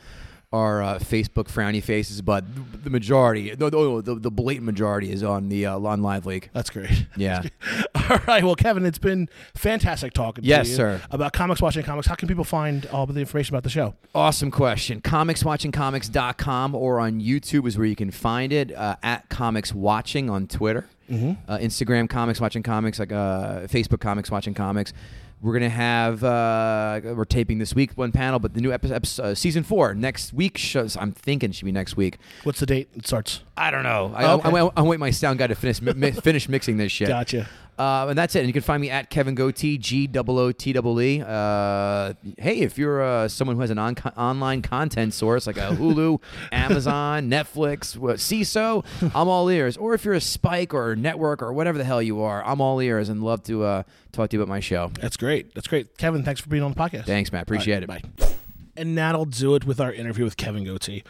or 0.51 0.81
uh, 0.81 0.97
Facebook 0.97 1.45
frowny 1.45 1.81
faces, 1.83 2.21
but 2.23 2.43
the 2.83 2.89
majority, 2.89 3.53
the, 3.53 3.69
the, 3.69 4.01
the, 4.01 4.15
the 4.15 4.31
blatant 4.31 4.65
majority, 4.65 5.11
is 5.11 5.21
on 5.23 5.47
the 5.49 5.67
uh, 5.67 5.77
on 5.79 6.01
Live 6.01 6.25
Leak. 6.25 6.49
That's 6.53 6.69
great. 6.69 7.05
Yeah. 7.17 7.43
All 7.95 8.17
right. 8.27 8.43
Well, 8.43 8.55
Kevin, 8.55 8.85
it's 8.85 8.97
been 8.97 9.29
fantastic 9.55 10.13
talking 10.13 10.43
Yes, 10.43 10.65
to 10.67 10.69
you 10.71 10.75
sir. 10.77 11.01
about 11.11 11.33
comics, 11.33 11.61
watching 11.61 11.83
comics. 11.83 12.07
How 12.07 12.15
can 12.15 12.27
people 12.27 12.43
find 12.45 12.85
all 12.87 13.03
of 13.03 13.13
the 13.13 13.19
information 13.19 13.53
about 13.53 13.63
the 13.63 13.69
show? 13.69 13.93
Awesome 14.15 14.49
question. 14.51 15.01
ComicsWatchingComics.com 15.01 16.75
or 16.75 16.99
on 16.99 17.21
YouTube 17.21 17.67
is 17.67 17.77
where 17.77 17.87
you 17.87 17.95
can 17.95 18.11
find 18.11 18.51
it. 18.53 18.75
Uh, 18.75 18.95
at 19.03 19.27
Comics 19.29 19.73
Watching 19.73 20.29
on 20.29 20.47
Twitter, 20.47 20.85
uh, 21.11 21.57
Instagram 21.57 22.09
Comics 22.09 22.39
Watching 22.41 22.63
Comics, 22.63 22.99
like 22.99 23.11
uh, 23.11 23.61
Facebook 23.67 23.99
Comics 23.99 24.31
Watching 24.31 24.53
Comics. 24.53 24.93
We're 25.41 25.53
gonna 25.53 25.69
have 25.69 26.21
uh, 26.23 26.99
we're 27.15 27.23
taping 27.23 27.59
this 27.59 27.73
week 27.73 27.91
one 27.95 28.11
panel, 28.11 28.39
but 28.39 28.53
the 28.53 28.59
new 28.61 28.73
episode, 28.73 29.23
uh, 29.23 29.35
season 29.35 29.63
four 29.63 29.93
next 29.93 30.33
week 30.33 30.57
shows. 30.57 30.97
I'm 30.97 31.13
thinking 31.13 31.51
should 31.53 31.63
be 31.65 31.71
next 31.71 31.95
week. 31.95 32.17
What's 32.43 32.59
the 32.59 32.65
date? 32.65 32.89
It 32.93 33.07
starts. 33.07 33.41
I 33.55 33.71
don't 33.71 33.83
know. 33.83 34.11
I, 34.15 34.33
Okay. 34.33 34.49
I, 34.49 34.65
I, 34.65 34.69
I 34.77 34.81
wait 34.81 34.99
my 34.99 35.11
sound 35.11 35.39
guy 35.39 35.47
to 35.47 35.55
finish 35.55 35.81
mi- 35.81 36.11
finish 36.11 36.49
mixing 36.49 36.75
this 36.75 36.91
shit. 36.91 37.07
Gotcha. 37.07 37.47
Uh, 37.79 38.07
and 38.09 38.17
that's 38.17 38.35
it. 38.35 38.39
And 38.39 38.47
you 38.47 38.53
can 38.53 38.61
find 38.61 38.81
me 38.81 38.89
at 38.89 39.09
Kevin 39.09 39.37
Gootee, 39.37 39.79
G 39.79 40.09
O 40.13 40.23
O 40.27 40.51
T 40.51 40.71
E 40.71 40.73
E. 40.73 41.23
Uh, 41.25 42.13
hey, 42.37 42.59
if 42.59 42.77
you're 42.77 43.01
uh, 43.01 43.29
someone 43.29 43.55
who 43.55 43.61
has 43.61 43.69
an 43.69 43.79
on- 43.79 43.95
online 44.17 44.61
content 44.61 45.13
source 45.13 45.47
like 45.47 45.55
a 45.55 45.69
Hulu, 45.79 46.21
Amazon, 46.51 47.29
Netflix, 47.29 47.95
what, 47.95 48.17
Seeso, 48.17 48.83
I'm 49.15 49.29
all 49.29 49.49
ears. 49.49 49.77
Or 49.77 49.93
if 49.93 50.03
you're 50.03 50.13
a 50.13 50.19
Spike 50.21 50.73
or 50.73 50.91
a 50.91 50.95
network 50.97 51.41
or 51.41 51.53
whatever 51.53 51.77
the 51.77 51.85
hell 51.85 52.01
you 52.01 52.21
are, 52.21 52.43
I'm 52.43 52.59
all 52.59 52.81
ears 52.81 53.07
and 53.07 53.23
love 53.23 53.43
to 53.43 53.63
uh, 53.63 53.83
talk 54.11 54.29
to 54.31 54.37
you 54.37 54.43
about 54.43 54.49
my 54.49 54.59
show. 54.59 54.91
That's 54.99 55.15
great. 55.15 55.55
That's 55.55 55.67
great. 55.67 55.97
Kevin, 55.97 56.23
thanks 56.23 56.41
for 56.41 56.49
being 56.49 56.63
on 56.63 56.73
the 56.73 56.79
podcast. 56.79 57.05
Thanks, 57.05 57.31
Matt. 57.31 57.43
Appreciate 57.43 57.87
right, 57.87 58.03
it. 58.03 58.17
Bye. 58.17 58.27
And 58.75 58.97
that'll 58.97 59.25
do 59.25 59.55
it 59.55 59.65
with 59.65 59.79
our 59.79 59.93
interview 59.93 60.25
with 60.25 60.35
Kevin 60.35 60.65
Gootee. 60.65 61.03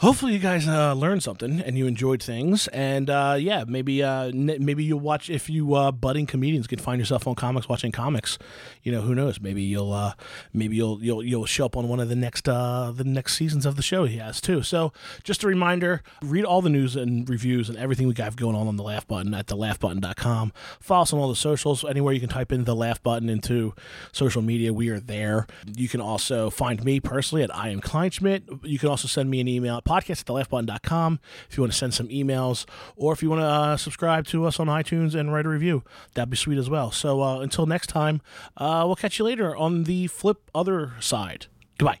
Hopefully, 0.00 0.32
you 0.32 0.38
guys 0.38 0.66
uh, 0.66 0.94
learned 0.94 1.22
something 1.22 1.60
and 1.60 1.76
you 1.76 1.86
enjoyed 1.86 2.22
things. 2.22 2.68
And 2.68 3.10
uh, 3.10 3.36
yeah, 3.38 3.64
maybe 3.68 4.02
uh, 4.02 4.28
n- 4.28 4.56
maybe 4.58 4.82
you'll 4.82 4.98
watch 4.98 5.28
if 5.28 5.50
you 5.50 5.74
uh, 5.74 5.92
budding 5.92 6.24
comedians 6.24 6.66
can 6.66 6.78
find 6.78 6.98
yourself 6.98 7.26
on 7.26 7.34
comics 7.34 7.68
watching 7.68 7.92
comics. 7.92 8.38
You 8.82 8.92
know, 8.92 9.02
who 9.02 9.14
knows? 9.14 9.42
Maybe 9.42 9.60
you'll 9.60 9.92
uh, 9.92 10.14
maybe 10.54 10.74
you'll 10.74 11.04
you'll 11.04 11.22
you'll 11.22 11.44
show 11.44 11.66
up 11.66 11.76
on 11.76 11.86
one 11.86 12.00
of 12.00 12.08
the 12.08 12.16
next 12.16 12.48
uh, 12.48 12.94
the 12.96 13.04
next 13.04 13.34
seasons 13.34 13.66
of 13.66 13.76
the 13.76 13.82
show 13.82 14.06
he 14.06 14.16
has 14.16 14.40
too. 14.40 14.62
So 14.62 14.94
just 15.22 15.44
a 15.44 15.46
reminder: 15.46 16.02
read 16.22 16.46
all 16.46 16.62
the 16.62 16.70
news 16.70 16.96
and 16.96 17.28
reviews 17.28 17.68
and 17.68 17.76
everything 17.76 18.08
we 18.08 18.14
got 18.14 18.34
going 18.36 18.56
on 18.56 18.68
on 18.68 18.76
the 18.76 18.82
Laugh 18.82 19.06
Button 19.06 19.34
at 19.34 19.48
thelaughbutton.com. 19.48 20.54
Follow 20.80 21.02
us 21.02 21.12
on 21.12 21.20
all 21.20 21.28
the 21.28 21.36
socials. 21.36 21.84
Anywhere 21.84 22.14
you 22.14 22.20
can 22.20 22.30
type 22.30 22.52
in 22.52 22.64
the 22.64 22.74
Laugh 22.74 23.02
Button 23.02 23.28
into 23.28 23.74
social 24.12 24.40
media, 24.40 24.72
we 24.72 24.88
are 24.88 24.98
there. 24.98 25.46
You 25.76 25.90
can 25.90 26.00
also 26.00 26.48
find 26.48 26.82
me 26.82 27.00
personally 27.00 27.42
at 27.42 27.54
I 27.54 27.68
am 27.68 27.82
Kleinschmidt. 27.82 28.64
You 28.64 28.78
can 28.78 28.88
also 28.88 29.06
send 29.06 29.28
me 29.28 29.42
an 29.42 29.48
email 29.48 29.76
at 29.76 29.89
podcast 29.90 30.20
at 30.20 30.26
thelaughbutton.com 30.26 31.20
if 31.48 31.56
you 31.56 31.62
want 31.62 31.72
to 31.72 31.78
send 31.78 31.94
some 31.94 32.08
emails 32.08 32.66
or 32.96 33.12
if 33.12 33.22
you 33.22 33.30
want 33.30 33.40
to 33.40 33.46
uh, 33.46 33.76
subscribe 33.76 34.26
to 34.26 34.44
us 34.44 34.60
on 34.60 34.68
iTunes 34.68 35.14
and 35.14 35.32
write 35.32 35.46
a 35.46 35.48
review. 35.48 35.82
That'd 36.14 36.30
be 36.30 36.36
sweet 36.36 36.58
as 36.58 36.70
well. 36.70 36.90
So 36.90 37.22
uh, 37.22 37.40
until 37.40 37.66
next 37.66 37.88
time, 37.88 38.20
uh, 38.56 38.84
we'll 38.86 38.96
catch 38.96 39.18
you 39.18 39.24
later 39.24 39.56
on 39.56 39.84
the 39.84 40.06
flip 40.06 40.50
other 40.54 40.92
side. 41.00 41.46
Goodbye. 41.78 42.00